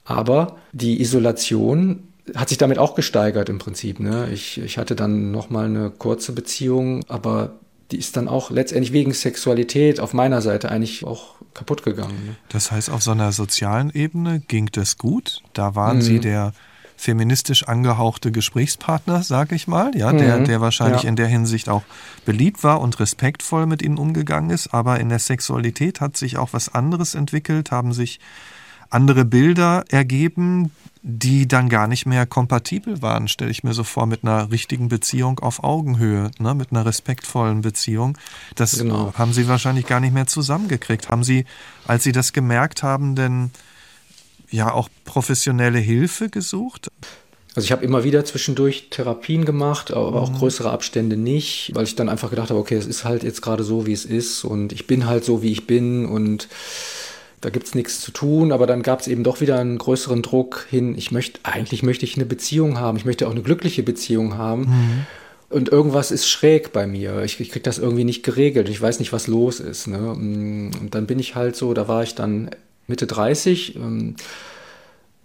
aber 0.06 0.58
die 0.72 1.02
Isolation 1.02 2.08
hat 2.36 2.50
sich 2.50 2.58
damit 2.58 2.80
auch 2.80 2.96
gesteigert 2.96 3.50
im 3.50 3.60
Prinzip. 3.60 4.00
Ne? 4.00 4.30
Ich, 4.34 4.58
ich 4.58 4.80
hatte 4.80 4.96
dann 4.96 5.32
noch 5.32 5.52
mal 5.52 5.66
eine 5.66 5.92
kurze 5.92 6.32
Beziehung, 6.32 7.06
aber 7.08 7.54
die 7.92 7.98
ist 7.98 8.18
dann 8.18 8.28
auch 8.28 8.50
letztendlich 8.50 8.94
wegen 8.94 9.14
Sexualität 9.14 10.00
auf 10.00 10.14
meiner 10.14 10.42
Seite 10.42 10.72
eigentlich 10.72 11.06
auch 11.06 11.36
kaputt 11.54 11.84
gegangen. 11.84 12.18
Ne? 12.26 12.36
Das 12.50 12.72
heißt, 12.72 12.90
auf 12.90 13.04
so 13.04 13.12
einer 13.12 13.32
sozialen 13.32 13.92
Ebene 13.92 14.40
ging 14.40 14.70
das 14.72 14.98
gut. 14.98 15.42
Da 15.54 15.76
waren 15.76 15.98
mhm. 15.98 16.02
Sie 16.02 16.20
der 16.20 16.54
feministisch 16.98 17.64
angehauchte 17.68 18.32
Gesprächspartner, 18.32 19.24
sag 19.24 19.52
ich 19.52 19.68
mal, 19.68 19.96
ja, 19.96 20.12
der, 20.12 20.40
mhm. 20.40 20.46
der 20.46 20.62
wahrscheinlich 20.62 21.04
ja. 21.04 21.10
in 21.10 21.16
der 21.16 21.28
Hinsicht 21.28 21.70
auch 21.70 21.84
beliebt 22.26 22.64
war 22.64 22.82
und 22.82 23.00
respektvoll 23.00 23.66
mit 23.66 23.82
ihnen 23.82 23.98
umgegangen 23.98 24.50
ist. 24.50 24.74
Aber 24.74 25.00
in 25.00 25.10
der 25.10 25.20
Sexualität 25.20 26.02
hat 26.02 26.18
sich 26.18 26.38
auch 26.38 26.54
was 26.54 26.74
anderes 26.74 27.16
entwickelt, 27.16 27.72
haben 27.72 27.94
sich 27.94 28.20
andere 28.90 29.26
Bilder 29.26 29.84
ergeben, 29.90 30.72
die 31.02 31.48
dann 31.48 31.70
gar 31.70 31.88
nicht 31.88 32.06
mehr 32.06 32.26
kompatibel 32.26 33.02
waren, 33.02 33.28
stelle 33.28 33.52
ich 33.52 33.64
mir 33.64 33.74
so 33.74 33.84
vor, 33.84 34.08
mit 34.08 34.24
einer 34.24 34.50
richtigen 34.52 34.90
Beziehung 34.90 35.40
auf 35.40 35.64
Augenhöhe, 35.64 36.32
ne, 36.40 36.56
mit 36.56 36.72
einer 36.72 36.86
respektvollen 36.86 37.62
Beziehung. 37.62 38.18
Das 38.56 38.80
genau. 38.80 39.14
haben 39.16 39.32
Sie 39.32 39.48
wahrscheinlich 39.48 39.86
gar 39.86 40.00
nicht 40.00 40.14
mehr 40.14 40.26
zusammengekriegt. 40.26 41.10
Haben 41.10 41.24
Sie, 41.24 41.46
als 41.86 42.04
Sie 42.04 42.12
das 42.12 42.34
gemerkt 42.34 42.82
haben, 42.82 43.16
denn 43.16 43.52
ja 44.52 44.72
auch 44.72 44.90
professionelle 45.04 45.80
Hilfe 45.80 46.30
gesucht? 46.30 46.90
Also 47.56 47.66
ich 47.66 47.72
habe 47.72 47.86
immer 47.86 48.04
wieder 48.04 48.26
zwischendurch 48.26 48.90
Therapien 48.90 49.46
gemacht, 49.46 49.92
aber 49.92 50.22
auch 50.22 50.32
mhm. 50.32 50.38
größere 50.38 50.70
Abstände 50.70 51.16
nicht, 51.16 51.72
weil 51.74 51.86
ich 51.86 51.96
dann 51.96 52.10
einfach 52.10 52.30
gedacht 52.30 52.50
habe, 52.50 52.60
okay, 52.60 52.76
es 52.76 52.86
ist 52.86 53.06
halt 53.06 53.24
jetzt 53.24 53.42
gerade 53.42 53.64
so, 53.64 53.86
wie 53.86 53.94
es 53.94 54.04
ist 54.04 54.44
und 54.44 54.74
ich 54.74 54.88
bin 54.88 55.08
halt 55.08 55.24
so, 55.24 55.42
wie 55.42 55.54
ich 55.54 55.66
bin 55.66 56.06
und 56.06 56.50
da 57.40 57.50
gibt 57.50 57.68
es 57.68 57.76
nichts 57.76 58.02
zu 58.02 58.12
tun, 58.12 58.52
aber 58.52 58.68
dann 58.68 58.82
gab 58.82 59.00
es 59.00 59.08
eben 59.08 59.24
doch 59.24 59.40
wieder 59.40 59.60
einen 59.60 59.78
größeren 59.78 60.22
Druck 60.22 60.68
hin, 60.70 60.98
ich 60.98 61.12
möchte, 61.12 61.40
eigentlich 61.44 61.82
möchte 61.84 62.04
ich 62.04 62.16
eine 62.16 62.26
Beziehung 62.26 62.80
haben, 62.80 62.98
ich 62.98 63.06
möchte 63.06 63.28
auch 63.28 63.32
eine 63.32 63.44
glückliche 63.44 63.84
Beziehung 63.84 64.38
haben. 64.38 64.62
Mhm. 64.62 65.06
Und 65.50 65.70
irgendwas 65.70 66.12
ist 66.12 66.28
schräg 66.28 66.74
bei 66.74 66.88
mir. 66.88 67.22
Ich, 67.22 67.40
ich 67.40 67.52
kriege 67.52 67.64
das 67.64 67.78
irgendwie 67.78 68.04
nicht 68.04 68.24
geregelt. 68.24 68.68
Ich 68.68 68.82
weiß 68.82 69.00
nicht, 69.00 69.14
was 69.14 69.28
los 69.28 69.60
ist. 69.60 69.88
Ne? 69.88 70.10
Und 70.10 70.90
dann 70.90 71.06
bin 71.06 71.20
ich 71.20 71.36
halt 71.36 71.56
so, 71.56 71.74
da 71.76 71.88
war 71.88 72.02
ich 72.02 72.16
dann 72.16 72.50
Mitte 72.88 73.08
30. 73.08 73.76
Ähm, 73.76 74.16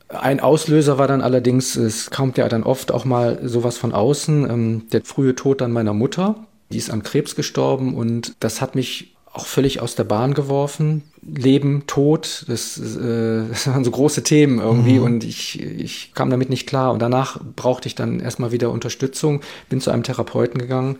ein 0.08 0.40
Auslöser 0.40 0.98
war 0.98 1.06
dann 1.06 1.20
allerdings, 1.20 1.76
es 1.76 2.10
kommt 2.10 2.36
ja 2.36 2.48
dann 2.48 2.64
oft 2.64 2.90
auch 2.90 3.04
mal 3.04 3.38
sowas 3.44 3.78
von 3.78 3.92
außen, 3.92 4.50
ähm, 4.50 4.82
der 4.92 5.02
frühe 5.02 5.34
Tod 5.34 5.60
dann 5.60 5.72
meiner 5.72 5.94
Mutter. 5.94 6.46
Die 6.72 6.78
ist 6.78 6.90
an 6.90 7.02
Krebs 7.02 7.36
gestorben 7.36 7.94
und 7.94 8.34
das 8.40 8.60
hat 8.60 8.74
mich 8.74 9.14
auch 9.32 9.46
völlig 9.46 9.80
aus 9.80 9.94
der 9.94 10.04
Bahn 10.04 10.34
geworfen. 10.34 11.02
Leben, 11.22 11.84
Tod, 11.86 12.44
das, 12.48 12.78
äh, 12.78 13.42
das 13.48 13.66
waren 13.68 13.84
so 13.84 13.90
große 13.90 14.22
Themen 14.22 14.58
irgendwie 14.58 14.98
mhm. 14.98 15.04
und 15.04 15.24
ich, 15.24 15.60
ich 15.62 16.12
kam 16.14 16.30
damit 16.30 16.50
nicht 16.50 16.66
klar. 16.66 16.92
Und 16.92 17.00
danach 17.00 17.40
brauchte 17.56 17.86
ich 17.86 17.94
dann 17.94 18.20
erstmal 18.20 18.52
wieder 18.52 18.70
Unterstützung, 18.70 19.40
bin 19.68 19.80
zu 19.80 19.90
einem 19.90 20.02
Therapeuten 20.02 20.60
gegangen. 20.60 20.98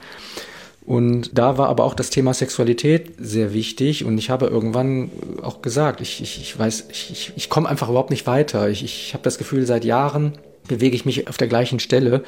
Und 0.84 1.38
da 1.38 1.58
war 1.58 1.68
aber 1.68 1.84
auch 1.84 1.94
das 1.94 2.10
Thema 2.10 2.32
Sexualität 2.34 3.12
sehr 3.18 3.52
wichtig. 3.52 4.04
Und 4.04 4.18
ich 4.18 4.30
habe 4.30 4.46
irgendwann 4.46 5.10
auch 5.42 5.62
gesagt, 5.62 6.00
ich, 6.00 6.20
ich, 6.22 6.40
ich 6.40 6.58
weiß, 6.58 6.86
ich, 6.90 7.10
ich, 7.10 7.32
ich 7.36 7.50
komme 7.50 7.68
einfach 7.68 7.88
überhaupt 7.88 8.10
nicht 8.10 8.26
weiter. 8.26 8.68
Ich, 8.68 8.82
ich 8.82 9.12
habe 9.12 9.22
das 9.22 9.38
Gefühl, 9.38 9.66
seit 9.66 9.84
Jahren 9.84 10.38
bewege 10.66 10.96
ich 10.96 11.04
mich 11.04 11.28
auf 11.28 11.36
der 11.36 11.48
gleichen 11.48 11.80
Stelle. 11.80 12.24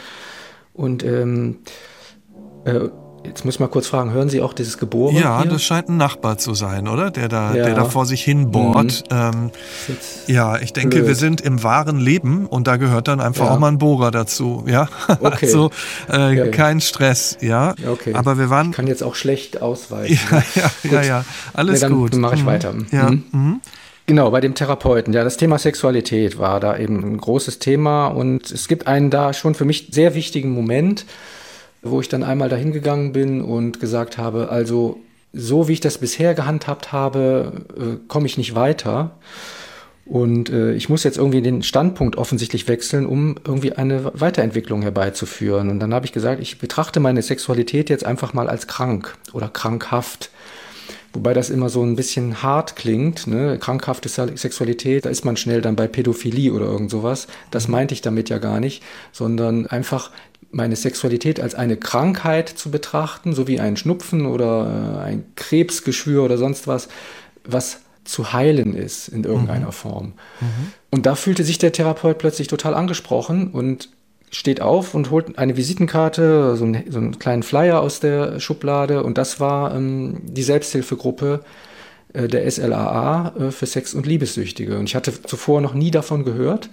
Und 0.74 1.02
ähm, 1.02 1.58
äh, 2.64 2.88
Jetzt 3.24 3.44
muss 3.44 3.54
ich 3.54 3.60
mal 3.60 3.68
kurz 3.68 3.86
fragen, 3.86 4.12
hören 4.12 4.28
Sie 4.28 4.40
auch 4.40 4.52
dieses 4.52 4.78
Geboren? 4.78 5.14
Ja, 5.14 5.40
hier? 5.40 5.50
das 5.50 5.62
scheint 5.62 5.88
ein 5.88 5.96
Nachbar 5.96 6.38
zu 6.38 6.54
sein, 6.54 6.88
oder? 6.88 7.10
Der 7.10 7.28
da, 7.28 7.54
ja. 7.54 7.64
der 7.66 7.74
da 7.74 7.84
vor 7.84 8.04
sich 8.04 8.22
hin 8.24 8.50
bohrt. 8.50 9.04
Mhm. 9.10 9.16
Ähm, 9.16 9.50
ja, 10.26 10.58
ich 10.58 10.72
denke, 10.72 10.96
blöd. 10.96 11.08
wir 11.08 11.14
sind 11.14 11.40
im 11.40 11.62
wahren 11.62 12.00
Leben 12.00 12.46
und 12.46 12.66
da 12.66 12.76
gehört 12.76 13.06
dann 13.08 13.20
einfach 13.20 13.46
ja. 13.46 13.52
auch 13.52 13.58
mal 13.58 13.68
ein 13.68 13.78
Bohrer 13.78 14.10
dazu. 14.10 14.64
Ja, 14.66 14.88
okay. 15.20 15.46
also 15.46 15.70
äh, 16.08 16.40
okay. 16.40 16.50
kein 16.50 16.80
Stress, 16.80 17.38
ja. 17.40 17.74
Okay. 17.88 18.14
Aber 18.14 18.38
wir 18.38 18.50
waren. 18.50 18.70
Ich 18.70 18.76
kann 18.76 18.88
jetzt 18.88 19.04
auch 19.04 19.14
schlecht 19.14 19.62
ausweichen. 19.62 20.18
Ja, 20.30 20.42
ja, 20.54 20.90
ja, 20.90 21.02
ja, 21.06 21.24
alles 21.54 21.80
dann 21.80 21.92
gut. 21.92 22.14
Dann 22.14 22.20
mache 22.20 22.34
ich 22.34 22.42
mhm. 22.42 22.46
weiter. 22.46 22.74
Ja. 22.90 23.10
Mhm. 23.10 23.24
Mhm. 23.30 23.60
Genau, 24.06 24.30
bei 24.32 24.40
dem 24.40 24.54
Therapeuten. 24.54 25.14
Ja, 25.14 25.22
das 25.22 25.36
Thema 25.36 25.58
Sexualität 25.58 26.38
war 26.38 26.58
da 26.58 26.76
eben 26.76 27.04
ein 27.04 27.18
großes 27.18 27.60
Thema 27.60 28.08
und 28.08 28.50
es 28.50 28.66
gibt 28.66 28.88
einen 28.88 29.10
da 29.10 29.32
schon 29.32 29.54
für 29.54 29.64
mich 29.64 29.88
sehr 29.92 30.16
wichtigen 30.16 30.50
Moment 30.50 31.06
wo 31.82 32.00
ich 32.00 32.08
dann 32.08 32.22
einmal 32.22 32.48
dahin 32.48 32.72
gegangen 32.72 33.12
bin 33.12 33.42
und 33.42 33.80
gesagt 33.80 34.18
habe, 34.18 34.48
also 34.50 35.00
so 35.32 35.68
wie 35.68 35.72
ich 35.72 35.80
das 35.80 35.98
bisher 35.98 36.34
gehandhabt 36.34 36.92
habe, 36.92 37.64
äh, 37.76 37.96
komme 38.08 38.26
ich 38.26 38.38
nicht 38.38 38.54
weiter. 38.54 39.18
Und 40.04 40.50
äh, 40.50 40.72
ich 40.74 40.88
muss 40.88 41.04
jetzt 41.04 41.16
irgendwie 41.16 41.42
den 41.42 41.62
Standpunkt 41.62 42.16
offensichtlich 42.16 42.68
wechseln, 42.68 43.06
um 43.06 43.36
irgendwie 43.46 43.72
eine 43.72 44.10
Weiterentwicklung 44.14 44.82
herbeizuführen. 44.82 45.70
Und 45.70 45.80
dann 45.80 45.94
habe 45.94 46.06
ich 46.06 46.12
gesagt, 46.12 46.42
ich 46.42 46.58
betrachte 46.58 47.00
meine 47.00 47.22
Sexualität 47.22 47.88
jetzt 47.88 48.04
einfach 48.04 48.34
mal 48.34 48.48
als 48.48 48.66
krank 48.66 49.16
oder 49.32 49.48
krankhaft. 49.48 50.30
Wobei 51.12 51.34
das 51.34 51.50
immer 51.50 51.68
so 51.68 51.82
ein 51.82 51.94
bisschen 51.94 52.42
hart 52.42 52.74
klingt. 52.74 53.26
Ne? 53.26 53.58
Krankhafte 53.58 54.08
Sexualität, 54.08 55.04
da 55.04 55.10
ist 55.10 55.24
man 55.24 55.36
schnell 55.36 55.60
dann 55.60 55.76
bei 55.76 55.86
Pädophilie 55.86 56.52
oder 56.52 56.66
irgend 56.66 56.90
sowas. 56.90 57.26
Das 57.50 57.68
meinte 57.68 57.94
ich 57.94 58.00
damit 58.00 58.28
ja 58.28 58.38
gar 58.38 58.60
nicht, 58.60 58.82
sondern 59.12 59.66
einfach 59.66 60.10
meine 60.52 60.76
Sexualität 60.76 61.40
als 61.40 61.54
eine 61.54 61.76
Krankheit 61.76 62.48
zu 62.48 62.70
betrachten, 62.70 63.32
so 63.32 63.48
wie 63.48 63.58
ein 63.58 63.76
Schnupfen 63.76 64.26
oder 64.26 65.00
äh, 65.00 65.04
ein 65.04 65.24
Krebsgeschwür 65.34 66.22
oder 66.22 66.38
sonst 66.38 66.66
was, 66.66 66.88
was 67.44 67.80
zu 68.04 68.32
heilen 68.32 68.74
ist 68.74 69.08
in 69.08 69.24
irgendeiner 69.24 69.66
mhm. 69.66 69.72
Form. 69.72 70.06
Mhm. 70.40 70.72
Und 70.90 71.06
da 71.06 71.14
fühlte 71.14 71.44
sich 71.44 71.58
der 71.58 71.72
Therapeut 71.72 72.18
plötzlich 72.18 72.48
total 72.48 72.74
angesprochen 72.74 73.50
und 73.50 73.88
steht 74.30 74.60
auf 74.60 74.94
und 74.94 75.10
holt 75.10 75.38
eine 75.38 75.56
Visitenkarte, 75.56 76.56
so 76.56 76.64
einen, 76.64 76.90
so 76.90 76.98
einen 76.98 77.18
kleinen 77.18 77.42
Flyer 77.42 77.80
aus 77.80 78.00
der 78.00 78.40
Schublade 78.40 79.02
und 79.02 79.18
das 79.18 79.40
war 79.40 79.74
ähm, 79.74 80.20
die 80.24 80.42
Selbsthilfegruppe 80.42 81.40
äh, 82.12 82.28
der 82.28 82.50
SLAA 82.50 83.34
äh, 83.38 83.50
für 83.50 83.66
Sex- 83.66 83.94
und 83.94 84.06
Liebessüchtige. 84.06 84.78
Und 84.78 84.88
ich 84.88 84.94
hatte 84.94 85.22
zuvor 85.22 85.60
noch 85.60 85.74
nie 85.74 85.90
davon 85.90 86.24
gehört. 86.24 86.70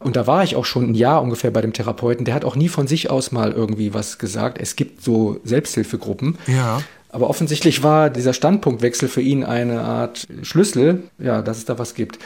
Und 0.00 0.16
da 0.16 0.26
war 0.26 0.42
ich 0.42 0.56
auch 0.56 0.64
schon 0.64 0.90
ein 0.90 0.94
Jahr 0.94 1.22
ungefähr 1.22 1.50
bei 1.50 1.60
dem 1.60 1.74
Therapeuten. 1.74 2.24
Der 2.24 2.34
hat 2.34 2.44
auch 2.44 2.56
nie 2.56 2.68
von 2.68 2.86
sich 2.86 3.10
aus 3.10 3.32
mal 3.32 3.52
irgendwie 3.52 3.92
was 3.92 4.18
gesagt. 4.18 4.58
Es 4.58 4.74
gibt 4.74 5.02
so 5.02 5.38
Selbsthilfegruppen. 5.44 6.38
Ja. 6.46 6.82
Aber 7.10 7.28
offensichtlich 7.28 7.82
war 7.82 8.08
dieser 8.08 8.32
Standpunktwechsel 8.32 9.08
für 9.08 9.20
ihn 9.20 9.44
eine 9.44 9.82
Art 9.82 10.26
Schlüssel, 10.42 11.02
ja, 11.18 11.42
dass 11.42 11.58
es 11.58 11.66
da 11.66 11.78
was 11.78 11.94
gibt. 11.94 12.18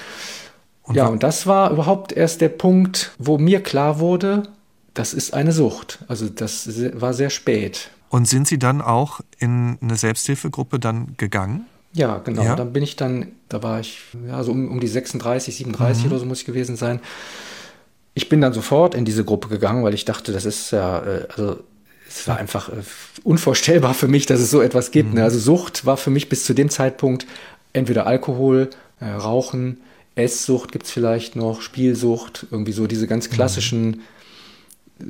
Und 0.82 0.94
ja, 0.94 1.06
und 1.08 1.22
das 1.22 1.46
war 1.46 1.70
überhaupt 1.70 2.12
erst 2.12 2.40
der 2.42 2.50
Punkt, 2.50 3.12
wo 3.18 3.38
mir 3.38 3.62
klar 3.62 3.98
wurde, 3.98 4.44
das 4.92 5.12
ist 5.12 5.34
eine 5.34 5.52
Sucht. 5.52 5.98
Also 6.06 6.28
das 6.28 6.68
war 6.94 7.12
sehr 7.12 7.30
spät. 7.30 7.90
Und 8.10 8.28
sind 8.28 8.46
Sie 8.46 8.58
dann 8.58 8.80
auch 8.80 9.20
in 9.38 9.78
eine 9.80 9.96
Selbsthilfegruppe 9.96 10.78
dann 10.78 11.14
gegangen? 11.16 11.66
Ja, 11.94 12.18
genau. 12.18 12.42
Ja. 12.42 12.54
Dann 12.54 12.72
bin 12.72 12.82
ich 12.82 12.94
dann, 12.94 13.32
da 13.48 13.62
war 13.62 13.80
ich 13.80 14.00
ja 14.28 14.42
so 14.44 14.52
um, 14.52 14.70
um 14.70 14.80
die 14.80 14.86
36, 14.86 15.56
37 15.56 16.04
mhm. 16.04 16.10
oder 16.10 16.20
so 16.20 16.26
muss 16.26 16.40
ich 16.40 16.46
gewesen 16.46 16.76
sein. 16.76 17.00
Ich 18.14 18.28
bin 18.28 18.40
dann 18.40 18.52
sofort 18.52 18.94
in 18.94 19.04
diese 19.04 19.24
Gruppe 19.24 19.48
gegangen, 19.48 19.82
weil 19.84 19.94
ich 19.94 20.04
dachte, 20.04 20.32
das 20.32 20.44
ist 20.44 20.70
ja, 20.70 21.00
äh, 21.00 21.26
also 21.28 21.58
es 22.08 22.28
war 22.28 22.36
einfach 22.36 22.68
äh, 22.68 22.82
unvorstellbar 23.24 23.94
für 23.94 24.08
mich, 24.08 24.26
dass 24.26 24.40
es 24.40 24.50
so 24.50 24.62
etwas 24.62 24.90
gibt. 24.90 25.14
Ne? 25.14 25.20
Mhm. 25.20 25.24
Also 25.24 25.38
Sucht 25.38 25.84
war 25.84 25.96
für 25.96 26.10
mich 26.10 26.28
bis 26.28 26.44
zu 26.44 26.54
dem 26.54 26.70
Zeitpunkt 26.70 27.26
entweder 27.72 28.06
Alkohol, 28.06 28.70
äh, 29.00 29.06
Rauchen, 29.06 29.78
Esssucht 30.14 30.70
gibt 30.70 30.86
es 30.86 30.92
vielleicht 30.92 31.34
noch, 31.34 31.60
Spielsucht, 31.60 32.46
irgendwie 32.50 32.72
so 32.72 32.86
diese 32.86 33.06
ganz 33.06 33.30
klassischen 33.30 33.86
mhm. 33.86 34.00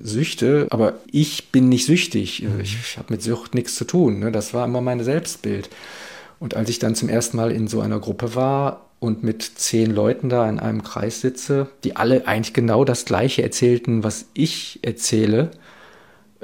Süchte. 0.02 0.66
Aber 0.70 0.94
ich 1.10 1.52
bin 1.52 1.68
nicht 1.68 1.84
süchtig. 1.84 2.42
Mhm. 2.42 2.60
Ich, 2.60 2.74
ich 2.74 2.96
habe 2.96 3.12
mit 3.12 3.22
Sucht 3.22 3.54
nichts 3.54 3.74
zu 3.76 3.84
tun. 3.84 4.18
Ne? 4.18 4.32
Das 4.32 4.54
war 4.54 4.64
immer 4.64 4.80
mein 4.80 5.04
Selbstbild. 5.04 5.68
Und 6.40 6.56
als 6.56 6.70
ich 6.70 6.78
dann 6.78 6.94
zum 6.94 7.08
ersten 7.08 7.36
Mal 7.36 7.52
in 7.52 7.68
so 7.68 7.80
einer 7.80 8.00
Gruppe 8.00 8.34
war 8.34 8.86
und 9.00 9.22
mit 9.22 9.42
zehn 9.42 9.90
Leuten 9.90 10.28
da 10.28 10.48
in 10.48 10.58
einem 10.58 10.82
Kreis 10.82 11.20
sitze, 11.20 11.68
die 11.84 11.96
alle 11.96 12.26
eigentlich 12.26 12.54
genau 12.54 12.84
das 12.84 13.04
Gleiche 13.04 13.42
erzählten, 13.42 14.02
was 14.02 14.26
ich 14.34 14.80
erzähle, 14.82 15.50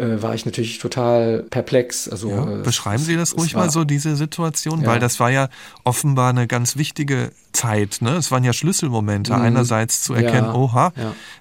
äh, 0.00 0.22
war 0.22 0.34
ich 0.34 0.46
natürlich 0.46 0.78
total 0.78 1.44
perplex. 1.50 2.08
Also, 2.08 2.30
ja. 2.30 2.60
äh, 2.60 2.62
Beschreiben 2.62 3.02
Sie 3.02 3.16
das 3.16 3.36
ruhig 3.36 3.54
mal 3.54 3.70
so, 3.70 3.84
diese 3.84 4.16
Situation, 4.16 4.82
ja. 4.82 4.88
weil 4.88 4.98
das 4.98 5.20
war 5.20 5.30
ja 5.30 5.48
offenbar 5.84 6.30
eine 6.30 6.46
ganz 6.46 6.76
wichtige 6.76 7.32
Zeit. 7.52 7.98
Ne? 8.00 8.12
Es 8.12 8.30
waren 8.30 8.42
ja 8.42 8.52
Schlüsselmomente. 8.52 9.34
Mhm. 9.34 9.42
Einerseits 9.42 10.02
zu 10.02 10.14
erkennen, 10.14 10.48
ja. 10.48 10.54
oha, 10.54 10.92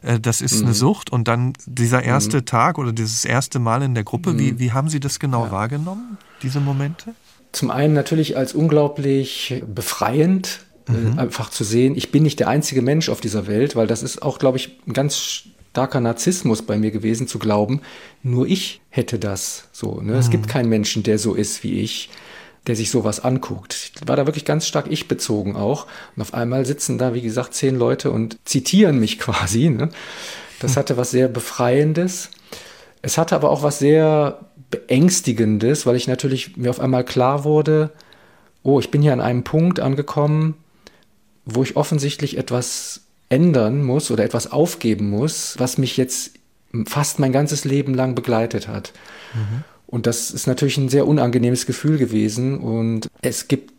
äh, 0.01 0.19
das 0.19 0.41
ist 0.41 0.59
mhm. 0.59 0.65
eine 0.65 0.73
Sucht 0.73 1.09
und 1.09 1.27
dann 1.27 1.53
dieser 1.65 2.03
erste 2.03 2.37
mhm. 2.37 2.45
Tag 2.45 2.77
oder 2.77 2.91
dieses 2.91 3.23
erste 3.23 3.59
Mal 3.59 3.81
in 3.81 3.93
der 3.93 4.03
Gruppe. 4.03 4.37
Wie, 4.37 4.51
mhm. 4.51 4.59
wie 4.59 4.71
haben 4.73 4.89
Sie 4.89 4.99
das 4.99 5.19
genau 5.19 5.51
wahrgenommen, 5.51 6.17
diese 6.43 6.59
Momente? 6.59 7.13
Zum 7.51 7.71
einen 7.71 7.93
natürlich 7.93 8.37
als 8.37 8.53
unglaublich 8.53 9.63
befreiend, 9.73 10.65
äh, 10.89 10.91
mhm. 10.91 11.19
einfach 11.19 11.49
zu 11.49 11.63
sehen, 11.63 11.95
ich 11.95 12.11
bin 12.11 12.23
nicht 12.23 12.39
der 12.39 12.47
einzige 12.47 12.81
Mensch 12.81 13.09
auf 13.09 13.21
dieser 13.21 13.47
Welt, 13.47 13.75
weil 13.75 13.87
das 13.87 14.03
ist 14.03 14.21
auch, 14.21 14.39
glaube 14.39 14.57
ich, 14.57 14.77
ein 14.87 14.93
ganz 14.93 15.43
starker 15.71 15.99
Narzissmus 15.99 16.61
bei 16.61 16.77
mir 16.77 16.91
gewesen, 16.91 17.27
zu 17.27 17.39
glauben, 17.39 17.81
nur 18.23 18.47
ich 18.47 18.81
hätte 18.89 19.19
das 19.19 19.69
so. 19.71 20.01
Ne? 20.01 20.13
Mhm. 20.13 20.19
Es 20.19 20.29
gibt 20.29 20.47
mhm. 20.47 20.49
keinen 20.49 20.69
Menschen, 20.69 21.03
der 21.03 21.19
so 21.19 21.35
ist 21.35 21.63
wie 21.63 21.79
ich, 21.81 22.09
der 22.67 22.75
sich 22.75 22.91
sowas 22.91 23.19
anguckt. 23.19 23.91
Ich 23.95 24.07
war 24.07 24.15
da 24.15 24.25
wirklich 24.25 24.45
ganz 24.45 24.67
stark 24.67 24.87
ich 24.89 25.07
bezogen 25.07 25.55
auch. 25.55 25.87
Und 26.15 26.21
auf 26.21 26.33
einmal 26.33 26.65
sitzen 26.65 26.97
da, 26.97 27.13
wie 27.13 27.21
gesagt, 27.21 27.53
zehn 27.53 27.75
Leute 27.75 28.11
und 28.11 28.37
zitieren 28.45 28.99
mich 28.99 29.19
quasi. 29.19 29.69
Ne? 29.69 29.89
Das 30.59 30.75
hatte 30.75 30.97
was 30.97 31.11
sehr 31.11 31.27
Befreiendes. 31.27 32.31
Es 33.01 33.17
hatte 33.17 33.35
aber 33.35 33.49
auch 33.49 33.63
was 33.63 33.79
sehr 33.79 34.39
Beängstigendes, 34.71 35.85
weil 35.85 35.95
ich 35.95 36.07
natürlich 36.07 36.57
mir 36.57 36.69
auf 36.69 36.79
einmal 36.79 37.05
klar 37.05 37.43
wurde, 37.43 37.91
oh, 38.63 38.79
ich 38.79 38.91
bin 38.91 39.01
hier 39.01 39.13
an 39.13 39.21
einem 39.21 39.43
Punkt 39.43 39.79
angekommen, 39.79 40.55
wo 41.55 41.63
ich 41.63 41.75
offensichtlich 41.75 42.37
etwas 42.37 43.01
ändern 43.29 43.83
muss 43.83 44.11
oder 44.11 44.23
etwas 44.23 44.51
aufgeben 44.51 45.09
muss, 45.09 45.55
was 45.57 45.77
mich 45.77 45.97
jetzt 45.97 46.31
fast 46.85 47.19
mein 47.19 47.31
ganzes 47.31 47.65
Leben 47.65 47.93
lang 47.93 48.15
begleitet 48.15 48.67
hat. 48.67 48.93
Mhm. 49.33 49.63
Und 49.87 50.05
das 50.05 50.29
ist 50.29 50.45
natürlich 50.45 50.77
ein 50.77 50.89
sehr 50.89 51.07
unangenehmes 51.07 51.65
Gefühl 51.65 51.97
gewesen. 51.97 52.59
Und 52.59 53.09
es 53.21 53.47
gibt 53.47 53.73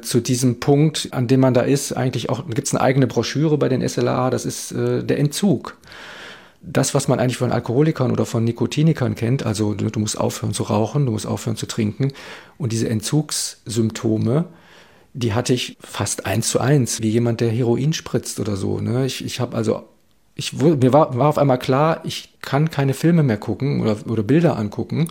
zu 0.00 0.20
diesem 0.20 0.60
Punkt, 0.60 1.08
an 1.12 1.28
dem 1.28 1.40
man 1.40 1.54
da 1.54 1.62
ist, 1.62 1.92
eigentlich 1.92 2.28
auch, 2.28 2.46
gibt 2.46 2.66
es 2.68 2.74
eine 2.74 2.82
eigene 2.82 3.06
Broschüre 3.06 3.56
bei 3.56 3.68
den 3.68 3.86
SLA, 3.86 4.28
das 4.28 4.44
ist 4.44 4.72
äh, 4.72 5.02
der 5.02 5.18
Entzug. 5.18 5.78
Das, 6.60 6.94
was 6.94 7.08
man 7.08 7.20
eigentlich 7.20 7.38
von 7.38 7.52
Alkoholikern 7.52 8.10
oder 8.10 8.26
von 8.26 8.44
Nikotinikern 8.44 9.14
kennt, 9.14 9.46
also 9.46 9.72
du, 9.72 9.88
du 9.88 10.00
musst 10.00 10.18
aufhören 10.18 10.52
zu 10.52 10.64
rauchen, 10.64 11.06
du 11.06 11.12
musst 11.12 11.26
aufhören 11.26 11.56
zu 11.56 11.66
trinken. 11.66 12.12
Und 12.58 12.72
diese 12.72 12.88
Entzugssymptome, 12.88 14.46
die 15.16 15.32
hatte 15.32 15.54
ich 15.54 15.78
fast 15.80 16.26
eins 16.26 16.48
zu 16.50 16.60
eins, 16.60 17.00
wie 17.00 17.08
jemand, 17.08 17.40
der 17.40 17.50
Heroin 17.50 17.94
spritzt 17.94 18.38
oder 18.38 18.56
so. 18.56 18.80
Ne? 18.80 19.06
Ich, 19.06 19.24
ich 19.24 19.40
habe 19.40 19.56
also, 19.56 19.88
ich, 20.34 20.52
mir 20.52 20.92
war, 20.92 21.16
war 21.16 21.28
auf 21.28 21.38
einmal 21.38 21.58
klar, 21.58 22.02
ich 22.04 22.34
kann 22.42 22.70
keine 22.70 22.92
Filme 22.92 23.22
mehr 23.22 23.38
gucken 23.38 23.80
oder, 23.80 23.96
oder 24.06 24.22
Bilder 24.22 24.58
angucken. 24.58 25.08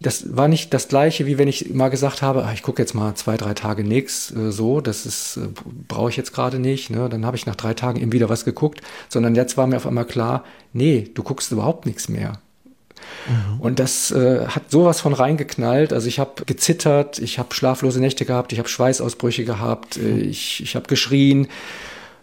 Das 0.00 0.34
war 0.36 0.48
nicht 0.48 0.72
das 0.72 0.88
gleiche, 0.88 1.26
wie 1.26 1.36
wenn 1.36 1.48
ich 1.48 1.72
mal 1.74 1.90
gesagt 1.90 2.22
habe, 2.22 2.44
ach, 2.46 2.54
ich 2.54 2.62
gucke 2.62 2.80
jetzt 2.80 2.94
mal 2.94 3.14
zwei, 3.14 3.36
drei 3.36 3.52
Tage 3.52 3.84
nichts, 3.84 4.34
äh, 4.34 4.50
so, 4.50 4.80
das 4.80 5.36
äh, 5.36 5.48
brauche 5.86 6.08
ich 6.08 6.16
jetzt 6.16 6.32
gerade 6.32 6.58
nicht. 6.58 6.88
Ne? 6.88 7.10
Dann 7.10 7.26
habe 7.26 7.36
ich 7.36 7.44
nach 7.44 7.56
drei 7.56 7.74
Tagen 7.74 8.00
eben 8.00 8.12
wieder 8.12 8.30
was 8.30 8.46
geguckt, 8.46 8.80
sondern 9.10 9.34
jetzt 9.34 9.58
war 9.58 9.66
mir 9.66 9.76
auf 9.76 9.86
einmal 9.86 10.06
klar, 10.06 10.44
nee, 10.72 11.10
du 11.12 11.22
guckst 11.22 11.52
überhaupt 11.52 11.84
nichts 11.84 12.08
mehr. 12.08 12.38
Mhm. 13.28 13.60
Und 13.60 13.78
das 13.78 14.10
äh, 14.10 14.46
hat 14.46 14.70
sowas 14.70 15.00
von 15.00 15.12
reingeknallt. 15.12 15.92
Also 15.92 16.08
ich 16.08 16.18
habe 16.18 16.44
gezittert, 16.44 17.18
ich 17.18 17.38
habe 17.38 17.54
schlaflose 17.54 18.00
Nächte 18.00 18.24
gehabt, 18.24 18.52
ich 18.52 18.58
habe 18.58 18.68
Schweißausbrüche 18.68 19.44
gehabt, 19.44 19.96
äh, 19.96 20.18
ich, 20.18 20.62
ich 20.62 20.76
habe 20.76 20.86
geschrien. 20.86 21.48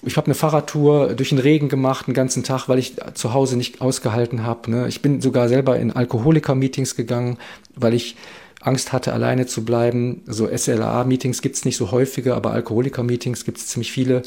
Ich 0.04 0.18
habe 0.18 0.26
eine 0.26 0.34
Fahrradtour 0.34 1.14
durch 1.14 1.30
den 1.30 1.38
Regen 1.38 1.70
gemacht, 1.70 2.08
den 2.08 2.16
ganzen 2.16 2.44
Tag, 2.44 2.68
weil 2.68 2.80
ich 2.80 2.96
zu 3.14 3.34
Hause 3.34 3.56
nicht 3.56 3.82
ausgehalten 3.82 4.44
habe. 4.44 4.72
Ne? 4.72 4.88
Ich 4.88 5.04
bin 5.04 5.22
sogar 5.22 5.48
selber 5.48 5.78
in 5.78 5.92
Alkoholiker-Meetings 5.92 6.96
gegangen, 6.96 7.38
weil 7.76 7.94
ich 7.94 8.16
Angst 8.62 8.94
hatte, 8.94 9.14
alleine 9.14 9.46
zu 9.46 9.64
bleiben. 9.64 10.22
So 10.26 10.48
SLA-Meetings 10.48 11.42
gibt's 11.42 11.66
nicht 11.66 11.78
so 11.78 11.92
häufige, 11.92 12.36
aber 12.36 12.52
Alkoholiker-Meetings 12.52 13.46
gibt's 13.46 13.68
ziemlich 13.68 13.92
viele. 13.92 14.24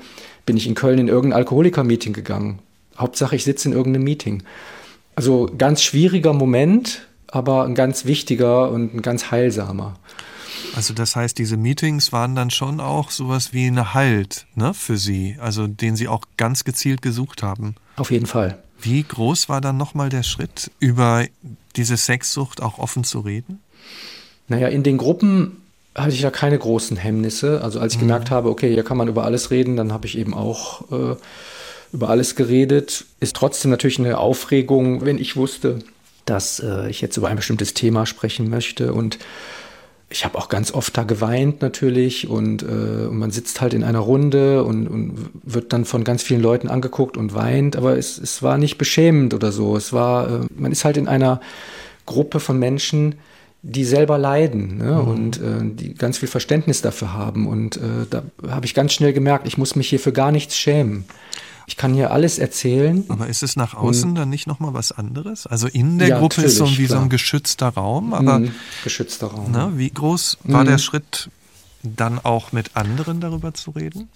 Bin 0.47 0.57
ich 0.57 0.67
in 0.67 0.75
Köln 0.75 0.99
in 0.99 1.09
irgendein 1.09 1.39
Alkoholiker-Meeting 1.39 2.13
gegangen. 2.13 2.61
Hauptsache, 2.97 3.35
ich 3.35 3.45
sitze 3.45 3.69
in 3.69 3.75
irgendeinem 3.75 4.05
Meeting. 4.05 4.43
Also 5.15 5.51
ganz 5.57 5.83
schwieriger 5.83 6.33
Moment, 6.33 7.07
aber 7.29 7.65
ein 7.65 7.75
ganz 7.75 8.05
wichtiger 8.05 8.71
und 8.71 8.95
ein 8.95 9.03
ganz 9.03 9.31
heilsamer. 9.31 9.97
Also 10.75 10.93
das 10.93 11.15
heißt, 11.15 11.39
diese 11.39 11.57
Meetings 11.57 12.13
waren 12.13 12.35
dann 12.35 12.51
schon 12.51 12.81
auch 12.81 13.11
sowas 13.11 13.53
wie 13.53 13.67
eine 13.67 13.95
Halt 13.95 14.47
ne, 14.55 14.75
für 14.75 14.97
Sie, 14.97 15.37
also 15.41 15.67
den 15.67 15.95
Sie 15.95 16.09
auch 16.09 16.25
ganz 16.37 16.65
gezielt 16.65 17.01
gesucht 17.01 17.43
haben. 17.43 17.77
Auf 17.97 18.11
jeden 18.11 18.27
Fall. 18.27 18.59
Wie 18.81 19.03
groß 19.03 19.49
war 19.49 19.61
dann 19.61 19.77
nochmal 19.77 20.09
der 20.09 20.25
Schritt, 20.25 20.71
über 20.81 21.25
diese 21.77 21.97
Sexsucht 21.97 22.61
auch 22.61 22.79
offen 22.79 23.05
zu 23.05 23.21
reden? 23.21 23.61
Naja, 24.49 24.69
in 24.69 24.83
den 24.83 24.99
Gruppen 24.99 25.63
hatte 25.95 26.11
ich 26.11 26.21
da 26.21 26.31
keine 26.31 26.59
großen 26.59 26.97
Hemmnisse. 26.97 27.63
Also 27.63 27.79
als 27.79 27.95
ich 27.95 27.99
mhm. 27.99 28.09
gemerkt 28.09 28.31
habe, 28.31 28.49
okay, 28.51 28.73
hier 28.73 28.85
kann 28.85 28.97
man 28.97 29.09
über 29.09 29.25
alles 29.25 29.51
reden, 29.51 29.77
dann 29.77 29.93
habe 29.93 30.07
ich 30.07 30.19
eben 30.19 30.35
auch 30.35 30.91
äh, 30.91 31.17
über 31.95 32.11
alles 32.11 32.35
geredet. 32.35 33.07
Ist 33.21 33.37
trotzdem 33.37 33.71
natürlich 33.71 33.99
eine 33.99 34.19
Aufregung, 34.19 35.07
wenn 35.07 35.17
ich 35.17 35.37
wusste, 35.37 35.79
dass 36.27 36.61
äh, 36.61 36.91
ich 36.91 37.01
jetzt 37.01 37.17
über 37.17 37.29
ein 37.29 37.37
bestimmtes 37.37 37.73
Thema 37.73 38.05
sprechen 38.05 38.51
möchte. 38.51 38.93
Und 38.93 39.19
ich 40.11 40.25
habe 40.25 40.37
auch 40.37 40.49
ganz 40.49 40.73
oft 40.73 40.97
da 40.97 41.05
geweint 41.05 41.63
natürlich. 41.63 42.29
Und, 42.29 42.63
äh, 42.63 43.07
und 43.07 43.17
man 43.17 43.31
sitzt 43.31 43.61
halt 43.61 43.75
in 43.75 43.85
einer 43.85 44.01
Runde 44.01 44.65
und, 44.65 44.89
und, 44.89 45.31
wird 45.45 45.73
dann 45.73 45.85
von 45.85 46.05
ganz 46.05 46.23
vielen 46.23 46.43
Leuten 46.43 46.69
angeguckt 46.69 47.17
und 47.17 47.35
weint. 47.35 47.77
Aber 47.77 47.97
es, 47.97 48.19
es 48.19 48.43
war 48.43 48.59
nicht 48.59 48.77
beschämend 48.77 49.33
oder 49.33 49.53
so. 49.53 49.77
Es 49.77 49.93
war, 49.93 50.29
äh, 50.29 50.41
man 50.57 50.73
ist 50.73 50.85
halt 50.85 50.97
in 50.97 51.09
einer 51.09 51.41
Gruppe 52.07 52.41
von 52.41 52.59
Menschen, 52.59 53.15
die 53.63 53.85
selber 53.85 54.19
leiden 54.19 54.77
ne? 54.77 54.93
mhm. 54.93 55.09
und 55.09 55.37
äh, 55.39 55.61
die 55.63 55.95
ganz 55.95 56.19
viel 56.19 56.29
Verständnis 56.29 56.83
dafür 56.83 57.15
haben. 57.15 57.47
Und 57.47 57.77
äh, 57.77 58.07
da 58.11 58.25
habe 58.49 58.67
ich 58.67 58.75
ganz 58.75 58.93
schnell 58.93 59.13
gemerkt, 59.13 59.47
ich 59.47 59.57
muss 59.57 59.75
mich 59.75 59.89
hier 59.89 60.01
für 60.01 60.13
gar 60.13 60.33
nichts 60.33 60.57
schämen. 60.57 61.05
Ich 61.67 61.77
kann 61.77 61.95
hier 61.95 62.11
alles 62.11 62.39
erzählen. 62.39 63.05
Aber 63.09 63.27
ist 63.27 63.43
es 63.43 63.57
nach 63.57 63.75
außen 63.75 64.11
und, 64.11 64.15
dann 64.17 64.31
nicht 64.31 64.47
nochmal 64.47 64.75
was 64.75 64.93
anderes? 64.93 65.47
Also 65.47 65.67
in 65.67 65.99
der 65.99 66.09
ja, 66.09 66.19
Gruppe 66.19 66.43
ist 66.43 66.57
so 66.57 66.69
wie 66.79 66.87
klar. 66.87 66.99
so 66.99 67.05
ein 67.05 67.09
geschützter 67.09 67.69
Raum, 67.69 68.13
aber 68.13 68.41
mhm, 68.41 68.53
geschützter 68.83 69.29
Raum. 69.29 69.49
Na, 69.51 69.73
wie 69.77 69.91
groß 69.91 70.39
war 70.45 70.63
mhm. 70.63 70.69
der 70.69 70.79
Schritt, 70.79 71.31
dann 71.83 72.19
auch 72.19 72.53
mit 72.53 72.77
anderen 72.77 73.21
darüber 73.21 73.55
zu 73.55 73.71
reden? 73.71 74.09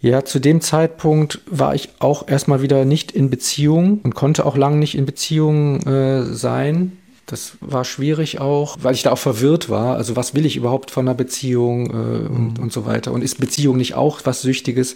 Ja, 0.00 0.24
zu 0.24 0.38
dem 0.38 0.60
Zeitpunkt 0.60 1.40
war 1.46 1.74
ich 1.74 1.88
auch 1.98 2.28
erstmal 2.28 2.60
wieder 2.60 2.84
nicht 2.84 3.10
in 3.10 3.30
Beziehung 3.30 4.00
und 4.02 4.14
konnte 4.14 4.44
auch 4.44 4.56
lange 4.56 4.76
nicht 4.76 4.96
in 4.96 5.06
Beziehung 5.06 5.80
äh, 5.86 6.24
sein. 6.24 6.98
Das 7.26 7.56
war 7.60 7.84
schwierig 7.84 8.40
auch, 8.40 8.76
weil 8.82 8.94
ich 8.94 9.02
da 9.02 9.12
auch 9.12 9.18
verwirrt 9.18 9.70
war. 9.70 9.96
Also 9.96 10.14
was 10.14 10.34
will 10.34 10.44
ich 10.44 10.56
überhaupt 10.56 10.90
von 10.90 11.08
einer 11.08 11.14
Beziehung 11.14 11.86
äh, 11.86 12.28
und, 12.28 12.58
mhm. 12.58 12.62
und 12.62 12.72
so 12.72 12.84
weiter? 12.84 13.12
Und 13.12 13.22
ist 13.22 13.40
Beziehung 13.40 13.76
nicht 13.78 13.94
auch 13.94 14.20
was 14.24 14.42
Süchtiges? 14.42 14.94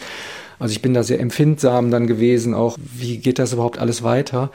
Also 0.59 0.72
ich 0.72 0.83
bin 0.83 0.93
da 0.93 1.03
sehr 1.03 1.20
empfindsam 1.20 1.91
dann 1.91 2.07
gewesen, 2.07 2.55
auch 2.55 2.76
wie 2.79 3.18
geht 3.18 3.39
das 3.39 3.53
überhaupt 3.53 3.79
alles 3.79 4.03
weiter? 4.03 4.51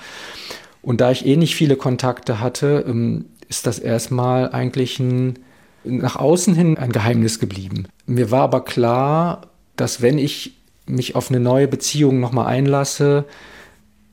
Und 0.82 1.02
da 1.02 1.12
ich 1.12 1.26
eh 1.26 1.38
nicht 1.38 1.56
viele 1.56 1.76
Kontakte 1.76 2.40
hatte, 2.40 2.86
ähm, 2.88 3.26
ist 3.50 3.66
das 3.66 3.80
erstmal 3.80 4.52
eigentlich 4.52 5.00
ein, 5.00 5.40
nach 5.84 6.16
außen 6.16 6.54
hin 6.54 6.78
ein 6.78 6.92
Geheimnis 6.92 7.40
geblieben. 7.40 7.88
Mir 8.06 8.32
war 8.32 8.42
aber 8.42 8.64
klar, 8.66 9.48
dass 9.76 10.02
wenn 10.02 10.18
ich 10.18 10.58
mich 10.86 11.16
auf 11.16 11.30
eine 11.30 11.40
neue 11.40 11.68
Beziehung 11.68 12.20
nochmal 12.20 12.48
einlasse, 12.48 13.26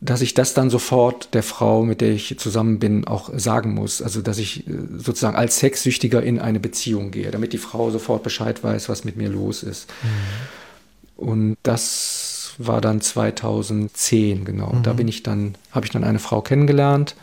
dass 0.01 0.23
ich 0.23 0.33
das 0.33 0.55
dann 0.55 0.71
sofort 0.71 1.35
der 1.35 1.43
Frau, 1.43 1.85
mit 1.85 2.01
der 2.01 2.11
ich 2.13 2.39
zusammen 2.39 2.79
bin, 2.79 3.07
auch 3.07 3.31
sagen 3.35 3.75
muss. 3.75 4.01
Also, 4.01 4.23
dass 4.23 4.39
ich 4.39 4.67
äh, 4.67 4.73
sozusagen 4.97 5.37
als 5.37 5.59
Sexsüchtiger 5.59 6.23
in 6.23 6.39
eine 6.39 6.61
Beziehung 6.61 7.11
gehe, 7.11 7.31
damit 7.31 7.53
die 7.53 7.59
Frau 7.59 7.91
sofort 7.91 8.23
Bescheid 8.23 8.65
weiß, 8.65 8.89
was 8.89 9.05
mit 9.05 9.17
mir 9.17 9.29
los 9.29 9.63
ist. 9.63 9.91
Mhm. 10.03 11.29
Und 11.29 11.57
das 11.63 12.53
war 12.57 12.81
dann 12.81 13.03
2010, 13.03 14.47
genau. 14.47 14.73
Mhm. 14.73 14.83
Da 14.83 14.95
bin 14.95 15.07
ich 15.07 15.23
dann, 15.23 15.55
habe 15.71 15.85
ich 15.85 15.93
dann 15.93 16.05
eine 16.05 16.19
Frau 16.19 16.41
kennengelernt. 16.41 17.15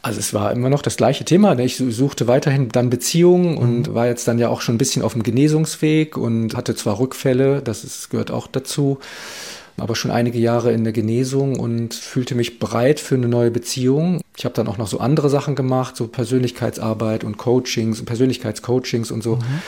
Also 0.00 0.18
es 0.18 0.34
war 0.34 0.52
immer 0.52 0.68
noch 0.68 0.82
das 0.82 0.96
gleiche 0.96 1.24
Thema. 1.24 1.54
Ne? 1.54 1.64
Ich 1.64 1.76
suchte 1.76 2.26
weiterhin 2.26 2.68
dann 2.68 2.90
Beziehungen 2.90 3.56
und 3.56 3.88
mhm. 3.88 3.94
war 3.94 4.06
jetzt 4.06 4.26
dann 4.28 4.38
ja 4.38 4.48
auch 4.48 4.60
schon 4.60 4.76
ein 4.76 4.78
bisschen 4.78 5.02
auf 5.02 5.12
dem 5.12 5.22
Genesungsweg 5.24 6.16
und 6.16 6.56
hatte 6.56 6.74
zwar 6.76 6.98
Rückfälle, 6.98 7.62
das 7.62 7.84
ist, 7.84 8.10
gehört 8.10 8.30
auch 8.30 8.46
dazu 8.46 8.98
aber 9.76 9.96
schon 9.96 10.10
einige 10.10 10.38
Jahre 10.38 10.72
in 10.72 10.84
der 10.84 10.92
Genesung 10.92 11.58
und 11.58 11.94
fühlte 11.94 12.34
mich 12.34 12.58
bereit 12.58 13.00
für 13.00 13.14
eine 13.14 13.28
neue 13.28 13.50
Beziehung. 13.50 14.20
Ich 14.36 14.44
habe 14.44 14.54
dann 14.54 14.68
auch 14.68 14.78
noch 14.78 14.88
so 14.88 15.00
andere 15.00 15.30
Sachen 15.30 15.54
gemacht, 15.54 15.96
so 15.96 16.06
Persönlichkeitsarbeit 16.06 17.24
und 17.24 17.38
Coachings, 17.38 18.04
Persönlichkeitscoachings 18.04 19.10
und 19.10 19.22
so. 19.22 19.36
Mhm. 19.36 19.62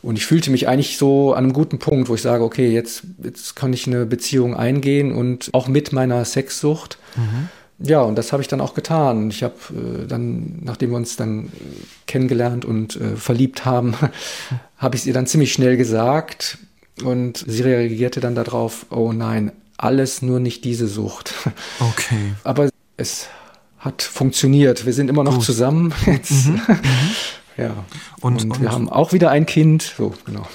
Und 0.00 0.16
ich 0.16 0.26
fühlte 0.26 0.50
mich 0.50 0.68
eigentlich 0.68 0.96
so 0.96 1.32
an 1.32 1.44
einem 1.44 1.52
guten 1.52 1.78
Punkt, 1.78 2.08
wo 2.08 2.14
ich 2.14 2.22
sage, 2.22 2.44
okay, 2.44 2.70
jetzt, 2.70 3.02
jetzt 3.22 3.56
kann 3.56 3.72
ich 3.72 3.86
eine 3.86 4.06
Beziehung 4.06 4.54
eingehen 4.54 5.12
und 5.12 5.50
auch 5.52 5.66
mit 5.66 5.92
meiner 5.92 6.24
Sexsucht. 6.24 6.98
Mhm. 7.16 7.48
Ja, 7.80 8.02
und 8.02 8.16
das 8.16 8.32
habe 8.32 8.42
ich 8.42 8.48
dann 8.48 8.60
auch 8.60 8.74
getan. 8.74 9.30
Ich 9.30 9.42
habe 9.42 9.54
äh, 9.70 10.06
dann, 10.06 10.60
nachdem 10.62 10.90
wir 10.90 10.96
uns 10.96 11.16
dann 11.16 11.52
kennengelernt 12.06 12.64
und 12.64 12.96
äh, 12.96 13.16
verliebt 13.16 13.64
haben, 13.64 13.94
habe 14.76 14.96
ich 14.96 15.02
es 15.02 15.06
ihr 15.06 15.14
dann 15.14 15.26
ziemlich 15.26 15.52
schnell 15.52 15.76
gesagt. 15.76 16.58
Und 17.02 17.44
sie 17.46 17.62
reagierte 17.62 18.20
dann 18.20 18.34
darauf, 18.34 18.86
oh 18.90 19.12
nein, 19.12 19.52
alles 19.76 20.22
nur 20.22 20.40
nicht 20.40 20.64
diese 20.64 20.88
Sucht. 20.88 21.34
Okay. 21.80 22.34
Aber 22.44 22.68
es 22.96 23.28
hat 23.78 24.02
funktioniert. 24.02 24.86
Wir 24.86 24.92
sind 24.92 25.08
immer 25.08 25.24
noch 25.24 25.36
Gut. 25.36 25.44
zusammen. 25.44 25.94
Jetzt. 26.06 26.46
Mhm. 26.46 26.52
Mhm. 26.54 26.60
Ja. 27.58 27.74
Und, 28.20 28.44
und, 28.44 28.52
und 28.52 28.62
wir 28.62 28.70
haben 28.70 28.88
auch 28.88 29.12
wieder 29.12 29.30
ein 29.32 29.44
Kind. 29.44 29.82
So, 29.82 30.14
genau. 30.24 30.46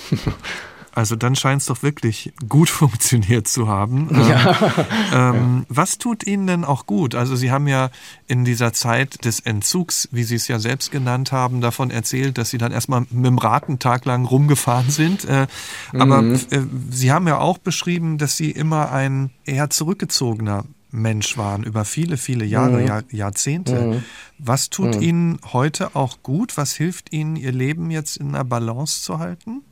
Also 0.96 1.16
dann 1.16 1.36
scheint 1.36 1.62
es 1.62 1.68
doch 1.68 1.82
wirklich 1.82 2.34
gut 2.48 2.70
funktioniert 2.70 3.48
zu 3.48 3.68
haben. 3.68 4.10
Ja. 4.28 4.74
Ähm, 5.12 5.36
ähm, 5.36 5.66
was 5.70 5.98
tut 5.98 6.26
Ihnen 6.26 6.48
denn 6.48 6.64
auch 6.64 6.86
gut? 6.86 7.16
Also 7.16 7.36
Sie 7.36 7.52
haben 7.52 7.68
ja 7.68 7.90
in 8.28 8.46
dieser 8.46 8.74
Zeit 8.74 9.26
des 9.26 9.40
Entzugs, 9.40 10.08
wie 10.12 10.24
Sie 10.24 10.36
es 10.36 10.48
ja 10.48 10.60
selbst 10.60 10.92
genannt 10.92 11.32
haben, 11.32 11.62
davon 11.62 11.90
erzählt, 11.90 12.38
dass 12.38 12.50
Sie 12.52 12.58
dann 12.58 12.72
erstmal 12.72 13.02
mit 13.10 13.26
dem 13.26 13.38
Rad 13.38 13.68
einen 13.68 13.80
Tag 13.80 14.06
lang 14.06 14.26
rumgefahren 14.26 14.90
sind. 14.90 15.26
Äh, 15.26 15.48
aber 15.94 16.22
mhm. 16.22 16.36
äh, 16.52 16.62
Sie 16.92 17.12
haben 17.12 17.28
ja 17.28 17.40
auch 17.40 17.58
beschrieben, 17.58 18.18
dass 18.18 18.38
Sie 18.38 18.52
immer 18.52 18.92
ein 18.92 19.32
eher 19.46 19.70
zurückgezogener 19.70 20.66
Mensch 20.92 21.38
waren, 21.40 21.64
über 21.64 21.86
viele, 21.86 22.18
viele 22.18 22.46
Jahre, 22.46 22.82
mhm. 22.82 22.88
Jahr, 22.88 23.04
Jahrzehnte. 23.10 23.82
Mhm. 23.82 24.04
Was 24.38 24.70
tut 24.70 24.96
mhm. 24.96 25.02
Ihnen 25.02 25.40
heute 25.52 25.96
auch 25.96 26.22
gut? 26.22 26.56
Was 26.56 26.74
hilft 26.74 27.12
Ihnen, 27.12 27.36
Ihr 27.36 27.52
Leben 27.52 27.90
jetzt 27.90 28.18
in 28.18 28.30
einer 28.30 28.44
Balance 28.44 29.02
zu 29.02 29.18
halten? 29.18 29.64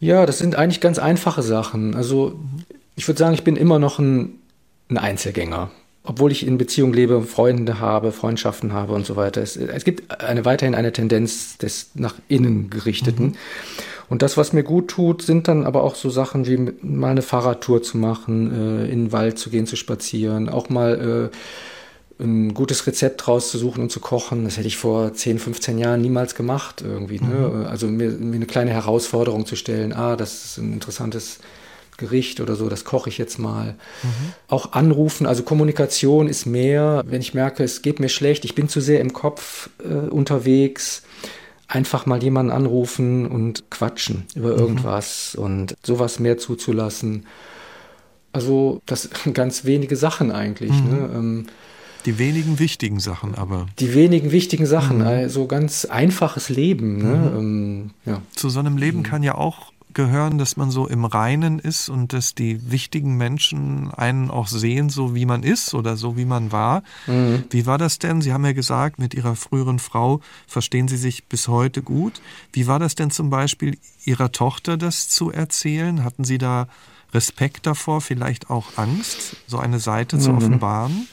Ja, 0.00 0.24
das 0.26 0.38
sind 0.38 0.56
eigentlich 0.56 0.80
ganz 0.80 0.98
einfache 0.98 1.42
Sachen. 1.42 1.94
Also 1.94 2.40
ich 2.96 3.06
würde 3.06 3.18
sagen, 3.18 3.34
ich 3.34 3.44
bin 3.44 3.56
immer 3.56 3.78
noch 3.78 3.98
ein, 3.98 4.38
ein 4.88 4.98
Einzelgänger. 4.98 5.70
Obwohl 6.02 6.32
ich 6.32 6.46
in 6.46 6.56
Beziehung 6.56 6.94
lebe, 6.94 7.20
Freunde 7.22 7.78
habe, 7.78 8.10
Freundschaften 8.10 8.72
habe 8.72 8.94
und 8.94 9.04
so 9.04 9.16
weiter. 9.16 9.42
Es, 9.42 9.56
es 9.56 9.84
gibt 9.84 10.22
eine, 10.22 10.46
weiterhin 10.46 10.74
eine 10.74 10.92
Tendenz 10.92 11.58
des 11.58 11.90
nach 11.94 12.14
innen 12.28 12.70
gerichteten. 12.70 13.26
Mhm. 13.26 13.36
Und 14.08 14.22
das, 14.22 14.38
was 14.38 14.54
mir 14.54 14.64
gut 14.64 14.88
tut, 14.88 15.22
sind 15.22 15.46
dann 15.46 15.64
aber 15.64 15.84
auch 15.84 15.94
so 15.94 16.08
Sachen 16.08 16.46
wie 16.46 16.72
mal 16.82 17.10
eine 17.10 17.22
Fahrradtour 17.22 17.82
zu 17.82 17.98
machen, 17.98 18.50
äh, 18.50 18.90
in 18.90 19.04
den 19.04 19.12
Wald 19.12 19.38
zu 19.38 19.50
gehen, 19.50 19.66
zu 19.66 19.76
spazieren, 19.76 20.48
auch 20.48 20.70
mal 20.70 21.30
äh, 21.32 21.36
ein 22.20 22.54
gutes 22.54 22.86
Rezept 22.86 23.26
rauszusuchen 23.26 23.82
und 23.82 23.90
zu 23.90 24.00
kochen. 24.00 24.44
Das 24.44 24.56
hätte 24.56 24.68
ich 24.68 24.76
vor 24.76 25.12
10, 25.14 25.38
15 25.38 25.78
Jahren 25.78 26.00
niemals 26.00 26.34
gemacht 26.34 26.82
irgendwie. 26.82 27.20
Ne? 27.20 27.34
Mhm. 27.34 27.66
Also 27.66 27.86
mir, 27.86 28.10
mir, 28.10 28.36
eine 28.36 28.46
kleine 28.46 28.70
Herausforderung 28.70 29.46
zu 29.46 29.56
stellen, 29.56 29.92
ah, 29.92 30.16
das 30.16 30.44
ist 30.44 30.58
ein 30.58 30.72
interessantes 30.72 31.38
Gericht 31.96 32.40
oder 32.40 32.56
so, 32.56 32.68
das 32.68 32.84
koche 32.84 33.10
ich 33.10 33.18
jetzt 33.18 33.38
mal. 33.38 33.74
Mhm. 34.02 34.32
Auch 34.48 34.72
anrufen, 34.72 35.26
also 35.26 35.42
Kommunikation 35.42 36.28
ist 36.28 36.46
mehr, 36.46 37.04
wenn 37.06 37.20
ich 37.20 37.34
merke, 37.34 37.62
es 37.62 37.82
geht 37.82 38.00
mir 38.00 38.08
schlecht, 38.08 38.44
ich 38.44 38.54
bin 38.54 38.68
zu 38.68 38.80
sehr 38.80 39.00
im 39.00 39.12
Kopf 39.12 39.70
äh, 39.84 40.08
unterwegs, 40.08 41.02
einfach 41.68 42.06
mal 42.06 42.22
jemanden 42.22 42.50
anrufen 42.52 43.26
und 43.26 43.70
quatschen 43.70 44.26
über 44.34 44.54
mhm. 44.54 44.58
irgendwas 44.58 45.34
mhm. 45.36 45.44
und 45.44 45.74
sowas 45.84 46.18
mehr 46.18 46.38
zuzulassen. 46.38 47.26
Also 48.32 48.80
das 48.86 49.02
sind 49.02 49.34
ganz 49.34 49.64
wenige 49.64 49.96
Sachen 49.96 50.32
eigentlich. 50.32 50.72
Ne? 50.72 51.08
Mhm. 51.08 51.14
Ähm, 51.14 51.46
die 52.02 52.18
wenigen 52.18 52.58
wichtigen 52.58 53.00
Sachen 53.00 53.34
aber. 53.34 53.66
Die 53.78 53.94
wenigen 53.94 54.32
wichtigen 54.32 54.66
Sachen, 54.66 54.98
mhm. 54.98 55.06
also 55.06 55.46
ganz 55.46 55.84
einfaches 55.84 56.48
Leben. 56.48 56.98
Ne? 56.98 57.30
Mhm. 57.30 57.38
Ähm, 57.38 57.90
ja. 58.04 58.22
Zu 58.34 58.50
so 58.50 58.60
einem 58.60 58.76
Leben 58.76 58.98
mhm. 58.98 59.04
kann 59.04 59.22
ja 59.22 59.34
auch 59.34 59.72
gehören, 59.94 60.38
dass 60.38 60.56
man 60.56 60.70
so 60.70 60.86
im 60.86 61.04
Reinen 61.04 61.58
ist 61.58 61.88
und 61.88 62.12
dass 62.12 62.34
die 62.34 62.70
wichtigen 62.70 63.16
Menschen 63.16 63.90
einen 63.92 64.30
auch 64.30 64.46
sehen, 64.46 64.88
so 64.88 65.14
wie 65.14 65.26
man 65.26 65.42
ist 65.42 65.74
oder 65.74 65.96
so 65.96 66.16
wie 66.16 66.24
man 66.24 66.52
war. 66.52 66.82
Mhm. 67.06 67.44
Wie 67.50 67.66
war 67.66 67.78
das 67.78 67.98
denn? 67.98 68.20
Sie 68.20 68.32
haben 68.32 68.44
ja 68.44 68.52
gesagt, 68.52 68.98
mit 68.98 69.14
Ihrer 69.14 69.36
früheren 69.36 69.78
Frau 69.78 70.20
verstehen 70.46 70.88
Sie 70.88 70.96
sich 70.96 71.24
bis 71.26 71.48
heute 71.48 71.82
gut. 71.82 72.20
Wie 72.52 72.66
war 72.66 72.78
das 72.78 72.94
denn 72.94 73.10
zum 73.10 73.30
Beispiel 73.30 73.78
Ihrer 74.04 74.32
Tochter 74.32 74.76
das 74.76 75.08
zu 75.08 75.30
erzählen? 75.30 76.04
Hatten 76.04 76.24
Sie 76.24 76.38
da 76.38 76.68
Respekt 77.12 77.66
davor, 77.66 78.00
vielleicht 78.00 78.50
auch 78.50 78.66
Angst, 78.76 79.36
so 79.46 79.58
eine 79.58 79.80
Seite 79.80 80.16
mhm. 80.16 80.20
zu 80.20 80.30
offenbaren? 80.32 81.08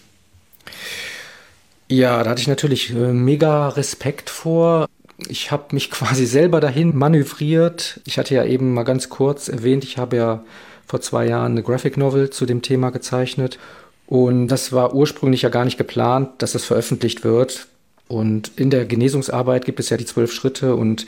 Ja, 1.90 2.24
da 2.24 2.32
hatte 2.32 2.42
ich 2.42 2.48
natürlich 2.48 2.92
äh, 2.92 3.14
mega 3.14 3.70
Respekt 3.70 4.30
vor. 4.30 4.88
Ich 5.30 5.52
habe 5.52 5.74
mich 5.74 5.90
quasi 5.92 6.26
selber 6.26 6.60
dahin 6.60 6.98
manövriert. 6.98 8.02
Ich 8.06 8.18
hatte 8.18 8.36
ja 8.36 8.44
eben 8.46 8.74
mal 8.74 8.84
ganz 8.84 9.10
kurz 9.10 9.48
erwähnt, 9.48 9.84
ich 9.84 9.98
habe 9.98 10.18
ja 10.18 10.44
vor 10.86 11.02
zwei 11.02 11.28
Jahren 11.28 11.54
eine 11.54 11.64
Graphic 11.64 11.98
Novel 11.98 12.30
zu 12.30 12.46
dem 12.46 12.62
Thema 12.62 12.92
gezeichnet. 12.92 13.60
Und 14.06 14.48
das 14.48 14.72
war 14.72 14.94
ursprünglich 14.94 15.42
ja 15.42 15.50
gar 15.50 15.66
nicht 15.66 15.78
geplant, 15.78 16.30
dass 16.38 16.54
das 16.54 16.64
veröffentlicht 16.64 17.26
wird. 17.26 17.68
Und 18.08 18.52
in 18.56 18.70
der 18.70 18.86
Genesungsarbeit 18.86 19.66
gibt 19.66 19.82
es 19.82 19.90
ja 19.90 19.98
die 19.98 20.06
zwölf 20.06 20.32
Schritte 20.32 20.76
und 20.76 21.06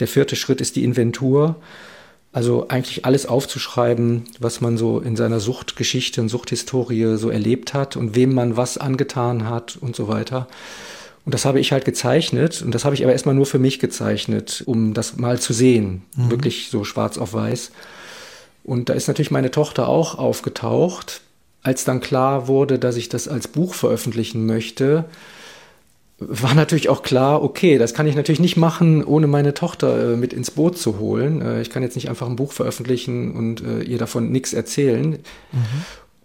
der 0.00 0.08
vierte 0.08 0.34
Schritt 0.34 0.60
ist 0.60 0.74
die 0.74 0.82
Inventur. 0.82 1.56
Also 2.32 2.68
eigentlich 2.68 3.04
alles 3.04 3.26
aufzuschreiben, 3.26 4.24
was 4.38 4.60
man 4.60 4.78
so 4.78 5.00
in 5.00 5.16
seiner 5.16 5.40
Suchtgeschichte 5.40 6.20
und 6.20 6.28
Suchthistorie 6.28 7.16
so 7.16 7.28
erlebt 7.28 7.74
hat 7.74 7.96
und 7.96 8.14
wem 8.14 8.34
man 8.34 8.56
was 8.56 8.78
angetan 8.78 9.48
hat 9.48 9.76
und 9.80 9.96
so 9.96 10.06
weiter. 10.06 10.46
Und 11.24 11.34
das 11.34 11.44
habe 11.44 11.60
ich 11.60 11.72
halt 11.72 11.84
gezeichnet 11.84 12.62
und 12.62 12.74
das 12.74 12.84
habe 12.84 12.94
ich 12.94 13.02
aber 13.02 13.12
erstmal 13.12 13.34
nur 13.34 13.46
für 13.46 13.58
mich 13.58 13.78
gezeichnet, 13.78 14.62
um 14.66 14.94
das 14.94 15.16
mal 15.16 15.40
zu 15.40 15.52
sehen, 15.52 16.02
mhm. 16.16 16.30
wirklich 16.30 16.68
so 16.70 16.84
schwarz 16.84 17.18
auf 17.18 17.34
weiß. 17.34 17.72
Und 18.64 18.88
da 18.88 18.94
ist 18.94 19.08
natürlich 19.08 19.30
meine 19.30 19.50
Tochter 19.50 19.88
auch 19.88 20.16
aufgetaucht. 20.16 21.22
Als 21.62 21.84
dann 21.84 22.00
klar 22.00 22.48
wurde, 22.48 22.78
dass 22.78 22.96
ich 22.96 23.08
das 23.08 23.28
als 23.28 23.48
Buch 23.48 23.74
veröffentlichen 23.74 24.46
möchte, 24.46 25.04
war 26.20 26.54
natürlich 26.54 26.90
auch 26.90 27.02
klar, 27.02 27.42
okay, 27.42 27.78
das 27.78 27.94
kann 27.94 28.06
ich 28.06 28.14
natürlich 28.14 28.40
nicht 28.40 28.58
machen, 28.58 29.02
ohne 29.02 29.26
meine 29.26 29.54
Tochter 29.54 30.12
äh, 30.12 30.16
mit 30.16 30.34
ins 30.34 30.50
Boot 30.50 30.76
zu 30.76 30.98
holen. 30.98 31.40
Äh, 31.40 31.62
ich 31.62 31.70
kann 31.70 31.82
jetzt 31.82 31.94
nicht 31.94 32.10
einfach 32.10 32.28
ein 32.28 32.36
Buch 32.36 32.52
veröffentlichen 32.52 33.32
und 33.32 33.62
äh, 33.62 33.82
ihr 33.82 33.96
davon 33.96 34.30
nichts 34.30 34.52
erzählen. 34.52 35.18
Mhm. 35.52 35.58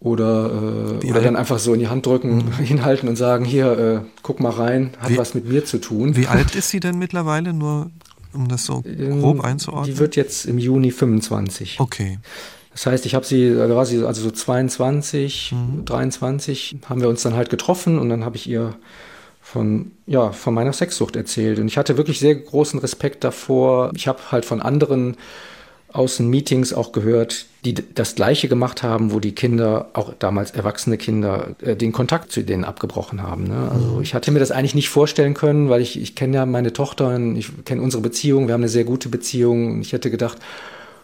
oder, 0.01 0.99
äh, 1.01 1.09
oder 1.09 1.21
dann 1.21 1.37
einfach 1.37 1.59
so 1.59 1.73
in 1.73 1.79
die 1.79 1.87
Hand 1.87 2.05
drücken, 2.05 2.37
mhm. 2.37 2.51
hinhalten 2.63 3.07
und 3.07 3.15
sagen, 3.15 3.45
hier, 3.45 3.79
äh, 3.79 3.99
guck 4.21 4.41
mal 4.41 4.49
rein, 4.49 4.91
hat 4.99 5.11
wie, 5.11 5.17
was 5.17 5.33
mit 5.33 5.47
mir 5.47 5.63
zu 5.63 5.77
tun. 5.77 6.17
Wie 6.17 6.27
alt 6.27 6.55
ist 6.55 6.69
sie 6.69 6.81
denn 6.81 6.99
mittlerweile, 6.99 7.53
nur 7.53 7.89
um 8.33 8.49
das 8.49 8.65
so 8.65 8.83
ähm, 8.85 9.21
grob 9.21 9.39
einzuordnen? 9.45 9.95
Die 9.95 9.97
wird 9.97 10.17
jetzt 10.17 10.45
im 10.45 10.57
Juni 10.57 10.91
25. 10.91 11.79
Okay. 11.79 12.19
Das 12.73 12.85
heißt, 12.85 13.05
ich 13.05 13.15
habe 13.15 13.25
sie, 13.25 13.55
da 13.55 13.73
war 13.73 13.85
sie 13.85 14.05
also 14.05 14.21
so 14.21 14.29
22, 14.29 15.53
mhm. 15.53 15.85
23, 15.85 16.79
haben 16.89 16.99
wir 16.99 17.07
uns 17.07 17.21
dann 17.23 17.33
halt 17.33 17.49
getroffen 17.49 17.97
und 17.97 18.09
dann 18.09 18.25
habe 18.25 18.35
ich 18.35 18.49
ihr 18.49 18.75
von, 19.55 19.91
ja, 20.05 20.33
von 20.33 20.53
meiner 20.53 20.73
Sexsucht 20.73 21.15
erzählt. 21.15 21.59
Und 21.59 21.67
ich 21.67 21.77
hatte 21.77 21.95
wirklich 21.95 22.19
sehr 22.19 22.35
großen 22.35 22.77
Respekt 22.81 23.23
davor. 23.23 23.93
Ich 23.95 24.09
habe 24.09 24.19
halt 24.29 24.43
von 24.43 24.61
anderen 24.61 25.15
Außenmeetings 25.93 26.73
auch 26.73 26.91
gehört, 26.91 27.45
die 27.63 27.73
das 27.73 28.15
Gleiche 28.15 28.49
gemacht 28.49 28.83
haben, 28.83 29.13
wo 29.13 29.21
die 29.21 29.31
Kinder, 29.31 29.91
auch 29.93 30.13
damals 30.19 30.51
erwachsene 30.51 30.97
Kinder, 30.97 31.55
äh, 31.61 31.77
den 31.77 31.93
Kontakt 31.93 32.33
zu 32.33 32.43
denen 32.43 32.65
abgebrochen 32.65 33.23
haben. 33.23 33.45
Ne? 33.45 33.69
Also 33.71 33.87
mhm. 33.87 34.01
ich 34.01 34.13
hatte 34.13 34.29
mir 34.31 34.39
das 34.39 34.51
eigentlich 34.51 34.75
nicht 34.75 34.89
vorstellen 34.89 35.35
können, 35.35 35.69
weil 35.69 35.79
ich, 35.79 36.01
ich 36.01 36.15
kenne 36.15 36.35
ja 36.35 36.45
meine 36.45 36.73
Tochter, 36.73 37.17
ich 37.17 37.49
kenne 37.63 37.81
unsere 37.81 38.03
Beziehung, 38.03 38.47
wir 38.47 38.55
haben 38.55 38.61
eine 38.61 38.67
sehr 38.67 38.83
gute 38.83 39.07
Beziehung. 39.07 39.71
Und 39.71 39.81
ich 39.81 39.93
hätte 39.93 40.11
gedacht, 40.11 40.39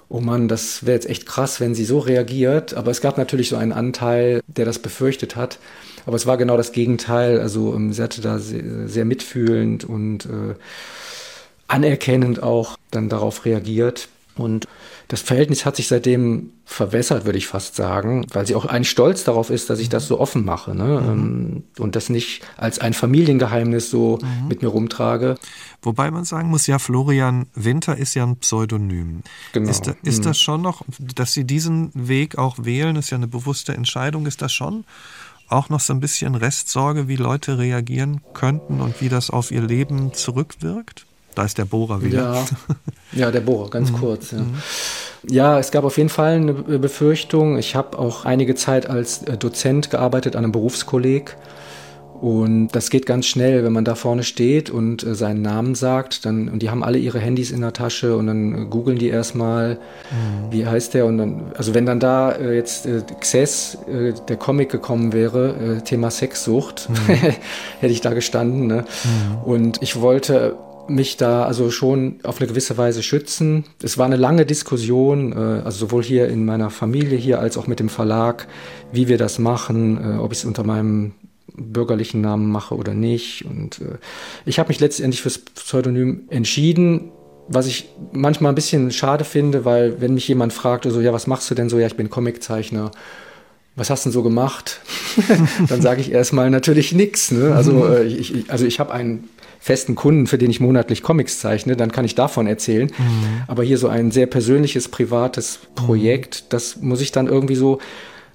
oh 0.09 0.19
Mann, 0.19 0.49
das 0.49 0.85
wäre 0.85 0.95
jetzt 0.95 1.09
echt 1.09 1.25
krass, 1.25 1.61
wenn 1.61 1.73
sie 1.73 1.85
so 1.85 1.99
reagiert. 1.99 2.73
Aber 2.73 2.91
es 2.91 2.99
gab 2.99 3.17
natürlich 3.17 3.47
so 3.47 3.55
einen 3.55 3.71
Anteil, 3.71 4.41
der 4.47 4.65
das 4.65 4.79
befürchtet 4.79 5.37
hat. 5.37 5.57
Aber 6.05 6.15
es 6.15 6.25
war 6.25 6.37
genau 6.37 6.57
das 6.57 6.71
Gegenteil. 6.71 7.39
Also 7.39 7.73
ähm, 7.73 7.93
sie 7.93 8.01
hatte 8.01 8.21
da 8.21 8.39
sehr, 8.39 8.87
sehr 8.87 9.05
mitfühlend 9.05 9.83
und 9.83 10.25
äh, 10.25 10.55
anerkennend 11.67 12.43
auch 12.43 12.77
dann 12.91 13.09
darauf 13.09 13.45
reagiert. 13.45 14.09
Und 14.35 14.67
das 15.07 15.21
Verhältnis 15.21 15.65
hat 15.65 15.75
sich 15.75 15.89
seitdem 15.89 16.51
verwässert, 16.63 17.25
würde 17.25 17.37
ich 17.37 17.45
fast 17.47 17.75
sagen, 17.75 18.25
weil 18.31 18.47
sie 18.47 18.55
auch 18.55 18.63
eigentlich 18.63 18.89
stolz 18.89 19.25
darauf 19.25 19.49
ist, 19.49 19.69
dass 19.69 19.79
ich 19.79 19.89
das 19.89 20.07
so 20.07 20.21
offen 20.21 20.45
mache 20.45 20.73
ne? 20.73 21.01
Mhm. 21.01 21.09
Ähm, 21.09 21.63
und 21.79 21.97
das 21.97 22.09
nicht 22.09 22.41
als 22.55 22.79
ein 22.79 22.93
Familiengeheimnis 22.93 23.89
so 23.89 24.19
mhm. 24.21 24.47
mit 24.47 24.61
mir 24.61 24.69
rumtrage. 24.69 25.35
Wobei 25.81 26.11
man 26.11 26.23
sagen 26.23 26.49
muss, 26.49 26.65
ja, 26.65 26.79
Florian 26.79 27.47
Winter 27.55 27.97
ist 27.97 28.13
ja 28.13 28.23
ein 28.23 28.37
Pseudonym. 28.37 29.23
Genau. 29.51 29.69
Ist, 29.69 29.87
da, 29.87 29.95
ist 30.03 30.19
mhm. 30.19 30.23
das 30.23 30.39
schon 30.39 30.61
noch, 30.61 30.83
dass 30.97 31.33
Sie 31.33 31.43
diesen 31.43 31.91
Weg 31.93 32.37
auch 32.37 32.55
wählen, 32.61 32.95
ist 32.95 33.09
ja 33.09 33.17
eine 33.17 33.27
bewusste 33.27 33.73
Entscheidung, 33.73 34.25
ist 34.25 34.41
das 34.41 34.53
schon 34.53 34.85
auch 35.51 35.69
noch 35.69 35.79
so 35.79 35.93
ein 35.93 35.99
bisschen 35.99 36.35
Restsorge, 36.35 37.07
wie 37.07 37.15
Leute 37.15 37.57
reagieren 37.57 38.21
könnten 38.33 38.81
und 38.81 39.01
wie 39.01 39.09
das 39.09 39.29
auf 39.29 39.51
ihr 39.51 39.61
Leben 39.61 40.13
zurückwirkt? 40.13 41.05
Da 41.35 41.45
ist 41.45 41.57
der 41.57 41.65
Bohrer 41.65 42.01
wieder. 42.03 42.33
Ja, 42.33 42.45
ja 43.13 43.31
der 43.31 43.41
Bohrer, 43.41 43.69
ganz 43.69 43.91
mhm. 43.91 43.97
kurz. 43.97 44.31
Ja. 44.31 44.39
Mhm. 44.39 44.53
ja. 45.29 45.59
es 45.59 45.71
gab 45.71 45.83
auf 45.83 45.97
jeden 45.97 46.09
Fall 46.09 46.33
eine 46.33 46.53
Befürchtung. 46.53 47.57
Ich 47.57 47.75
habe 47.75 47.97
auch 47.97 48.25
einige 48.25 48.55
Zeit 48.55 48.89
als 48.89 49.23
äh, 49.23 49.37
Dozent 49.37 49.89
gearbeitet 49.89 50.35
an 50.35 50.43
einem 50.43 50.51
Berufskolleg. 50.51 51.37
Und 52.21 52.67
das 52.73 52.91
geht 52.91 53.07
ganz 53.07 53.25
schnell, 53.25 53.63
wenn 53.63 53.73
man 53.73 53.83
da 53.83 53.95
vorne 53.95 54.21
steht 54.21 54.69
und 54.69 55.03
äh, 55.03 55.15
seinen 55.15 55.41
Namen 55.41 55.73
sagt, 55.73 56.23
dann, 56.23 56.49
und 56.49 56.61
die 56.61 56.69
haben 56.69 56.83
alle 56.83 56.99
ihre 56.99 57.17
Handys 57.17 57.49
in 57.49 57.61
der 57.61 57.73
Tasche 57.73 58.15
und 58.15 58.27
dann 58.27 58.53
äh, 58.53 58.65
googeln 58.69 58.99
die 58.99 59.09
erstmal, 59.09 59.75
mhm. 60.11 60.51
wie 60.51 60.67
heißt 60.67 60.93
der? 60.93 61.07
Und 61.07 61.17
dann, 61.17 61.51
also 61.57 61.73
wenn 61.73 61.87
dann 61.87 61.99
da 61.99 62.31
äh, 62.33 62.53
jetzt 62.53 62.85
äh, 62.85 63.01
Xess, 63.19 63.79
äh, 63.91 64.13
der 64.27 64.37
Comic 64.37 64.69
gekommen 64.69 65.13
wäre, 65.13 65.79
äh, 65.79 65.81
Thema 65.81 66.11
Sexsucht, 66.11 66.89
mhm. 66.89 67.13
hätte 67.79 67.91
ich 67.91 68.01
da 68.01 68.13
gestanden. 68.13 68.67
Ne? 68.67 68.85
Mhm. 69.03 69.43
Und 69.43 69.81
ich 69.81 69.99
wollte 69.99 70.55
mich 70.87 71.17
da 71.17 71.45
also 71.45 71.71
schon 71.71 72.19
auf 72.21 72.39
eine 72.39 72.47
gewisse 72.47 72.77
Weise 72.77 73.01
schützen. 73.01 73.63
Es 73.81 73.97
war 73.97 74.05
eine 74.05 74.15
lange 74.15 74.45
Diskussion, 74.45 75.31
äh, 75.31 75.61
also 75.65 75.87
sowohl 75.87 76.03
hier 76.03 76.27
in 76.27 76.45
meiner 76.45 76.69
Familie 76.69 77.17
hier 77.17 77.39
als 77.39 77.57
auch 77.57 77.65
mit 77.65 77.79
dem 77.79 77.89
Verlag, 77.89 78.47
wie 78.91 79.07
wir 79.07 79.17
das 79.17 79.39
machen, 79.39 79.97
äh, 79.97 80.19
ob 80.19 80.33
ich 80.33 80.39
es 80.39 80.45
unter 80.45 80.63
meinem 80.63 81.13
bürgerlichen 81.55 82.21
Namen 82.21 82.49
mache 82.51 82.75
oder 82.75 82.93
nicht. 82.93 83.45
Und 83.45 83.81
äh, 83.81 83.97
ich 84.45 84.59
habe 84.59 84.69
mich 84.69 84.79
letztendlich 84.79 85.21
fürs 85.21 85.39
Pseudonym 85.39 86.23
entschieden, 86.29 87.11
was 87.47 87.67
ich 87.67 87.89
manchmal 88.11 88.51
ein 88.51 88.55
bisschen 88.55 88.91
schade 88.91 89.23
finde, 89.23 89.65
weil 89.65 89.99
wenn 89.99 90.13
mich 90.13 90.27
jemand 90.27 90.53
fragt, 90.53 90.85
so, 90.85 91.01
ja, 91.01 91.13
was 91.13 91.27
machst 91.27 91.49
du 91.51 91.55
denn 91.55 91.69
so? 91.69 91.79
Ja, 91.79 91.87
ich 91.87 91.97
bin 91.97 92.09
Comiczeichner. 92.09 92.91
Was 93.75 93.89
hast 93.89 94.05
du 94.05 94.09
denn 94.09 94.13
so 94.13 94.23
gemacht? 94.23 94.81
Dann 95.69 95.81
sage 95.81 96.01
ich 96.01 96.11
erstmal 96.11 96.49
natürlich 96.49 96.93
nichts. 96.93 97.31
Ne? 97.31 97.53
Also, 97.55 97.87
äh, 97.87 98.03
ich, 98.03 98.49
also 98.49 98.65
ich 98.65 98.79
habe 98.79 98.93
einen 98.93 99.29
festen 99.61 99.95
Kunden, 99.95 100.27
für 100.27 100.37
den 100.37 100.49
ich 100.49 100.59
monatlich 100.59 101.03
Comics 101.03 101.39
zeichne, 101.39 101.75
dann 101.75 101.91
kann 101.91 102.03
ich 102.03 102.15
davon 102.15 102.47
erzählen. 102.47 102.87
Mhm. 102.87 103.43
Aber 103.45 103.63
hier 103.63 103.77
so 103.77 103.87
ein 103.87 104.09
sehr 104.09 104.25
persönliches, 104.25 104.87
privates 104.87 105.59
Projekt, 105.75 106.41
mhm. 106.41 106.45
das 106.49 106.77
muss 106.81 106.99
ich 106.99 107.11
dann 107.11 107.27
irgendwie 107.27 107.55
so, 107.55 107.79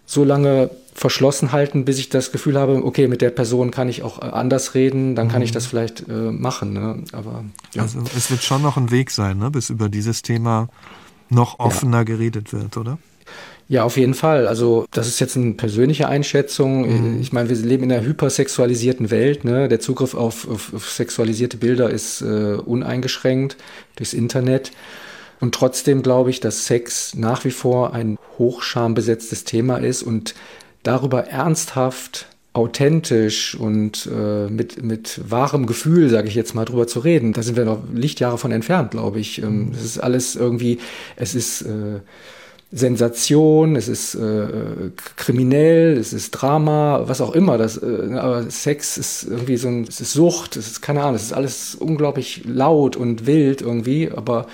so 0.07 0.25
lange 0.25 0.71
verschlossen 0.95 1.53
halten, 1.53 1.85
bis 1.85 1.99
ich 1.99 2.09
das 2.09 2.33
Gefühl 2.33 2.59
habe, 2.59 2.83
okay, 2.83 3.07
mit 3.07 3.21
der 3.21 3.31
Person 3.31 3.71
kann 3.71 3.89
ich 3.89 4.03
auch 4.03 4.23
äh, 4.23 4.27
anders 4.27 4.75
reden, 4.75 5.15
dann 5.15 5.29
kann 5.29 5.43
ich 5.43 5.51
mhm. 5.51 5.55
das 5.55 5.67
vielleicht 5.67 6.09
äh, 6.09 6.13
machen. 6.13 6.73
Ne? 6.73 7.05
Aber 7.13 7.45
ja. 7.75 7.83
also 7.83 8.03
es 8.17 8.31
wird 8.31 8.43
schon 8.43 8.63
noch 8.63 8.79
ein 8.79 8.91
Weg 8.91 9.11
sein, 9.11 9.37
ne? 9.39 9.51
bis 9.51 9.69
über 9.69 9.91
dieses 9.91 10.23
Thema 10.23 10.69
noch 11.29 11.59
offener 11.59 11.99
ja. 11.99 12.05
geredet 12.05 12.53
wird, 12.53 12.77
oder? 12.77 12.99
Ja, 13.69 13.83
auf 13.83 13.97
jeden 13.97 14.15
Fall. 14.15 14.47
Also 14.47 14.87
das 14.93 15.09
ist 15.09 15.19
jetzt 15.19 15.37
eine 15.37 15.55
persönliche 15.55 16.09
Einschätzung. 16.09 17.15
Mhm. 17.15 17.21
Ich 17.21 17.33
meine, 17.33 17.49
wir 17.49 17.57
leben 17.57 17.85
in 17.85 17.93
einer 17.93 18.03
hypersexualisierten 18.03 19.11
Welt. 19.11 19.45
Ne? 19.45 19.69
Der 19.69 19.81
Zugriff 19.81 20.15
auf, 20.15 20.49
auf, 20.49 20.73
auf 20.73 20.89
sexualisierte 20.91 21.57
Bilder 21.57 21.91
ist 21.91 22.23
äh, 22.23 22.55
uneingeschränkt 22.55 23.57
durchs 23.97 24.13
Internet. 24.13 24.71
Und 25.41 25.55
trotzdem 25.55 26.03
glaube 26.03 26.31
ich, 26.31 26.41
dass 26.41 26.67
Sex 26.67 27.15
nach 27.15 27.45
wie 27.45 27.51
vor 27.51 27.93
ein 27.93 28.19
hochschambesetztes 28.39 29.45
Thema 29.45 29.79
ist 29.79 30.03
und 30.03 30.35
darüber 30.83 31.27
ernsthaft 31.27 32.27
authentisch 32.53 33.55
und 33.55 34.09
äh, 34.11 34.49
mit, 34.49 34.83
mit 34.83 35.21
wahrem 35.29 35.67
Gefühl, 35.67 36.09
sage 36.09 36.29
ich 36.29 36.35
jetzt 36.35 36.55
mal, 36.55 36.65
drüber 36.65 36.87
zu 36.87 37.01
reden. 37.01 37.35
Da 37.35 37.43
sind 37.43 37.57
wir 37.57 37.67
noch 37.67 37.83
Lichtjahre 37.93 38.39
von 38.39 38.51
entfernt, 38.51 38.93
glaube 38.93 39.21
ich. 39.21 39.43
Ähm, 39.43 39.73
es 39.75 39.85
ist 39.85 39.99
alles 39.99 40.37
irgendwie, 40.37 40.79
es 41.17 41.35
ist 41.35 41.63
äh, 41.63 42.01
Sensation, 42.73 43.77
es 43.77 43.89
ist 43.89 44.15
äh, 44.15 44.91
kriminell, 45.17 45.99
es 45.99 46.15
ist 46.15 46.31
Drama, 46.31 47.03
was 47.07 47.21
auch 47.21 47.33
immer. 47.33 47.59
Das, 47.59 47.77
äh, 47.77 48.15
aber 48.15 48.51
Sex 48.51 48.97
ist 48.97 49.25
irgendwie 49.25 49.59
so 49.59 49.69
ein, 49.69 49.85
es 49.85 50.01
ist 50.01 50.15
Sucht, 50.15 50.57
es 50.57 50.67
ist 50.67 50.81
keine 50.81 51.03
Ahnung, 51.03 51.17
es 51.17 51.25
ist 51.25 51.33
alles 51.35 51.75
unglaublich 51.75 52.43
laut 52.47 52.97
und 52.97 53.27
wild 53.27 53.61
irgendwie, 53.61 54.11
aber 54.11 54.47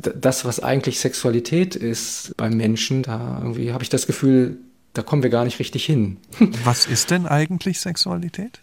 das, 0.00 0.44
was 0.44 0.60
eigentlich 0.60 1.00
Sexualität 1.00 1.76
ist 1.76 2.34
beim 2.36 2.56
Menschen, 2.56 3.02
da 3.02 3.38
irgendwie 3.42 3.72
habe 3.72 3.82
ich 3.82 3.88
das 3.88 4.06
Gefühl, 4.06 4.58
da 4.92 5.02
kommen 5.02 5.22
wir 5.22 5.30
gar 5.30 5.44
nicht 5.44 5.58
richtig 5.58 5.84
hin. 5.84 6.18
was 6.64 6.86
ist 6.86 7.10
denn 7.10 7.26
eigentlich 7.26 7.80
Sexualität? 7.80 8.60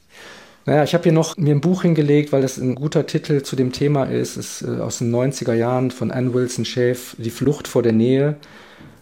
Naja, 0.65 0.83
ich 0.83 0.93
habe 0.93 1.03
hier 1.03 1.11
noch 1.11 1.35
mir 1.35 1.53
ein 1.53 1.61
Buch 1.61 1.81
hingelegt, 1.81 2.31
weil 2.31 2.41
das 2.41 2.57
ein 2.57 2.75
guter 2.75 3.05
Titel 3.05 3.43
zu 3.43 3.55
dem 3.55 3.73
Thema 3.73 4.05
ist. 4.05 4.37
Es 4.37 4.61
ist 4.61 4.69
äh, 4.69 4.79
aus 4.79 4.99
den 4.99 5.13
90er 5.13 5.53
Jahren 5.53 5.91
von 5.91 6.09
Anne 6.09 6.33
Wilson 6.33 6.65
Schaaf, 6.65 7.15
Die 7.17 7.31
Flucht 7.31 7.67
vor 7.67 7.83
der 7.83 7.91
Nähe. 7.91 8.37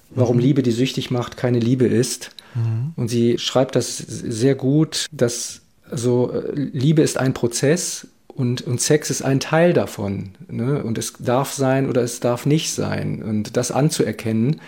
Warum 0.09 0.37
mhm. 0.37 0.41
Liebe, 0.41 0.63
die 0.63 0.71
süchtig 0.71 1.11
macht, 1.11 1.37
keine 1.37 1.59
Liebe 1.59 1.85
ist. 1.85 2.31
Mhm. 2.55 2.93
Und 2.95 3.09
sie 3.09 3.37
schreibt 3.37 3.75
das 3.75 3.97
sehr 3.97 4.55
gut, 4.55 5.05
dass 5.11 5.61
also 5.89 6.33
Liebe 6.53 7.01
ist 7.01 7.17
ein 7.17 7.33
Prozess 7.33 8.07
und, 8.35 8.61
und 8.61 8.81
Sex 8.81 9.09
ist 9.09 9.21
ein 9.21 9.39
Teil 9.39 9.73
davon. 9.73 10.31
Ne? 10.49 10.83
Und 10.83 10.97
es 10.97 11.13
darf 11.19 11.53
sein 11.53 11.89
oder 11.89 12.01
es 12.01 12.19
darf 12.19 12.45
nicht 12.45 12.71
sein. 12.71 13.21
Und 13.21 13.57
das 13.57 13.71
anzuerkennen, 13.71 14.61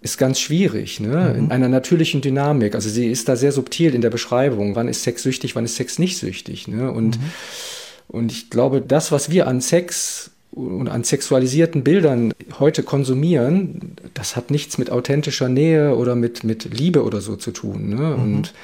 ist 0.00 0.16
ganz 0.16 0.38
schwierig, 0.38 1.00
ne? 1.00 1.32
Mhm. 1.32 1.44
in 1.44 1.52
einer 1.52 1.68
natürlichen 1.68 2.20
Dynamik. 2.20 2.74
Also 2.74 2.88
sie 2.88 3.10
ist 3.10 3.28
da 3.28 3.36
sehr 3.36 3.52
subtil 3.52 3.94
in 3.94 4.00
der 4.00 4.10
Beschreibung, 4.10 4.76
wann 4.76 4.88
ist 4.88 5.02
Sex 5.02 5.22
süchtig, 5.22 5.56
wann 5.56 5.64
ist 5.64 5.76
Sex 5.76 5.98
nicht 5.98 6.18
süchtig. 6.18 6.68
Ne? 6.68 6.92
Und, 6.92 7.18
mhm. 7.18 7.24
und 8.06 8.32
ich 8.32 8.48
glaube, 8.48 8.80
das, 8.80 9.10
was 9.10 9.30
wir 9.30 9.48
an 9.48 9.60
Sex 9.60 10.30
und 10.52 10.88
an 10.88 11.04
sexualisierten 11.04 11.82
Bildern 11.82 12.32
heute 12.58 12.82
konsumieren, 12.82 13.96
das 14.14 14.36
hat 14.36 14.50
nichts 14.50 14.78
mit 14.78 14.90
authentischer 14.90 15.48
Nähe 15.48 15.96
oder 15.96 16.14
mit, 16.14 16.44
mit 16.44 16.64
Liebe 16.78 17.02
oder 17.02 17.20
so 17.20 17.36
zu 17.36 17.50
tun. 17.50 17.88
Ne? 17.88 17.96
Mhm. 17.96 18.22
Und 18.22 18.54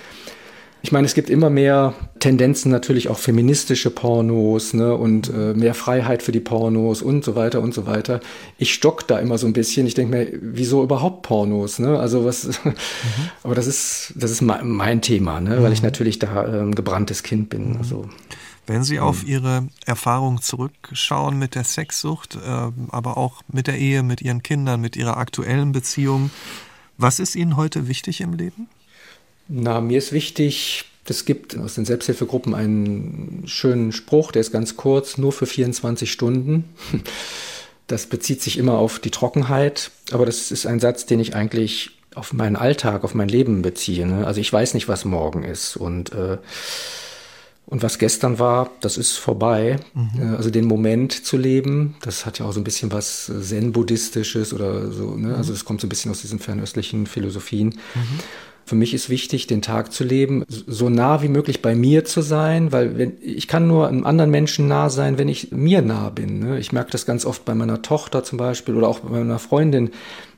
ich 0.84 0.92
meine, 0.92 1.06
es 1.06 1.14
gibt 1.14 1.30
immer 1.30 1.48
mehr 1.48 1.94
Tendenzen 2.20 2.70
natürlich 2.70 3.08
auch 3.08 3.16
feministische 3.16 3.88
Pornos 3.88 4.74
ne, 4.74 4.94
und 4.94 5.30
äh, 5.30 5.54
mehr 5.54 5.72
Freiheit 5.72 6.22
für 6.22 6.30
die 6.30 6.40
Pornos 6.40 7.00
und 7.00 7.24
so 7.24 7.34
weiter 7.34 7.62
und 7.62 7.72
so 7.72 7.86
weiter. 7.86 8.20
Ich 8.58 8.74
stock 8.74 9.08
da 9.08 9.18
immer 9.18 9.38
so 9.38 9.46
ein 9.46 9.54
bisschen. 9.54 9.86
Ich 9.86 9.94
denke 9.94 10.14
mir, 10.14 10.28
wieso 10.42 10.82
überhaupt 10.82 11.22
Pornos? 11.22 11.78
Ne? 11.78 11.98
Also 11.98 12.26
was, 12.26 12.62
mhm. 12.62 12.74
aber 13.44 13.54
das 13.54 13.66
ist, 13.66 14.12
das 14.14 14.30
ist 14.30 14.42
mein 14.42 15.00
Thema, 15.00 15.40
ne? 15.40 15.62
weil 15.62 15.72
ich 15.72 15.80
mhm. 15.80 15.86
natürlich 15.86 16.18
da 16.18 16.42
ein 16.42 16.54
ähm, 16.54 16.74
gebranntes 16.74 17.22
Kind 17.22 17.48
bin. 17.48 17.70
Mhm. 17.70 17.76
Also. 17.78 18.06
Wenn 18.66 18.84
Sie 18.84 19.00
auf 19.00 19.22
mhm. 19.22 19.28
Ihre 19.30 19.68
Erfahrung 19.86 20.42
zurückschauen 20.42 21.38
mit 21.38 21.54
der 21.54 21.64
Sexsucht, 21.64 22.34
äh, 22.34 22.70
aber 22.90 23.16
auch 23.16 23.40
mit 23.50 23.68
der 23.68 23.78
Ehe, 23.78 24.02
mit 24.02 24.20
Ihren 24.20 24.42
Kindern, 24.42 24.82
mit 24.82 24.96
Ihrer 24.96 25.16
aktuellen 25.16 25.72
Beziehung, 25.72 26.30
was 26.98 27.20
ist 27.20 27.36
Ihnen 27.36 27.56
heute 27.56 27.88
wichtig 27.88 28.20
im 28.20 28.34
Leben? 28.34 28.68
Na, 29.48 29.80
mir 29.80 29.98
ist 29.98 30.12
wichtig, 30.12 30.84
es 31.08 31.24
gibt 31.24 31.56
aus 31.58 31.74
den 31.74 31.84
Selbsthilfegruppen 31.84 32.54
einen 32.54 33.42
schönen 33.46 33.92
Spruch, 33.92 34.32
der 34.32 34.40
ist 34.40 34.52
ganz 34.52 34.76
kurz, 34.76 35.18
nur 35.18 35.32
für 35.32 35.46
24 35.46 36.10
Stunden. 36.10 36.64
Das 37.86 38.06
bezieht 38.06 38.40
sich 38.40 38.56
immer 38.56 38.78
auf 38.78 38.98
die 38.98 39.10
Trockenheit, 39.10 39.90
aber 40.10 40.24
das 40.24 40.50
ist 40.50 40.64
ein 40.64 40.80
Satz, 40.80 41.04
den 41.04 41.20
ich 41.20 41.34
eigentlich 41.34 41.90
auf 42.14 42.32
meinen 42.32 42.56
Alltag, 42.56 43.04
auf 43.04 43.14
mein 43.14 43.28
Leben 43.28 43.60
beziehe. 43.60 44.06
Ne? 44.06 44.26
Also 44.26 44.40
ich 44.40 44.50
weiß 44.50 44.72
nicht, 44.72 44.88
was 44.88 45.04
morgen 45.04 45.44
ist 45.44 45.76
und 45.76 46.10
äh, 46.12 46.38
und 47.66 47.82
was 47.82 47.98
gestern 47.98 48.38
war, 48.38 48.70
das 48.80 48.98
ist 48.98 49.16
vorbei. 49.16 49.78
Mhm. 49.94 50.10
Äh, 50.18 50.36
also 50.36 50.50
den 50.50 50.66
Moment 50.66 51.12
zu 51.26 51.36
leben, 51.36 51.96
das 52.02 52.26
hat 52.26 52.38
ja 52.38 52.46
auch 52.46 52.52
so 52.52 52.60
ein 52.60 52.64
bisschen 52.64 52.92
was 52.92 53.32
Zen-Buddhistisches 53.40 54.52
oder 54.52 54.90
so. 54.90 55.16
Ne? 55.16 55.28
Mhm. 55.28 55.34
Also 55.34 55.52
es 55.52 55.64
kommt 55.64 55.80
so 55.80 55.86
ein 55.86 55.90
bisschen 55.90 56.10
aus 56.10 56.20
diesen 56.20 56.38
fernöstlichen 56.38 57.06
Philosophien. 57.06 57.68
Mhm. 57.94 58.20
Für 58.66 58.76
mich 58.76 58.94
ist 58.94 59.10
wichtig, 59.10 59.46
den 59.46 59.60
Tag 59.60 59.92
zu 59.92 60.04
leben, 60.04 60.44
so 60.48 60.88
nah 60.88 61.22
wie 61.22 61.28
möglich 61.28 61.60
bei 61.60 61.74
mir 61.74 62.04
zu 62.04 62.22
sein, 62.22 62.72
weil 62.72 62.96
wenn, 62.96 63.12
ich 63.20 63.46
kann 63.46 63.66
nur 63.66 63.88
einem 63.88 64.06
anderen 64.06 64.30
Menschen 64.30 64.68
nah 64.68 64.88
sein, 64.88 65.18
wenn 65.18 65.28
ich 65.28 65.52
mir 65.52 65.82
nah 65.82 66.08
bin. 66.08 66.38
Ne? 66.38 66.58
Ich 66.58 66.72
merke 66.72 66.90
das 66.90 67.04
ganz 67.04 67.26
oft 67.26 67.44
bei 67.44 67.54
meiner 67.54 67.82
Tochter 67.82 68.24
zum 68.24 68.38
Beispiel 68.38 68.74
oder 68.74 68.88
auch 68.88 69.00
bei 69.00 69.18
meiner 69.18 69.38
Freundin. 69.38 69.90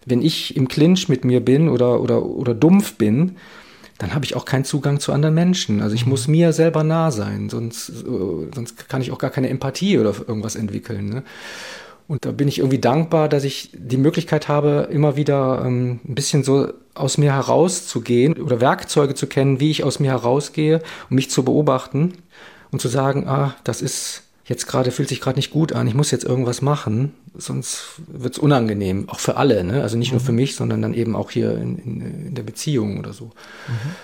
Wenn 0.05 0.23
ich 0.23 0.57
im 0.57 0.67
Clinch 0.67 1.09
mit 1.09 1.25
mir 1.25 1.41
bin 1.41 1.69
oder, 1.69 2.01
oder, 2.01 2.25
oder 2.25 2.55
dumpf 2.55 2.95
bin, 2.95 3.37
dann 3.99 4.15
habe 4.15 4.25
ich 4.25 4.37
auch 4.37 4.45
keinen 4.45 4.65
Zugang 4.65 5.01
zu 5.01 5.13
anderen 5.13 5.35
Menschen. 5.35 5.81
Also 5.81 5.95
ich 5.95 6.05
mhm. 6.05 6.11
muss 6.11 6.29
mir 6.29 6.53
selber 6.53 6.85
nah 6.85 7.11
sein, 7.11 7.49
sonst, 7.49 7.91
äh, 7.91 8.51
sonst 8.55 8.89
kann 8.89 9.03
ich 9.03 9.11
auch 9.13 9.19
gar 9.19 9.31
keine 9.31 9.49
Empathie 9.49 9.99
oder 9.99 10.15
irgendwas 10.27 10.57
entwickeln. 10.57 11.09
Ne? 11.09 11.23
Und 12.09 12.25
da 12.25 12.31
bin 12.31 12.47
ich 12.47 12.59
irgendwie 12.59 12.79
dankbar, 12.79 13.29
dass 13.29 13.45
ich 13.45 13.71
die 13.75 13.97
Möglichkeit 13.97 14.49
habe, 14.49 14.89
immer 14.93 15.17
wieder 15.17 15.63
ähm, 15.65 16.01
ein 16.07 16.15
bisschen 16.15 16.45
so 16.45 16.73
aus 16.95 17.19
mir 17.19 17.33
herauszugehen 17.33 18.35
oder 18.41 18.61
Werkzeuge 18.61 19.15
zu 19.15 19.27
kennen, 19.27 19.61
wie 19.61 19.71
ich 19.71 19.83
aus 19.83 19.99
mir 19.99 20.13
herausgehe, 20.13 20.83
um 21.11 21.17
mich 21.17 21.31
zu 21.31 21.45
beobachten 21.45 22.13
und 22.71 22.81
zu 22.81 22.89
sagen, 22.89 23.27
ah, 23.27 23.57
das 23.65 23.83
ist 23.83 24.23
jetzt 24.45 24.67
gerade, 24.67 24.93
fühlt 24.93 25.09
sich 25.09 25.21
gerade 25.21 25.37
nicht 25.37 25.51
gut 25.51 25.73
an, 25.73 25.89
ich 25.89 25.95
muss 25.95 26.13
jetzt 26.13 26.25
irgendwas 26.25 26.63
machen, 26.63 27.13
sonst 27.35 28.01
wird's 28.07 28.39
unangenehm, 28.39 29.09
auch 29.09 29.19
für 29.19 29.37
alle, 29.37 29.65
ne? 29.65 29.83
Also 29.83 29.99
nicht 29.99 30.13
mhm. 30.13 30.19
nur 30.19 30.27
für 30.27 30.33
mich, 30.33 30.55
sondern 30.55 30.83
dann 30.83 30.95
eben 30.95 31.17
auch 31.17 31.33
hier 31.33 31.57
in, 31.59 31.79
in, 31.79 32.27
in 32.29 32.35
der 32.35 32.45
Beziehung 32.45 32.99
oder 32.99 33.13
so. 33.13 33.27
Mhm. 33.67 33.97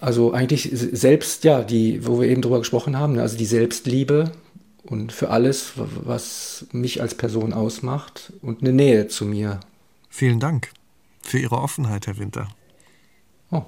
Also 0.00 0.32
eigentlich 0.32 0.68
selbst, 0.72 1.42
ja, 1.44 1.62
die, 1.62 2.06
wo 2.06 2.20
wir 2.20 2.28
eben 2.28 2.42
drüber 2.42 2.58
gesprochen 2.58 2.96
haben, 2.96 3.14
ne? 3.14 3.22
also 3.22 3.36
die 3.36 3.46
Selbstliebe, 3.46 4.30
und 4.90 5.12
für 5.12 5.30
alles, 5.30 5.72
was 5.76 6.66
mich 6.72 7.00
als 7.02 7.14
Person 7.14 7.52
ausmacht 7.52 8.32
und 8.42 8.62
eine 8.62 8.72
Nähe 8.72 9.08
zu 9.08 9.24
mir. 9.24 9.60
Vielen 10.08 10.40
Dank 10.40 10.70
für 11.22 11.38
Ihre 11.38 11.58
Offenheit, 11.58 12.06
Herr 12.06 12.18
Winter. 12.18 12.48
Oh. 13.50 13.62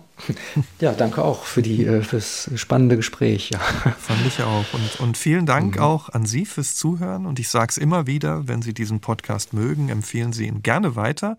Ja, 0.81 0.93
danke 0.93 1.23
auch 1.23 1.45
für 1.45 1.63
die 1.63 1.87
äh, 1.87 2.03
fürs 2.03 2.51
spannende 2.55 2.97
Gespräch. 2.97 3.51
Ja. 3.51 3.59
Fand 3.59 4.27
ich 4.27 4.43
auch. 4.43 4.65
Und, 4.75 5.01
und 5.01 5.17
vielen 5.17 5.47
Dank 5.47 5.77
mhm. 5.77 5.83
auch 5.83 6.11
an 6.11 6.27
Sie 6.27 6.45
fürs 6.45 6.75
Zuhören. 6.75 7.25
Und 7.25 7.39
ich 7.39 7.49
sage 7.49 7.71
es 7.71 7.77
immer 7.79 8.07
wieder, 8.07 8.47
wenn 8.47 8.61
Sie 8.61 8.75
diesen 8.75 9.01
Podcast 9.01 9.55
mögen, 9.55 9.89
empfehlen 9.89 10.35
Sie 10.35 10.47
ihn 10.47 10.63
gerne 10.63 10.97
weiter. 10.97 11.39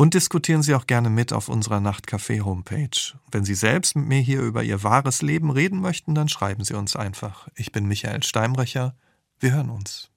Und 0.00 0.14
diskutieren 0.14 0.62
Sie 0.62 0.74
auch 0.74 0.86
gerne 0.86 1.10
mit 1.10 1.30
auf 1.34 1.50
unserer 1.50 1.78
Nachtcafé-Homepage. 1.78 3.18
Wenn 3.30 3.44
Sie 3.44 3.52
selbst 3.52 3.96
mit 3.96 4.06
mir 4.06 4.20
hier 4.20 4.40
über 4.40 4.62
Ihr 4.62 4.82
wahres 4.82 5.20
Leben 5.20 5.50
reden 5.50 5.78
möchten, 5.78 6.14
dann 6.14 6.30
schreiben 6.30 6.64
Sie 6.64 6.72
uns 6.72 6.96
einfach. 6.96 7.48
Ich 7.54 7.70
bin 7.70 7.84
Michael 7.84 8.22
Steinbrecher. 8.22 8.94
Wir 9.40 9.52
hören 9.52 9.68
uns. 9.68 10.10